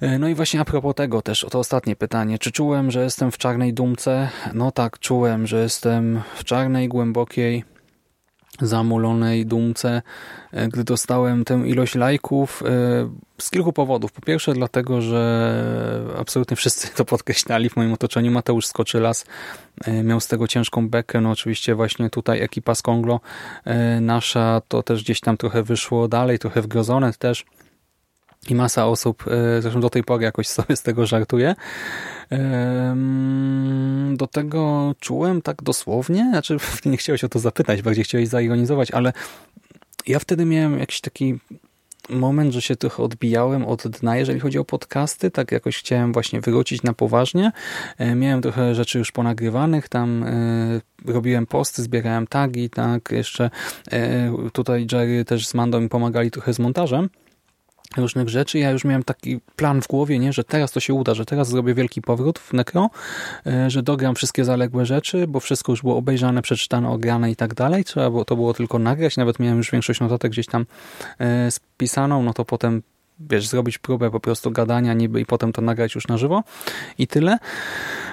[0.00, 2.38] E, no i właśnie a propos tego też, to ostatnie pytanie.
[2.38, 4.28] Czy czułem, że jestem w czarnej dumce?
[4.54, 7.64] No tak, czułem, że jestem w czarnej, głębokiej
[8.60, 10.02] zamulonej dumce,
[10.52, 14.12] e, gdy dostałem tę ilość lajków e, z kilku powodów.
[14.12, 15.54] Po pierwsze dlatego, że
[16.18, 18.30] absolutnie wszyscy to podkreślali w moim otoczeniu.
[18.30, 19.24] Mateusz Skoczylas
[19.84, 21.20] e, miał z tego ciężką bekę.
[21.20, 23.20] No oczywiście właśnie tutaj ekipa z Konglo
[24.00, 27.44] nasza to też gdzieś tam trochę wyszło dalej, trochę wgrozone też
[28.48, 29.24] i masa osób,
[29.60, 31.54] zresztą do tej pory jakoś sobie z tego żartuje.
[34.12, 39.12] Do tego czułem tak dosłownie, znaczy nie chciałeś o to zapytać, bardziej chciałeś zaironizować, ale
[40.06, 41.38] ja wtedy miałem jakiś taki
[42.10, 46.40] moment, że się trochę odbijałem od dna, jeżeli chodzi o podcasty, tak jakoś chciałem właśnie
[46.40, 47.52] wrócić na poważnie.
[47.98, 53.50] E, miałem trochę rzeczy już ponagrywanych, tam e, robiłem posty, zbierałem tagi, tak, jeszcze
[53.92, 57.08] e, tutaj Jerry też z Mandą mi pomagali trochę z montażem
[57.96, 58.58] różnych rzeczy.
[58.58, 61.48] Ja już miałem taki plan w głowie, nie, że teraz to się uda, że teraz
[61.48, 62.90] zrobię wielki powrót w Necro,
[63.46, 67.54] e, że dogram wszystkie zaległe rzeczy, bo wszystko już było obejrzane, przeczytane, ograne i tak
[67.54, 67.84] dalej.
[67.84, 70.66] Trzeba było, to było tylko nagrać, nawet miałem już większość notatek gdzieś tam
[71.18, 72.82] e, spisaną, no to potem
[73.20, 76.42] wiesz, zrobić próbę po prostu gadania niby i potem to nagrać już na żywo
[76.98, 77.38] i tyle.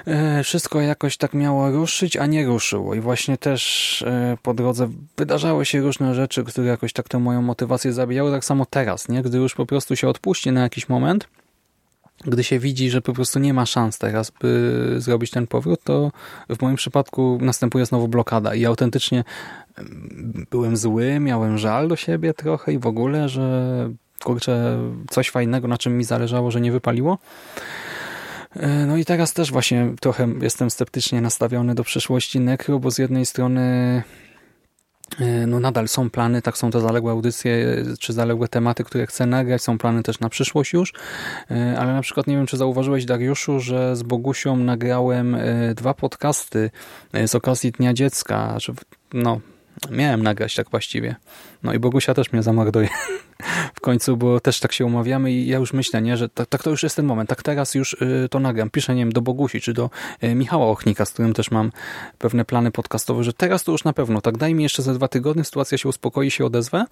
[0.06, 4.88] E, wszystko jakoś tak miało ruszyć, a nie ruszyło i właśnie też e, po drodze
[5.16, 9.22] wydarzały się różne rzeczy, które jakoś tak tę moją motywację zabijały, tak samo teraz, nie?
[9.22, 11.28] Gdy już po prostu się odpuści na jakiś moment,
[12.24, 16.12] gdy się widzi, że po prostu nie ma szans teraz, by zrobić ten powrót, to
[16.48, 19.24] w moim przypadku następuje znowu blokada i autentycznie
[20.50, 23.90] byłem zły, miałem żal do siebie trochę i w ogóle, że
[24.28, 24.78] kurczę,
[25.10, 27.18] coś fajnego, na czym mi zależało, że nie wypaliło.
[28.56, 32.98] E, no i teraz też właśnie trochę jestem sceptycznie nastawiony do przyszłości Nekro, bo z
[32.98, 33.62] jednej strony
[35.20, 39.26] e, no nadal są plany, tak są te zaległe audycje, czy zaległe tematy, które chcę
[39.26, 40.92] nagrać, są plany też na przyszłość już,
[41.50, 45.36] e, ale na przykład nie wiem, czy zauważyłeś Dariuszu, że z Bogusią nagrałem
[45.74, 46.70] dwa podcasty
[47.26, 48.72] z okazji Dnia Dziecka, że
[49.12, 49.40] no
[49.90, 51.16] miałem nagrać tak właściwie.
[51.62, 52.88] No i Bogusia też mnie zamorduje
[53.74, 56.62] w końcu, bo też tak się umawiamy i ja już myślę, nie, że tak, tak
[56.62, 58.70] to już jest ten moment, tak teraz już y, to nagram.
[58.70, 59.90] Piszę, nie wiem, do Bogusi czy do
[60.24, 61.72] y, Michała Ochnika, z którym też mam
[62.18, 65.08] pewne plany podcastowe, że teraz to już na pewno, tak daj mi jeszcze za dwa
[65.08, 66.84] tygodnie, sytuacja się uspokoi, się odezwę.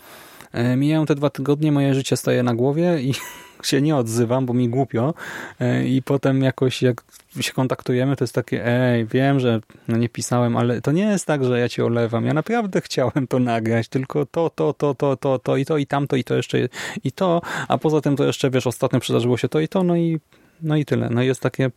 [0.54, 3.14] Y, mijają te dwa tygodnie, moje życie staje na głowie i
[3.62, 5.14] się nie odzywam, bo mi głupio
[5.60, 7.04] e, i potem jakoś jak
[7.40, 11.26] się kontaktujemy, to jest takie, ej, wiem, że no nie pisałem, ale to nie jest
[11.26, 12.26] tak, że ja cię olewam.
[12.26, 15.86] Ja naprawdę chciałem to nagrać, tylko to, to, to, to, to, to i to, i
[15.86, 16.58] tamto, i to jeszcze,
[17.04, 19.96] i to, a poza tym to jeszcze, wiesz, ostatnio przydarzyło się to i to, no
[19.96, 20.20] i,
[20.62, 21.10] no i tyle.
[21.10, 21.70] No i jest takie,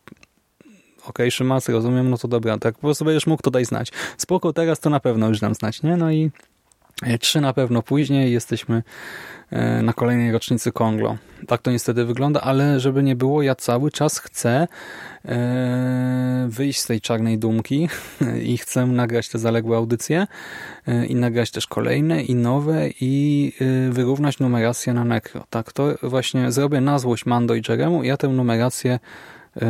[0.99, 3.91] okej, okay, Szymas, rozumiem, no to dobra, tak po prostu będziesz mógł to daj znać.
[4.17, 5.97] Spoko, teraz to na pewno już dam znać, nie?
[5.97, 6.31] No i e,
[7.19, 8.83] trzy na pewno później jesteśmy
[9.51, 11.17] E, na kolejnej rocznicy Konglo.
[11.47, 14.67] Tak to niestety wygląda, ale żeby nie było, ja cały czas chcę
[15.25, 17.89] e, wyjść z tej czarnej dumki
[18.51, 20.27] i chcę nagrać te zaległe audycje
[20.87, 23.53] e, i nagrać też kolejne i nowe i
[23.89, 25.45] wyrównać numerację na Necro.
[25.49, 28.99] Tak, to właśnie zrobię na złość Mando i Jeremu ja tę numerację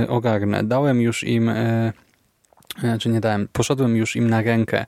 [0.07, 0.63] ogarnę.
[0.63, 1.51] Dałem już im
[2.99, 4.85] czy nie dałem, poszedłem już im na rękę,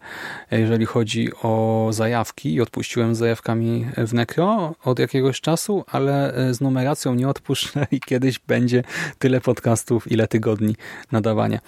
[0.51, 6.61] jeżeli chodzi o zajawki i odpuściłem z zajawkami w Necro od jakiegoś czasu, ale z
[6.61, 8.83] numeracją nie odpuszczę i kiedyś będzie
[9.19, 10.75] tyle podcastów, ile tygodni
[11.11, 11.59] nadawania.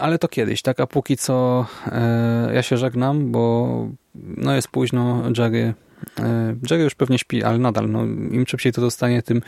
[0.00, 3.68] Ale to kiedyś, tak, a póki co e, ja się żegnam, bo
[4.14, 5.87] no jest późno, Jerry E,
[6.70, 9.42] Jerry już pewnie śpi, ale nadal, no, im szybciej to dostanie, tym,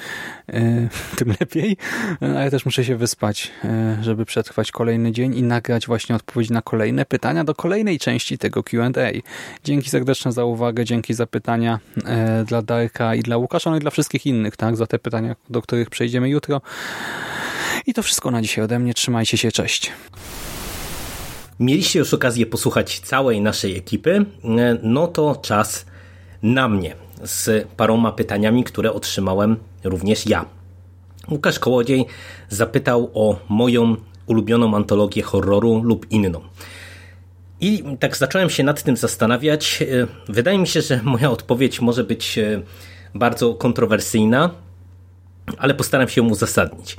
[0.48, 1.77] e, tym lepiej.
[2.22, 3.52] E, a ja też muszę się wyspać,
[4.02, 8.62] żeby przetrwać kolejny dzień i nagrać właśnie odpowiedzi na kolejne pytania do kolejnej części tego
[8.62, 8.90] Q&A.
[9.64, 11.81] Dzięki serdeczne za uwagę, dzięki za pytania
[12.47, 15.62] dla Darka i dla Łukasza, no i dla wszystkich innych, tak, za te pytania, do
[15.62, 16.60] których przejdziemy jutro.
[17.86, 18.94] I to wszystko na dzisiaj ode mnie.
[18.94, 19.93] Trzymajcie się, cześć.
[21.60, 24.24] Mieliście już okazję posłuchać całej naszej ekipy,
[24.82, 25.86] no to czas
[26.42, 30.44] na mnie z paroma pytaniami, które otrzymałem również ja.
[31.30, 32.06] Łukasz Kołodziej
[32.48, 33.96] zapytał o moją
[34.26, 36.40] ulubioną antologię horroru lub inną.
[37.60, 39.84] I tak zacząłem się nad tym zastanawiać.
[40.28, 42.38] Wydaje mi się, że moja odpowiedź może być
[43.14, 44.50] bardzo kontrowersyjna,
[45.58, 46.96] ale postaram się ją uzasadnić.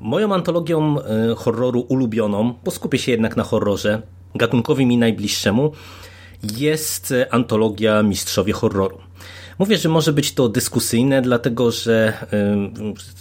[0.00, 0.96] Moją antologią
[1.36, 4.02] horroru ulubioną, bo skupię się jednak na horrorze,
[4.34, 5.72] gatunkowi mi najbliższemu,
[6.56, 8.98] jest antologia Mistrzowie Horroru.
[9.58, 12.12] Mówię, że może być to dyskusyjne, dlatego że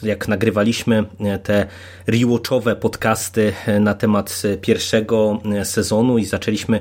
[0.04, 1.06] jak nagrywaliśmy
[1.44, 1.68] te
[2.08, 6.80] rewatchowe podcasty na temat pierwszego sezonu i zaczęliśmy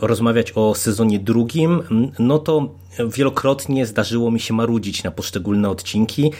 [0.00, 1.82] rozmawiać o sezonie drugim,
[2.18, 2.74] no to
[3.08, 6.32] wielokrotnie zdarzyło mi się marudzić na poszczególne odcinki,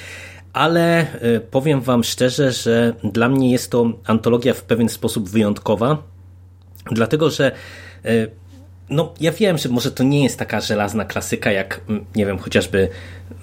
[0.52, 1.06] ale
[1.50, 6.02] powiem Wam szczerze, że dla mnie jest to antologia w pewien sposób wyjątkowa,
[6.90, 7.52] dlatego że
[8.90, 12.38] no, ja wiem, że może to nie jest taka żelazna klasyka jak, mm, nie wiem,
[12.38, 12.88] chociażby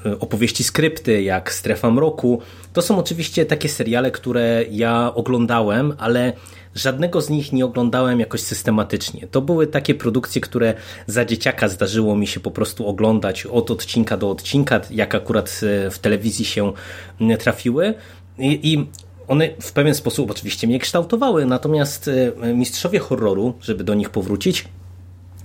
[0.05, 2.41] y, opowieści skrypty, jak Strefa Mroku.
[2.73, 6.33] To są oczywiście takie seriale, które ja oglądałem, ale
[6.75, 9.27] żadnego z nich nie oglądałem jakoś systematycznie.
[9.27, 10.73] To były takie produkcje, które
[11.07, 15.91] za dzieciaka zdarzyło mi się po prostu oglądać od odcinka do odcinka, jak akurat y,
[15.91, 16.73] w telewizji się
[17.21, 17.93] y, trafiły.
[18.39, 18.87] I, i
[19.27, 22.09] one w pewien sposób oczywiście mnie kształtowały, natomiast
[22.53, 24.65] mistrzowie horroru, żeby do nich powrócić,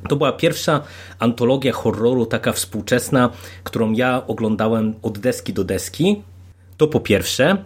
[0.09, 0.81] to była pierwsza
[1.19, 3.31] antologia horroru, taka współczesna,
[3.65, 6.23] którą ja oglądałem od deski do deski.
[6.77, 7.57] To po pierwsze.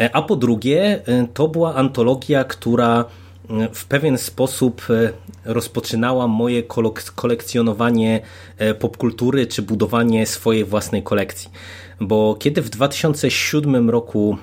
[0.00, 3.04] E, a po drugie, e, to była antologia, która
[3.50, 4.86] e, w pewien sposób
[5.44, 6.62] rozpoczynała moje
[7.14, 8.20] kolekcjonowanie
[8.80, 11.50] popkultury czy budowanie swojej własnej kolekcji
[12.00, 14.36] bo kiedy w 2007 roku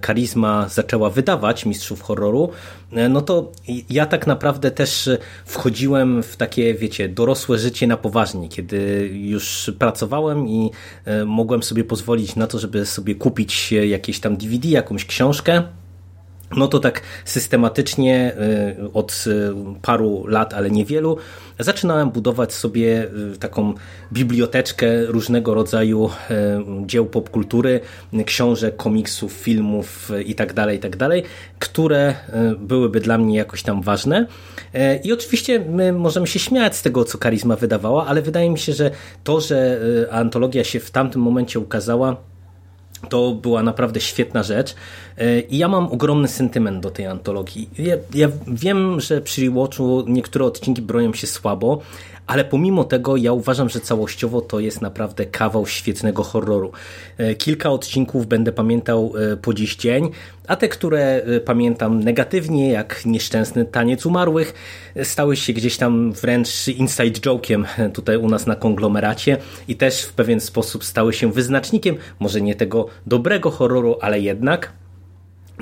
[0.00, 2.50] Karizma zaczęła wydawać Mistrzów Horroru,
[2.94, 3.52] E, no to
[3.90, 5.10] ja tak naprawdę też
[5.44, 10.70] wchodziłem w takie, wiecie, dorosłe życie na poważnie, kiedy już pracowałem i
[11.04, 15.62] e, mogłem sobie pozwolić na to, żeby sobie kupić jakieś tam DVD, jakąś książkę
[16.56, 18.32] no to tak systematycznie
[18.82, 19.52] y, od y,
[19.82, 21.16] paru lat, ale niewielu,
[21.58, 23.74] zaczynałem budować sobie y, taką
[24.12, 26.10] biblioteczkę różnego rodzaju
[26.86, 27.80] dzieł popkultury,
[28.26, 32.14] książek, komiksów, filmów itd., tak itd., tak które
[32.58, 34.26] byłyby dla mnie jakoś tam ważne.
[35.04, 38.72] I oczywiście my możemy się śmiać z tego, co Karizma wydawała, ale wydaje mi się,
[38.72, 38.90] że
[39.24, 39.80] to, że
[40.10, 42.16] antologia się w tamtym momencie ukazała,
[43.06, 44.74] to była naprawdę świetna rzecz
[45.18, 47.70] e, i ja mam ogromny sentyment do tej antologii.
[47.78, 51.80] Ja, ja wiem, że przy rewatchu niektóre odcinki bronią się słabo,
[52.26, 56.72] ale pomimo tego ja uważam, że całościowo to jest naprawdę kawał świetnego horroru.
[57.18, 60.10] E, kilka odcinków będę pamiętał e, po dziś dzień,
[60.48, 64.54] a te, które e, pamiętam negatywnie, jak nieszczęsny taniec umarłych,
[65.02, 69.36] stały się gdzieś tam wręcz inside joke'iem tutaj u nas na konglomeracie
[69.68, 74.72] i też w pewien sposób stały się wyznacznikiem, może nie tego dobrego horroru, ale jednak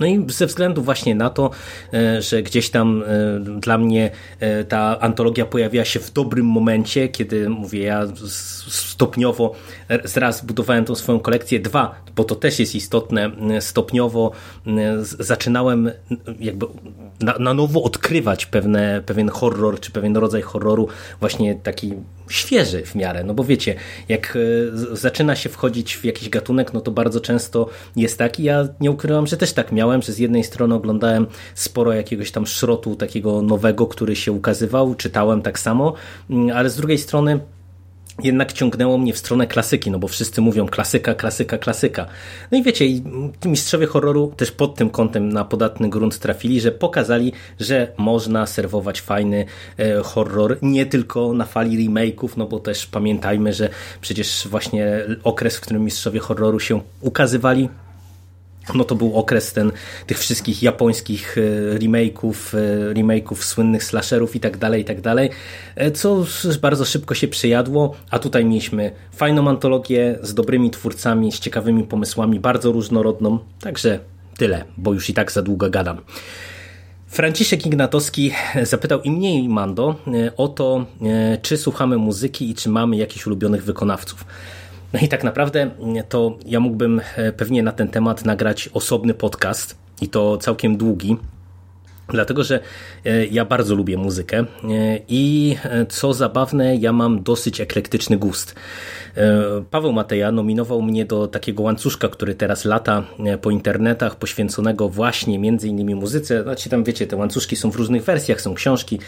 [0.00, 1.50] no i ze względu właśnie na to,
[1.92, 4.10] e, że gdzieś tam e, dla mnie
[4.40, 8.06] e, ta antologia pojawiła się w dobrym momencie, kiedy mówię, ja
[8.68, 9.54] stopniowo
[10.16, 14.32] raz budowałem tą swoją kolekcję, dwa, bo to też jest istotne, stopniowo
[15.02, 15.90] zaczynałem
[16.40, 16.66] jakby
[17.20, 20.88] na, na nowo odkrywać pewne, pewien horror, czy pewien rodzaj horroru,
[21.20, 21.92] właśnie taki
[22.28, 23.74] świeży w miarę, no bo wiecie,
[24.08, 24.38] jak
[24.92, 28.90] zaczyna się wchodzić w jakiś gatunek, no to bardzo często jest tak i ja nie
[28.90, 33.42] ukrywam, że też tak miałem, że z jednej strony oglądałem sporo jakiegoś tam szrotu takiego
[33.42, 35.94] nowego, który się ukazywał, czytałem tak samo,
[36.30, 37.40] mm, ale z drugiej strony
[38.22, 42.06] jednak ciągnęło mnie w stronę klasyki, no bo wszyscy mówią klasyka, klasyka, klasyka.
[42.50, 42.84] No i wiecie,
[43.44, 49.00] mistrzowie horroru też pod tym kątem na podatny grunt trafili, że pokazali, że można serwować
[49.00, 49.44] fajny
[49.78, 53.68] e, horror nie tylko na fali remake'ów, no bo też pamiętajmy, że
[54.00, 57.68] przecież właśnie okres, w którym mistrzowie horroru się ukazywali,
[58.74, 59.72] no to był okres ten
[60.06, 65.30] tych wszystkich japońskich e, remake'ów, e, remake'ów słynnych slasherów i tak dalej, i tak dalej,
[65.76, 66.24] e, co
[66.60, 72.40] bardzo szybko się przejadło, a tutaj mieliśmy fajną antologię z dobrymi twórcami, z ciekawymi pomysłami,
[72.40, 73.98] bardzo różnorodną, także
[74.36, 76.00] tyle, bo już i tak za długo gadam.
[77.06, 78.32] Franciszek Ignatowski
[78.62, 79.96] zapytał i mnie i Mando
[80.36, 80.86] o to,
[81.42, 84.24] czy słuchamy muzyki i czy mamy jakichś ulubionych wykonawców.
[84.92, 85.70] No i tak naprawdę
[86.08, 91.16] to ja mógłbym e, pewnie na ten temat nagrać osobny podcast i to całkiem długi.
[92.08, 92.60] Dlatego, że
[93.04, 94.44] e, ja bardzo lubię muzykę e,
[95.08, 95.56] i
[95.88, 98.54] co zabawne, ja mam dosyć eklektyczny gust.
[99.70, 103.04] Paweł Mateja nominował mnie do takiego łańcuszka, który teraz lata
[103.42, 106.42] po internetach, poświęconego właśnie między innymi muzyce.
[106.42, 108.98] Znaczy tam wiecie, te łańcuszki są w różnych wersjach, są książki,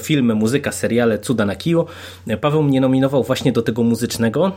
[0.00, 1.86] filmy, muzyka, seriale, cuda na kiju.
[2.40, 4.52] Paweł mnie nominował właśnie do tego muzycznego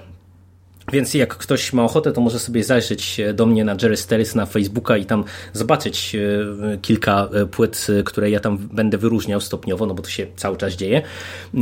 [0.91, 4.45] Więc jak ktoś ma ochotę, to może sobie zajrzeć do mnie na Jerry Stellis na
[4.45, 5.23] Facebooka i tam
[5.53, 10.27] zobaczyć e, kilka e, płyt, które ja tam będę wyróżniał stopniowo, no bo to się
[10.35, 11.01] cały czas dzieje.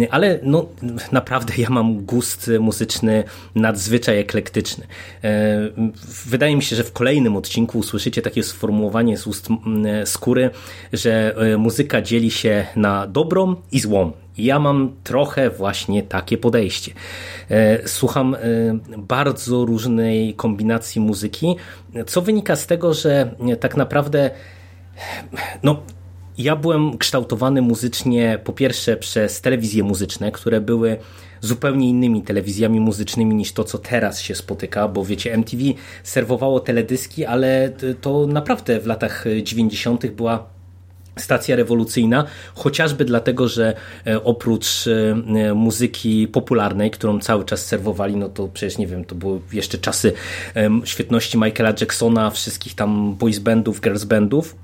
[0.10, 0.66] Ale no
[1.12, 3.24] naprawdę ja mam gust muzyczny
[3.56, 4.88] nadzwyczaj eklektyczny.
[5.24, 5.70] E,
[6.26, 9.48] wydaje mi się, że w kolejnym odcinku usłyszycie takie sformułowanie z ust
[10.06, 10.50] skóry,
[10.94, 14.12] że muzyka dzieli się na dobrą i złą.
[14.40, 16.92] Ja mam trochę właśnie takie podejście.
[17.50, 18.40] E, słucham e,
[18.98, 21.56] bardzo różnej kombinacji muzyki,
[22.08, 24.30] co wynika z tego, że tak naprawdę
[25.64, 25.84] no,
[26.38, 30.98] ja byłem kształtowany muzycznie po pierwsze przez telewizje muzyczne, które były
[31.42, 35.64] zupełnie innymi telewizjami muzycznymi niż to, co teraz się spotyka, bo wiecie, MTV
[36.04, 37.72] serwowało teledyski, ale
[38.02, 40.08] to naprawdę w latach 90.
[40.08, 40.59] była
[41.20, 42.26] stacja rewolucyjna,
[42.56, 43.74] chociażby dlatego, że
[44.08, 49.16] e, oprócz e, muzyki popularnej, którą cały czas serwowali, no to przecież nie wiem, to
[49.16, 50.14] były jeszcze czasy
[50.84, 54.56] świetności Michaela Jacksona, wszystkich tam boys bandów, girls bandów,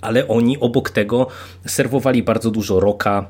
[0.00, 1.26] ale oni obok tego
[1.66, 3.26] serwowali bardzo dużo rocka,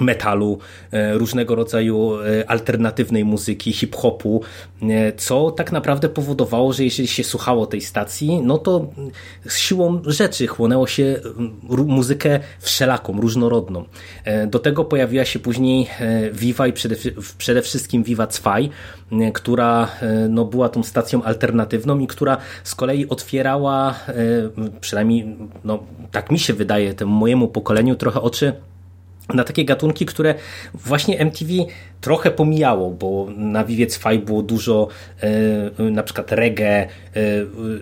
[0.00, 0.58] metalu,
[0.92, 4.42] e, różnego rodzaju e, alternatywnej muzyki, hip-hopu,
[4.82, 8.90] e, co tak naprawdę powodowało, że jeżeli się słuchało tej stacji, no to
[9.46, 11.20] z siłą rzeczy chłonęło się
[11.86, 13.84] muzykę wszelaką, różnorodną.
[14.46, 15.88] Do tego pojawiła się później
[16.32, 16.96] Viva i przede,
[17.38, 18.56] przede wszystkim Viva 2,
[19.32, 19.88] która
[20.28, 23.94] no, była tą stacją alternatywną i która z kolei otwierała,
[24.80, 25.78] przynajmniej no,
[26.10, 28.52] tak mi się wydaje, temu mojemu pokoleniu trochę oczy
[29.28, 30.34] na takie gatunki, które
[30.74, 31.52] właśnie MTV
[32.00, 34.88] trochę pomijało, bo na Viviec Faj było dużo
[35.78, 36.88] e, na przykład reggae, e,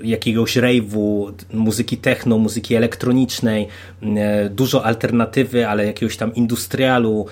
[0.02, 3.68] jakiegoś rave'u, muzyki techno, muzyki elektronicznej,
[4.02, 7.26] e, dużo alternatywy, ale jakiegoś tam industrialu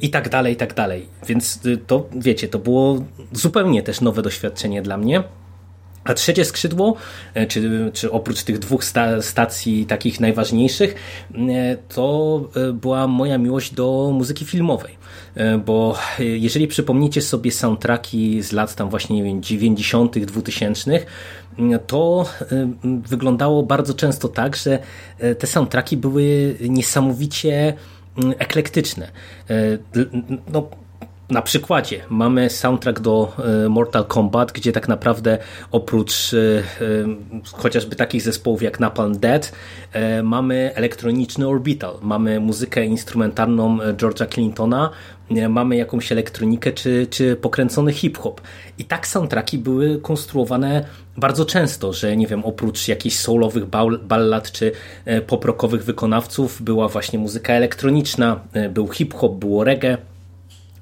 [0.00, 1.06] i tak dalej, i tak dalej.
[1.26, 5.22] Więc to, wiecie, to było zupełnie też nowe doświadczenie dla mnie.
[6.04, 6.96] A trzecie skrzydło,
[7.34, 10.94] e, czy, czy oprócz tych dwóch sta stacji takich najważniejszych,
[11.34, 15.04] e, to e, była moja miłość do muzyki filmowej.
[15.66, 21.00] Bo jeżeli przypomnicie sobie soundtracki z lat tam właśnie, nie wiem, 90., 2000.,
[21.86, 22.26] to
[22.84, 24.78] wyglądało bardzo często tak, że
[25.38, 27.74] te soundtracki były niesamowicie
[28.38, 29.10] eklektyczne.
[30.52, 30.68] No,
[31.34, 33.32] na przykładzie mamy soundtrack do
[33.64, 35.38] e, Mortal Kombat, gdzie tak naprawdę
[35.72, 36.62] oprócz e, e,
[37.52, 39.52] chociażby takich zespołów jak Napalm Dead
[40.22, 44.90] mamy elektroniczny Orbital, mamy muzykę instrumentalną George'a Clintona,
[45.48, 48.40] mamy jakąś elektronikę czy, czy pokręcony hip-hop.
[48.78, 50.84] I tak soundtracki były konstruowane
[51.16, 53.64] bardzo często, że nie wiem, oprócz jakichś soulowych
[54.02, 54.72] ballad czy
[55.26, 58.40] poprokowych wykonawców była właśnie muzyka elektroniczna,
[58.70, 59.98] był hip-hop, było reggae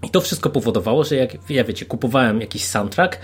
[0.03, 3.19] i to wszystko powodowało, że jak ja wiecie, kupowałem jakiś soundtrack,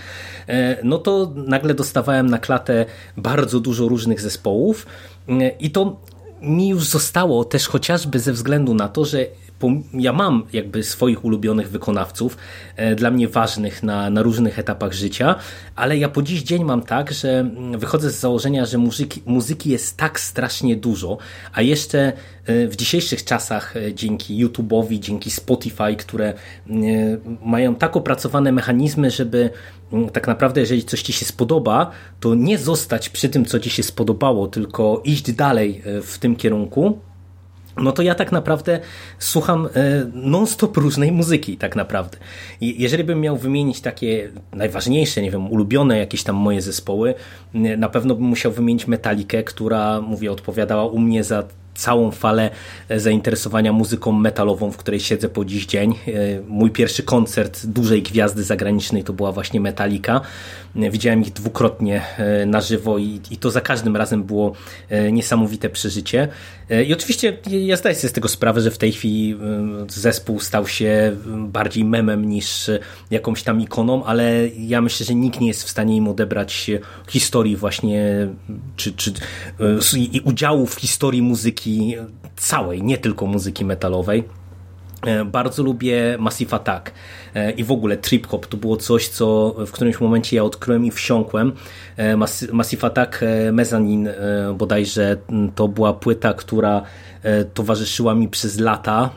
[0.47, 2.85] e, no to nagle dostawałem na klatę
[3.17, 4.85] bardzo dużo różnych zespołów
[5.29, 5.99] e, i to
[6.41, 9.25] mi już zostało też chociażby ze względu na to, że
[9.93, 12.37] ja mam jakby swoich ulubionych wykonawców,
[12.75, 15.35] e, dla mnie ważnych na, na różnych etapach życia,
[15.75, 19.69] ale ja po dziś dzień mam tak, że mm, wychodzę z założenia, że muzyki, muzyki
[19.69, 21.17] jest tak strasznie dużo,
[21.53, 22.13] a jeszcze
[22.45, 26.33] e, w dzisiejszych czasach e, dzięki YouTube'owi, dzięki Spotify, które
[27.45, 29.49] mają tak opracowane mechanizmy, żeby
[29.93, 33.69] mm, tak naprawdę, jeżeli coś Ci się spodoba, to nie zostać przy tym, co Ci
[33.69, 36.99] się spodobało, tylko iść dalej w tym kierunku
[37.77, 38.79] no to ja tak naprawdę
[39.19, 39.69] słucham e,
[40.13, 42.17] non-stop różnej muzyki, tak naprawdę.
[42.61, 47.13] Jeżeli bym miał wymienić takie najważniejsze, nie wiem, ulubione jakieś tam moje zespoły,
[47.53, 51.43] na pewno bym musiał wymienić Metalikę, która, mówię, odpowiadała u mnie za
[51.79, 52.49] całą falę
[52.89, 55.91] e, zainteresowania muzyką metalową, w której siedzę po dziś dzień.
[55.91, 56.11] E,
[56.47, 60.21] mój pierwszy koncert dużej gwiazdy zagranicznej to była właśnie Metallica.
[60.75, 62.01] E, widziałem ich dwukrotnie
[62.45, 64.53] na żywo i, i to za każdym razem było
[65.11, 66.27] niesamowite przeżycie.
[66.87, 69.37] I oczywiście ja zdaję sobie z tego sprawę, że w tej chwili
[69.87, 72.71] zespół stał się bardziej memem niż
[73.11, 76.71] jakąś tam ikoną, ale ja myślę, że nikt nie jest w stanie im odebrać
[77.07, 78.27] historii właśnie,
[78.75, 79.13] czy, czy
[79.97, 81.95] i udziału w historii muzyki muzyki
[82.35, 84.23] całej, nie tylko muzyki metalowej.
[85.05, 86.91] E, bardzo lubię Massive Attack
[87.35, 90.85] e, i w ogóle trip hop to było coś, co w którymś momencie ja odkryłem
[90.85, 91.51] i wsiąkłem.
[91.97, 92.17] E,
[92.51, 93.21] Massive Attack
[93.51, 94.13] Mezzanine
[94.53, 95.17] bodajże
[95.55, 96.81] to była płyta, która
[97.53, 99.09] towarzyszyła mi przez lata,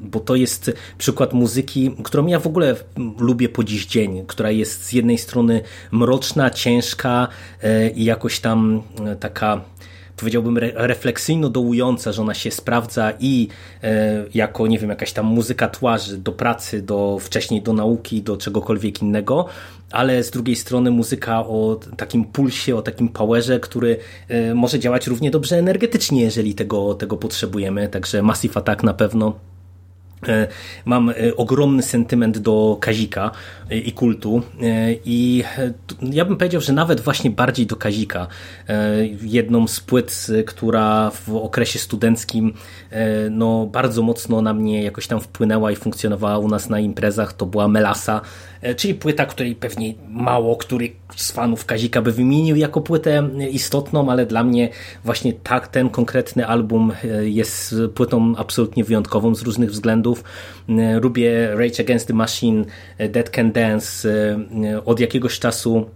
[0.00, 2.74] bo to jest przykład muzyki, którą ja w ogóle
[3.18, 7.28] lubię po dziś dzień, która jest z jednej strony mroczna, ciężka
[7.94, 8.82] i jakoś tam
[9.20, 9.60] taka
[10.16, 13.48] powiedziałbym, re refleksyjno dołująca, że ona się sprawdza i
[14.34, 19.02] jako, nie wiem, jakaś tam muzyka tłarzy do pracy, do wcześniej do nauki, do czegokolwiek
[19.02, 19.46] innego,
[19.90, 23.96] ale z drugiej strony muzyka o takim pulsie, o takim powerze, który
[24.54, 27.88] może działać równie dobrze energetycznie, jeżeli tego, tego potrzebujemy.
[27.88, 29.55] Także Massive Attack na pewno E,
[30.84, 33.30] mam e, ogromny sentyment do Kazika
[33.70, 34.42] e, i kultu
[35.04, 35.44] i
[36.02, 38.26] ja bym powiedział, że nawet właśnie bardziej do Kazika.
[39.22, 42.54] Jedną z płyt, która w okresie studenckim
[43.30, 47.46] no, bardzo mocno na mnie jakoś tam wpłynęła i funkcjonowała u nas na imprezach, to
[47.46, 48.20] była Melasa,
[48.76, 54.26] czyli płyta, której pewnie mało który z fanów Kazika by wymienił jako płytę istotną, ale
[54.26, 54.68] dla mnie
[55.04, 56.92] właśnie tak ten konkretny album
[57.22, 60.24] jest płytą absolutnie wyjątkową z różnych względów
[60.68, 62.64] E, lubię Rage Against the Machine,
[62.98, 64.08] e, Dead Can Dance.
[64.64, 65.86] E, od jakiegoś czasu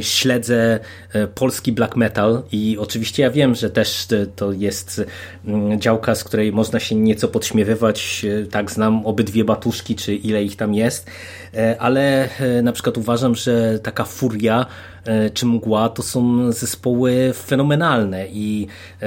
[0.00, 0.80] śledzę
[1.34, 5.02] polski black metal i oczywiście ja wiem, że też to jest
[5.44, 8.26] mm, działka, z której można się nieco podśmiewywać.
[8.50, 11.10] Tak, znam obydwie batuszki, czy ile ich tam jest,
[11.78, 12.28] ale
[12.62, 14.91] na przykład uważam, że taka furia E,
[15.34, 18.66] czy Mgła to są zespoły fenomenalne i
[19.02, 19.06] e,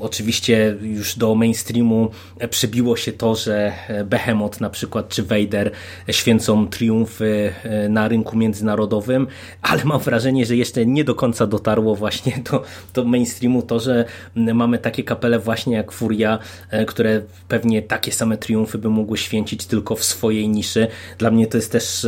[0.00, 2.10] oczywiście już do mainstreamu
[2.50, 3.72] przebiło się to, że
[4.04, 5.70] Behemoth na przykład czy Vader
[6.10, 9.26] święcą triumfy e, na rynku międzynarodowym,
[9.62, 12.62] ale mam wrażenie, że jeszcze nie do końca dotarło właśnie do,
[12.94, 14.04] do mainstreamu to, że
[14.34, 16.38] mamy takie kapele właśnie jak Furia,
[16.86, 20.86] które pewnie takie same triumfy by mogły święcić tylko w swojej niszy.
[21.18, 22.06] Dla mnie to jest też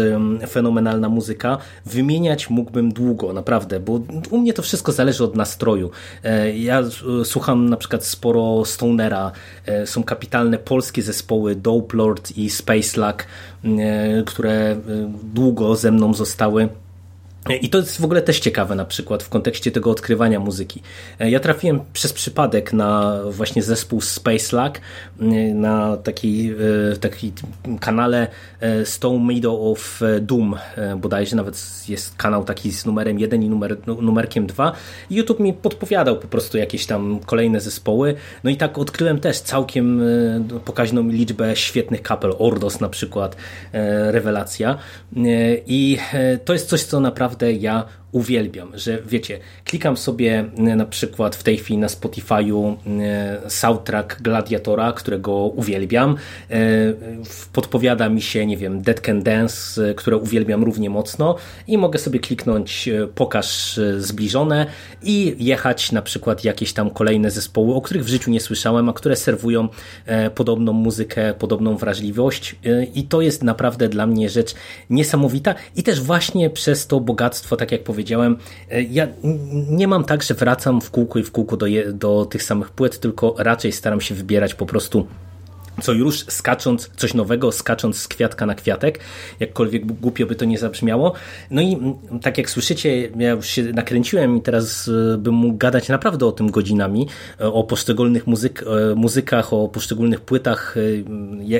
[0.49, 1.59] fenomenalna muzyka.
[1.87, 4.01] Wymieniać mógłbym długo, naprawdę, bo
[4.31, 5.91] u mnie to wszystko zależy od nastroju.
[6.25, 6.83] E, ja
[7.25, 9.33] słucham na przykład sporo Stonera,
[9.67, 13.25] e, są kapitalne polskie zespoły Dope Lord i Space Luck,
[13.65, 14.77] e, które
[15.35, 16.69] długo ze mną zostały.
[17.61, 20.83] I to jest w ogóle też ciekawe na przykład w kontekście tego odkrywania muzyki.
[21.19, 24.81] Ja trafiłem przez przypadek na właśnie zespół Space Lag
[25.55, 26.53] na taki,
[26.93, 27.33] e, taki
[27.81, 28.29] kanale
[28.61, 33.49] e, Stone Meadow of Doom e, bodajże nawet jest kanał taki z numerem 1 i
[33.49, 34.73] numer, numerkiem 2
[35.11, 38.15] i YouTube mi podpowiadał po prostu jakieś tam kolejne zespoły.
[38.45, 40.03] No i tak odkryłem też całkiem
[40.65, 42.35] pokaźną liczbę świetnych kapel.
[42.39, 43.37] Ordos na przykład
[44.11, 44.79] rewelacja.
[45.67, 45.99] I
[46.45, 51.37] to jest coś co naprawdę naprawdę ja uwielbiam, że wiecie, klikam sobie e, na przykład
[51.37, 56.17] w tej chwili na Spotify'u e, soundtrack Gladiatora, którego uwielbiam.
[56.51, 56.57] E,
[57.53, 62.21] podpowiada mi się, nie wiem, Dead Can Dance, które uwielbiam równie mocno i mogę sobie
[62.21, 64.67] kliknąć pokaż zbliżone
[65.03, 68.93] i jechać na przykład jakieś tam kolejne zespoły, o których w życiu nie słyszałem, a
[68.93, 69.69] które serwują
[70.35, 72.57] podobną muzykę, podobną wrażliwość
[72.95, 74.55] i to jest naprawdę dla mnie rzecz
[74.91, 78.37] niesamowita i też właśnie przez to bogactwo, tak jak powiedziałem, powiedziałem,
[78.71, 79.09] e, ja
[79.71, 82.71] nie mam tak, że wracam w kółko i w kółko do, je, do tych samych
[82.71, 85.07] płyt, tylko raczej staram się wybierać po prostu
[85.83, 89.01] co już skacząc, coś nowego, skacząc z kwiatka na kwiatek,
[89.41, 91.13] jakkolwiek głupio by to nie zabrzmiało.
[91.51, 95.89] No i tak jak słyszycie, ja już się nakręciłem i teraz e, bym mógł gadać
[95.89, 97.09] naprawdę o tym godzinami,
[97.41, 100.75] e, o poszczególnych muzyk, e, muzykach, o poszczególnych płytach,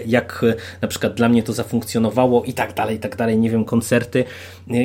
[0.07, 0.45] jak
[0.83, 4.25] na przykład dla mnie to zafunkcjonowało i tak dalej, i tak dalej, nie wiem, koncerty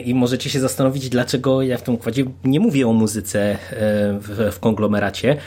[0.06, 3.58] i możecie się zastanowić, dlaczego ja w tym układzie nie mówię o muzyce
[4.22, 5.38] w, w konglomeracie.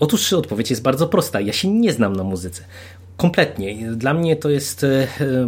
[0.00, 1.40] Otóż odpowiedź jest bardzo prosta.
[1.40, 2.62] Ja się nie znam na muzyce.
[3.16, 3.92] Kompletnie.
[3.92, 5.06] Dla mnie to jest e,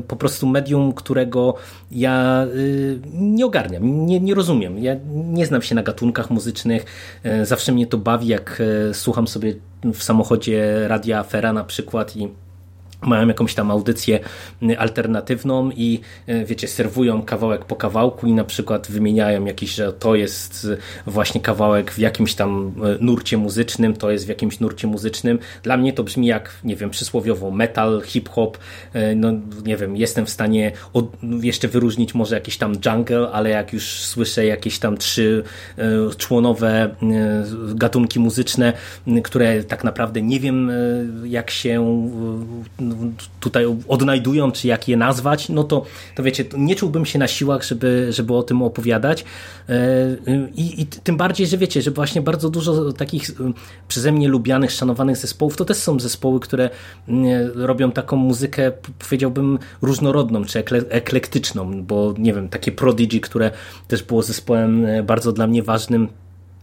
[0.09, 1.55] po prostu medium, którego
[1.90, 2.49] ja e,
[3.12, 4.78] nie ogarniam, nie, nie rozumiem.
[4.78, 6.85] Ja nie znam się na gatunkach muzycznych.
[7.23, 8.62] E, zawsze mnie to bawi, jak
[8.93, 9.55] słucham sobie
[9.95, 12.28] w samochodzie Radia Afera na przykład i
[13.02, 14.20] mają jakąś tam audycję
[14.78, 20.14] alternatywną i e, wiecie, serwują kawałek po kawałku i na przykład wymieniają jakiś, że to
[20.14, 20.68] jest
[21.06, 25.38] właśnie kawałek w jakimś tam e, nurcie muzycznym, to jest w jakimś nurcie muzycznym.
[25.62, 28.58] Dla mnie to brzmi jak, nie wiem, przysłowiowo metal, hip-hop,
[28.92, 29.32] e, no
[29.64, 31.12] nie wiem, jestem w stanie od,
[31.42, 35.44] jeszcze wyróżnić może jakiś tam jungle, ale jak już słyszę jakieś tam trzy
[36.16, 36.94] członowe
[37.74, 38.72] gatunki muzyczne,
[39.24, 40.70] które tak naprawdę nie wiem
[41.24, 42.00] jak się
[43.40, 45.85] tutaj odnajdują, czy jak je nazwać, no to,
[46.16, 49.24] to wiecie, nie czułbym się na siłach, żeby, żeby o tym opowiadać.
[49.69, 49.74] E,
[50.55, 53.35] I, I tym bardziej, że wiecie, że właśnie bardzo dużo takich e,
[53.89, 56.70] przeze mnie lubianych, szanowanych zespołów, to też są zespoły, które
[57.55, 63.51] robią taką muzykę, powiedziałbym, różnorodną, czy eklektyczną, bo nie wiem, takie Prodigy, które
[63.89, 66.09] też było zespołem e, bardzo dla mnie ważnym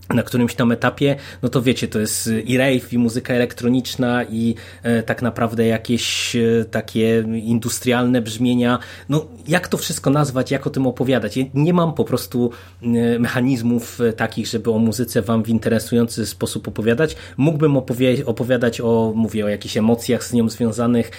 [0.10, 4.56] na którymś tam etapie, no to wiecie, to jest i rave, i muzyka elektroniczna, i
[4.84, 8.80] e, tak naprawdę jakieś e, takie industrialne brzmienia.
[9.10, 11.38] No, jak to wszystko nazwać, jak o tym opowiadać?
[11.38, 12.52] Ja nie mam po prostu
[12.84, 17.16] e, mechanizmów e, takich, żeby o muzyce wam w interesujący sposób opowiadać.
[17.38, 17.78] Mógłbym
[18.26, 21.12] opowiadać o, mówię, o jakichś emocjach z nią związanych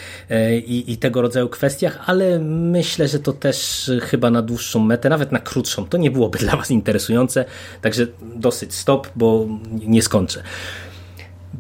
[0.67, 5.33] i, i tego rodzaju kwestiach, ale myślę, że to też chyba na dłuższą metę, nawet
[5.33, 7.45] na krótszą, to nie byłoby dla was interesujące,
[7.83, 9.47] także dosyć stop, bo
[9.87, 10.43] nie skończę.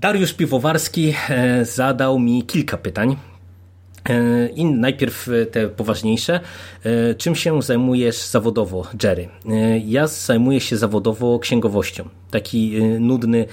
[0.01, 3.16] Dariusz Piwowarski e, zadał mi kilka pytań.
[4.09, 6.40] E, I najpierw te poważniejsze.
[6.84, 9.28] E, czym się zajmujesz zawodowo, Jerry?
[9.86, 12.09] Ja zajmuję się zawodowo księgowością.
[12.30, 13.47] Taki nudny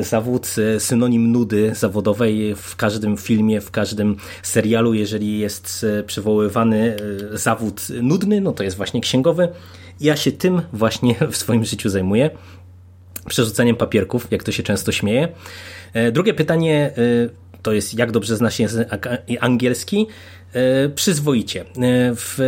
[0.00, 4.94] zawód, synonim nudy zawodowej w każdym filmie, w każdym serialu.
[4.94, 6.96] Jeżeli jest przywoływany
[7.32, 9.48] zawód nudny, no to jest właśnie księgowy.
[10.00, 12.30] Ja się tym właśnie w swoim życiu zajmuję
[13.28, 15.28] przerzucaniem papierków, jak to się często śmieje.
[15.94, 18.88] E, drugie pytanie e, to jest, jak dobrze znasz język
[19.40, 20.06] angielski?
[20.52, 21.64] E, przyzwoicie.
[22.16, 22.38] W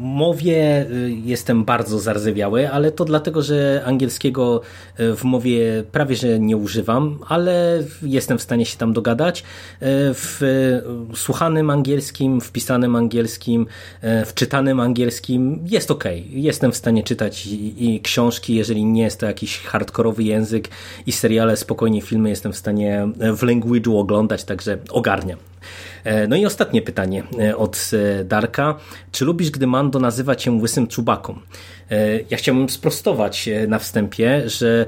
[0.00, 0.86] mowie
[1.24, 4.60] jestem bardzo zardzewiały, ale to dlatego, że angielskiego
[4.98, 9.44] w mowie prawie że nie używam, ale jestem w stanie się tam dogadać.
[9.80, 10.40] W
[11.14, 13.66] słuchanym angielskim, w pisanym angielskim,
[14.02, 16.04] w czytanym angielskim jest ok.
[16.30, 20.68] Jestem w stanie czytać i książki, jeżeli nie jest to jakiś hardkorowy język
[21.06, 25.49] i seriale, spokojnie filmy jestem w stanie w language'u oglądać, także ogarniam.
[26.28, 27.22] No i ostatnie pytanie
[27.56, 27.90] od
[28.24, 28.74] Darka.
[29.12, 31.38] Czy lubisz, gdy Mando nazywa cię łysym czubaką?
[32.30, 34.86] Ja chciałbym sprostować na wstępie, że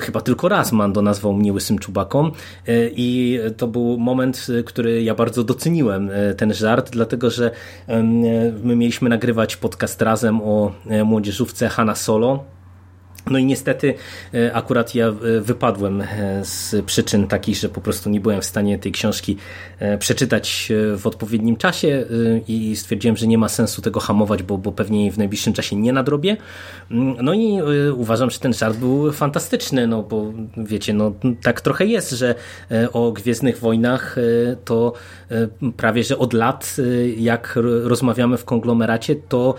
[0.00, 2.30] chyba tylko raz Mando nazwał mnie łysym czubaką
[2.96, 7.50] i to był moment, który ja bardzo doceniłem ten żart, dlatego że
[8.62, 10.72] my mieliśmy nagrywać podcast razem o
[11.04, 12.44] młodzieżówce Hanna Solo
[13.30, 13.94] no i niestety
[14.34, 16.06] e, akurat ja e, wypadłem e,
[16.44, 19.36] z przyczyn takich, że po prostu nie byłem w stanie tej książki
[19.98, 22.04] przeczytać w odpowiednim czasie
[22.48, 25.92] i stwierdziłem, że nie ma sensu tego hamować, bo, bo pewnie w najbliższym czasie nie
[25.92, 26.36] nadrobię.
[26.90, 27.58] Mm, no i
[27.96, 31.12] uważam, że ten żart był fantastyczny, no bo wiecie, no
[31.42, 32.34] tak trochę jest, że
[32.92, 34.16] o Gwiezdnych Wojnach
[34.64, 34.92] to
[35.76, 36.76] prawie, że od lat
[37.16, 39.54] jak rozmawiamy w konglomeracie, to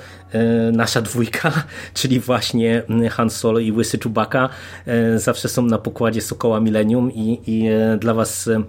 [0.72, 1.52] nasza dwójka,
[1.94, 4.50] czyli właśnie Han Solo Solo i Łysy Czubaka
[4.86, 8.64] e, zawsze są na pokładzie Sokoła Millennium i, i e, dla was e,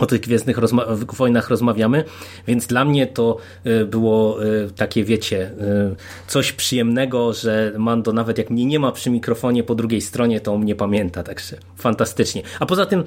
[0.00, 0.86] o tych Gwiezdnych rozma
[1.16, 2.04] Wojnach rozmawiamy,
[2.46, 3.36] więc dla mnie to
[3.66, 5.50] y, było y, takie, wiecie,
[5.92, 5.96] y,
[6.26, 10.58] coś przyjemnego, że Mando nawet jak mnie nie ma przy mikrofonie po drugiej stronie, to
[10.58, 12.42] mnie pamięta, także fantastycznie.
[12.60, 13.04] A poza tym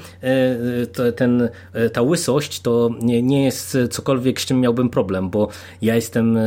[1.16, 1.50] ten,
[1.94, 5.48] ta łysość to nie jest cokolwiek, z czym miałbym problem, bo
[5.82, 6.38] ja jestem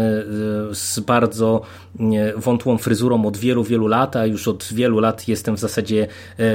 [0.72, 1.62] z bardzo
[2.36, 6.08] wątłą fryzurą od wielu, wielu lat, a już od wielu lat jestem w zasadzie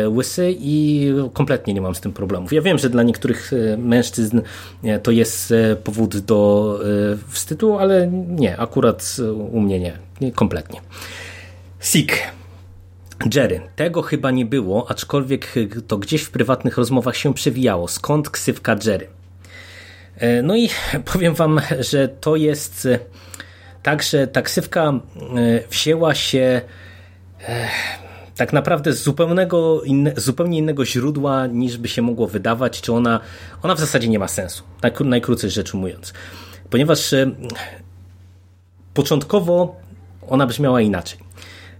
[0.07, 2.53] łysy i kompletnie nie mam z tym problemów.
[2.53, 3.51] Ja wiem, że dla niektórych
[3.81, 4.41] mężczyzn
[5.03, 6.79] to jest e, powód do
[7.13, 9.17] e, wstydu, ale nie, akurat
[9.51, 10.81] u mnie nie, nie kompletnie.
[11.79, 12.17] Sik.
[13.35, 13.61] Jerry.
[13.75, 15.53] Tego chyba nie było, aczkolwiek
[15.87, 17.87] to gdzieś w prywatnych rozmowach się przewijało.
[17.87, 19.07] Skąd ksywka Jerry?
[20.17, 20.69] E, no i
[21.13, 22.87] powiem wam, że to jest
[23.83, 24.93] tak, że ta ksywka
[25.69, 26.61] wzięła się
[28.35, 33.19] tak naprawdę z zupełnego inne, zupełnie innego źródła niż by się mogło wydawać, czy ona,
[33.63, 34.63] ona w zasadzie nie ma sensu,
[35.05, 36.13] najkrócej rzecz ujmując.
[36.69, 37.31] Ponieważ e,
[38.93, 39.75] początkowo
[40.29, 41.19] ona brzmiała inaczej.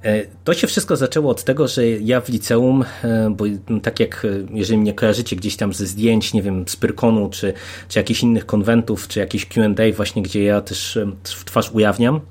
[0.03, 3.45] E, to się wszystko zaczęło od tego, że ja w liceum, e, bo
[3.84, 7.53] tak jak jeżeli mnie kojarzycie gdzieś tam ze zdjęć, nie wiem, z Pyrkonu, czy,
[7.88, 10.99] czy jakichś innych konwentów, czy jakiś Q&A właśnie, gdzie ja też
[11.45, 12.22] twarz ujawniam,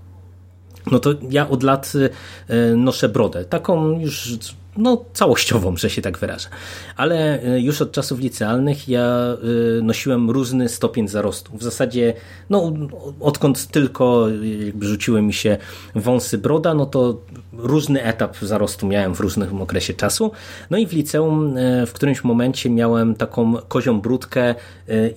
[0.87, 2.11] no to ja od lat y,
[2.55, 4.39] y, noszę brodę, taką już
[4.77, 6.49] no, całościową, że się tak wyrażę.
[6.97, 9.37] Ale y, już od czasów licealnych ja
[9.83, 11.57] nosiłem różny stopień zarostu.
[11.57, 12.15] W zasadzie,
[12.51, 12.73] no,
[13.21, 14.27] odkąd tylko
[14.67, 15.57] jakby rzuciły mi się
[15.95, 17.21] wąsy broda, no to
[17.53, 20.31] różny etap zarostu miałem w różnym okresie czasu.
[20.71, 21.55] No i w liceum
[21.87, 24.55] w którymś momencie miałem taką kozią brudkę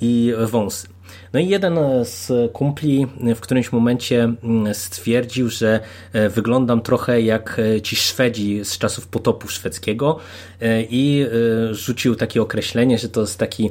[0.01, 0.92] i wąsy.
[1.33, 5.79] No i jeden z kumpli w którymś momencie mm, stwierdził, że
[6.13, 10.19] e, wyglądam trochę jak e, ci Szwedzi z czasów potopu szwedzkiego
[10.61, 11.25] e, i
[11.71, 13.69] rzucił takie określenie, że to jest taki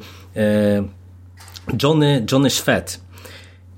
[1.82, 3.00] Johnny, Johnny Szwed.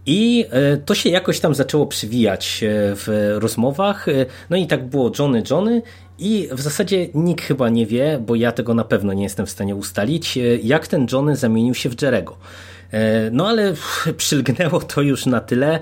[0.07, 0.47] I
[0.87, 2.61] to się jakoś tam zaczęło przywijać
[2.95, 4.07] w rozmowach.
[4.51, 5.83] No i tak było Johnny, Johnny.
[6.19, 9.51] I w zasadzie nikt chyba nie wie, bo ja tego na pewno nie jestem w
[9.51, 12.37] stanie ustalić, jak ten Johnny zamienił się w Jerego.
[13.33, 13.75] No ale
[14.17, 15.81] przylgnęło to już na tyle,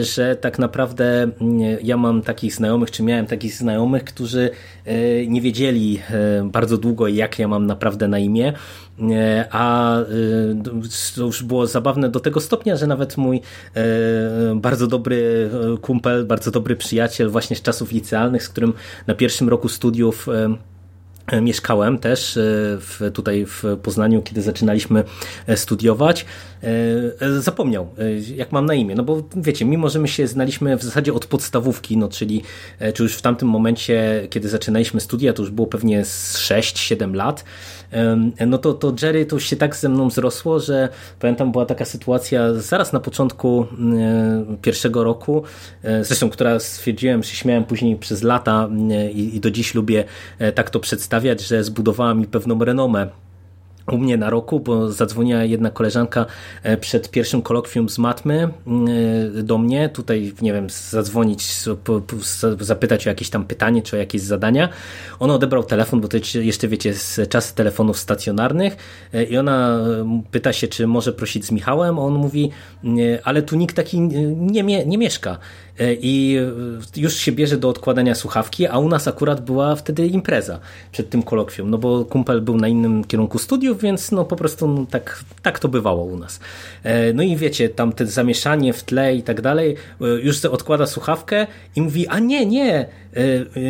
[0.00, 4.50] że tak naprawdę mm, ja mam takich znajomych, czy miałem takich znajomych, którzy
[5.26, 6.02] nie wiedzieli
[6.44, 8.52] bardzo długo, jak ja mam naprawdę na imię.
[9.50, 9.96] A
[11.14, 13.40] to już było zabawne do tego stopnia, że nawet mój
[14.54, 18.72] bardzo dobry kumpel, bardzo dobry przyjaciel właśnie z czasów licealnych, z którym
[19.06, 20.26] na pierwszym roku studiów
[21.42, 22.32] mieszkałem też
[22.80, 25.04] w, tutaj w Poznaniu, kiedy zaczynaliśmy
[25.56, 26.26] studiować.
[27.38, 27.88] Zapomniał,
[28.36, 28.94] jak mam na imię.
[28.94, 32.42] No bo wiecie, mimo że my się znaliśmy w zasadzie od podstawówki, no czyli
[32.94, 37.44] czy już w tamtym momencie, kiedy zaczynaliśmy studia, to już było pewnie 6-7 lat,
[38.46, 40.88] no to, to Jerry to już się tak ze mną zrosło, że
[41.20, 43.66] pamiętam była taka sytuacja zaraz na początku
[44.62, 45.42] pierwszego roku,
[46.02, 48.68] zresztą która stwierdziłem, że śmiałem później przez lata
[49.12, 50.04] i, i do dziś lubię
[50.54, 53.08] tak to przedstawiać, że zbudowała mi pewną renomę
[53.92, 56.26] u mnie na roku, bo zadzwoniła jedna koleżanka
[56.62, 58.48] e, przed pierwszym kolokwium z matmy
[59.38, 61.64] e, do mnie, tutaj nie wiem, zadzwonić,
[62.60, 64.68] zapytać o jakieś tam pytanie, czy o jakieś zadania.
[65.18, 68.76] On odebrał telefon, bo to jeszcze wiecie, z czasy telefonów stacjonarnych
[69.14, 69.78] e, i ona
[70.30, 72.50] pyta się, czy może prosić z Michałem, a on mówi,
[73.24, 75.38] ale tu nikt taki nie, nie mieszka.
[75.80, 76.36] E, i
[76.96, 80.60] e, już się bierze do odkładania słuchawki, a u nas akurat była wtedy impreza
[80.92, 84.68] przed tym kolokwium, no bo kumpel był na innym kierunku studiów, więc no po prostu
[84.68, 86.40] no, tak, tak to bywało u nas.
[86.82, 89.76] E, no i wiecie, tam te zamieszanie w tle i tak dalej,
[90.22, 91.46] już odkłada słuchawkę
[91.76, 92.86] i mówi, a nie, nie,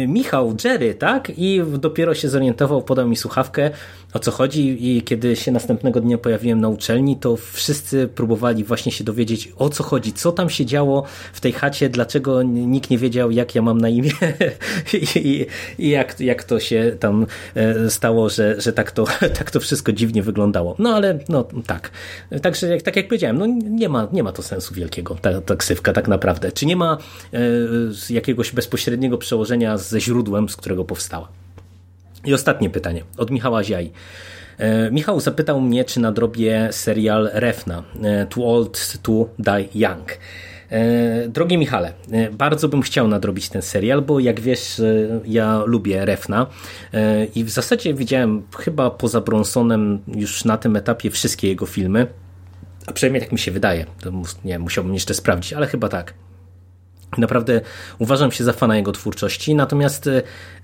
[0.08, 1.32] Michał, Jerry, tak?
[1.36, 3.70] I dopiero się zorientował, podał mi słuchawkę,
[4.12, 8.92] o co chodzi i kiedy się następnego dnia pojawiłem na uczelni, to wszyscy próbowali właśnie
[8.92, 12.98] się dowiedzieć, o co chodzi, co tam się działo w tej chacie, dlaczego nikt nie
[12.98, 14.10] wiedział, jak ja mam na imię
[15.16, 15.46] i,
[15.78, 19.04] i jak, jak to się tam e, stało, że, że tak, to,
[19.38, 20.76] tak to wszystko dziwnie wyglądało.
[20.78, 21.90] No ale no tak.
[22.42, 25.56] Także jak, tak jak powiedziałem, no nie ma, nie ma to sensu wielkiego, ta, ta
[25.56, 26.52] ksywka tak naprawdę.
[26.52, 26.98] Czy nie ma
[27.32, 27.38] e,
[28.10, 31.28] jakiegoś bezpośredniego przełożenia ze źródłem, z którego powstała?
[32.24, 33.92] I ostatnie pytanie od Michała Ziaj.
[34.58, 37.82] E, Michał zapytał mnie, czy nadrobię serial Refna
[38.28, 40.18] Too Old to Die Young.
[40.70, 44.82] E, drogi Michale, e, bardzo bym chciał nadrobić ten serial, bo jak wiesz,
[45.24, 46.46] ja lubię Refna
[47.34, 52.06] i w zasadzie widziałem chyba poza Bronsonem już na tym etapie wszystkie jego filmy,
[52.86, 53.86] a przynajmniej tak mi się wydaje.
[54.00, 54.12] To
[54.44, 56.14] nie musiałbym jeszcze sprawdzić, ale chyba tak.
[57.18, 57.60] Naprawdę
[57.98, 60.10] uważam się za fana jego twórczości, natomiast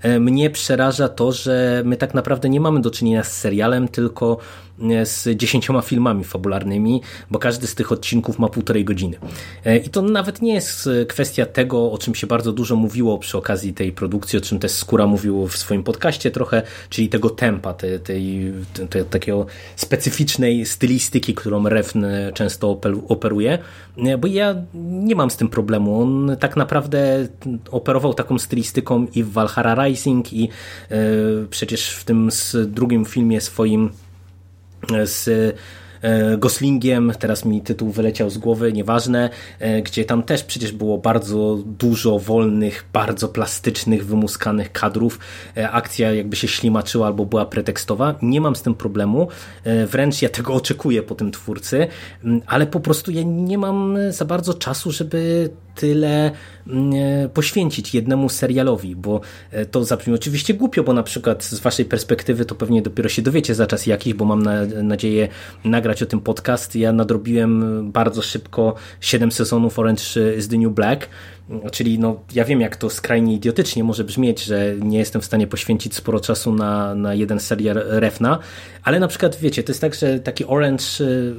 [0.01, 4.37] e, mnie przeraża to, że my tak naprawdę nie mamy do czynienia z serialem, tylko
[5.03, 9.17] z dziesięcioma filmami fabularnymi, bo każdy z tych odcinków ma półtorej godziny.
[9.65, 13.37] E, I to nawet nie jest kwestia tego, o czym się bardzo dużo mówiło przy
[13.37, 17.73] okazji tej produkcji, o czym też Skóra mówił w swoim podcaście trochę, czyli tego tempa,
[17.73, 18.53] tej, tej,
[18.89, 19.45] tej takiego
[19.75, 23.59] specyficznej stylistyki, którą Refn często operuje,
[23.97, 26.01] e, bo ja nie mam z tym problemu.
[26.01, 27.27] On tak naprawdę
[27.71, 30.49] operował taką stylistyką i w Valhalla Rising i
[30.91, 30.97] e,
[31.49, 32.29] przecież w tym
[32.67, 33.89] drugim filmie swoim
[35.03, 35.27] z
[36.01, 39.29] e, Goslingiem, teraz mi tytuł wyleciał z głowy, nieważne,
[39.59, 45.19] e, gdzie tam też przecież było bardzo dużo wolnych, bardzo plastycznych, wymuskanych kadrów.
[45.57, 48.15] E, akcja jakby się ślimaczyła albo była pretekstowa.
[48.21, 49.27] Nie mam z tym problemu,
[49.87, 51.87] wręcz ja tego oczekuję po tym twórcy,
[52.47, 56.31] ale po prostu ja nie mam za bardzo czasu, żeby tyle
[56.67, 56.93] mm,
[57.25, 59.21] e, poświęcić jednemu serialowi, bo
[59.51, 63.21] e, to zabrzmi oczywiście głupio, bo na przykład z waszej perspektywy to pewnie dopiero się
[63.21, 65.27] dowiecie za czas jakiś, bo mam na, nadzieję
[65.65, 66.75] nagrać o tym podcast.
[66.75, 70.03] Ja nadrobiłem bardzo szybko 7 sezonów Orange
[70.37, 71.09] is the New Black,
[71.71, 75.47] Czyli no, ja wiem, jak to skrajnie idiotycznie może brzmieć, że nie jestem w stanie
[75.47, 78.39] poświęcić sporo czasu na, na jeden serial Refna,
[78.83, 80.83] ale na przykład wiecie, to jest tak, że taki Orange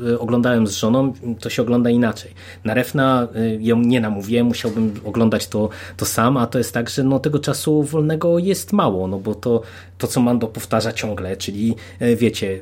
[0.08, 2.30] y, oglądałem z żoną, to się ogląda inaczej.
[2.64, 6.90] Na Refna y, ją nie namówiłem, musiałbym oglądać to, to sam, a to jest tak,
[6.90, 9.62] że no, tego czasu wolnego jest mało, no bo to,
[9.98, 12.60] to co Mando powtarza ciągle, czyli y, wiecie,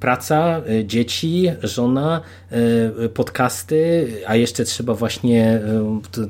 [0.00, 2.20] praca, dzieci, żona,
[3.14, 5.60] podcasty, a jeszcze trzeba właśnie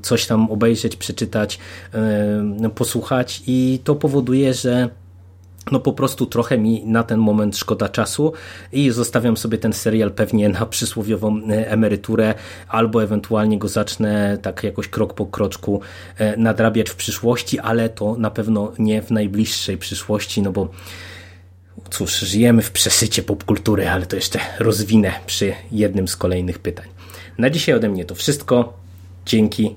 [0.02, 1.58] coś tam obejrzeć, przeczytać,
[2.74, 4.88] posłuchać i to powoduje, że
[5.72, 8.32] no po prostu trochę mi na ten moment szkoda czasu
[8.72, 12.34] i zostawiam sobie ten serial pewnie na przysłowiową e, emeryturę
[12.68, 15.80] albo ewentualnie go zacznę tak jakoś krok po kroczku
[16.18, 20.68] e, nadrabiać w przyszłości, ale to na pewno nie w najbliższej przyszłości, no bo
[21.90, 26.86] cóż, żyjemy w przesycie popkultury, ale to jeszcze rozwinę przy jednym z kolejnych pytań.
[27.38, 28.72] Na dzisiaj ode mnie to wszystko.
[29.26, 29.76] Dzięki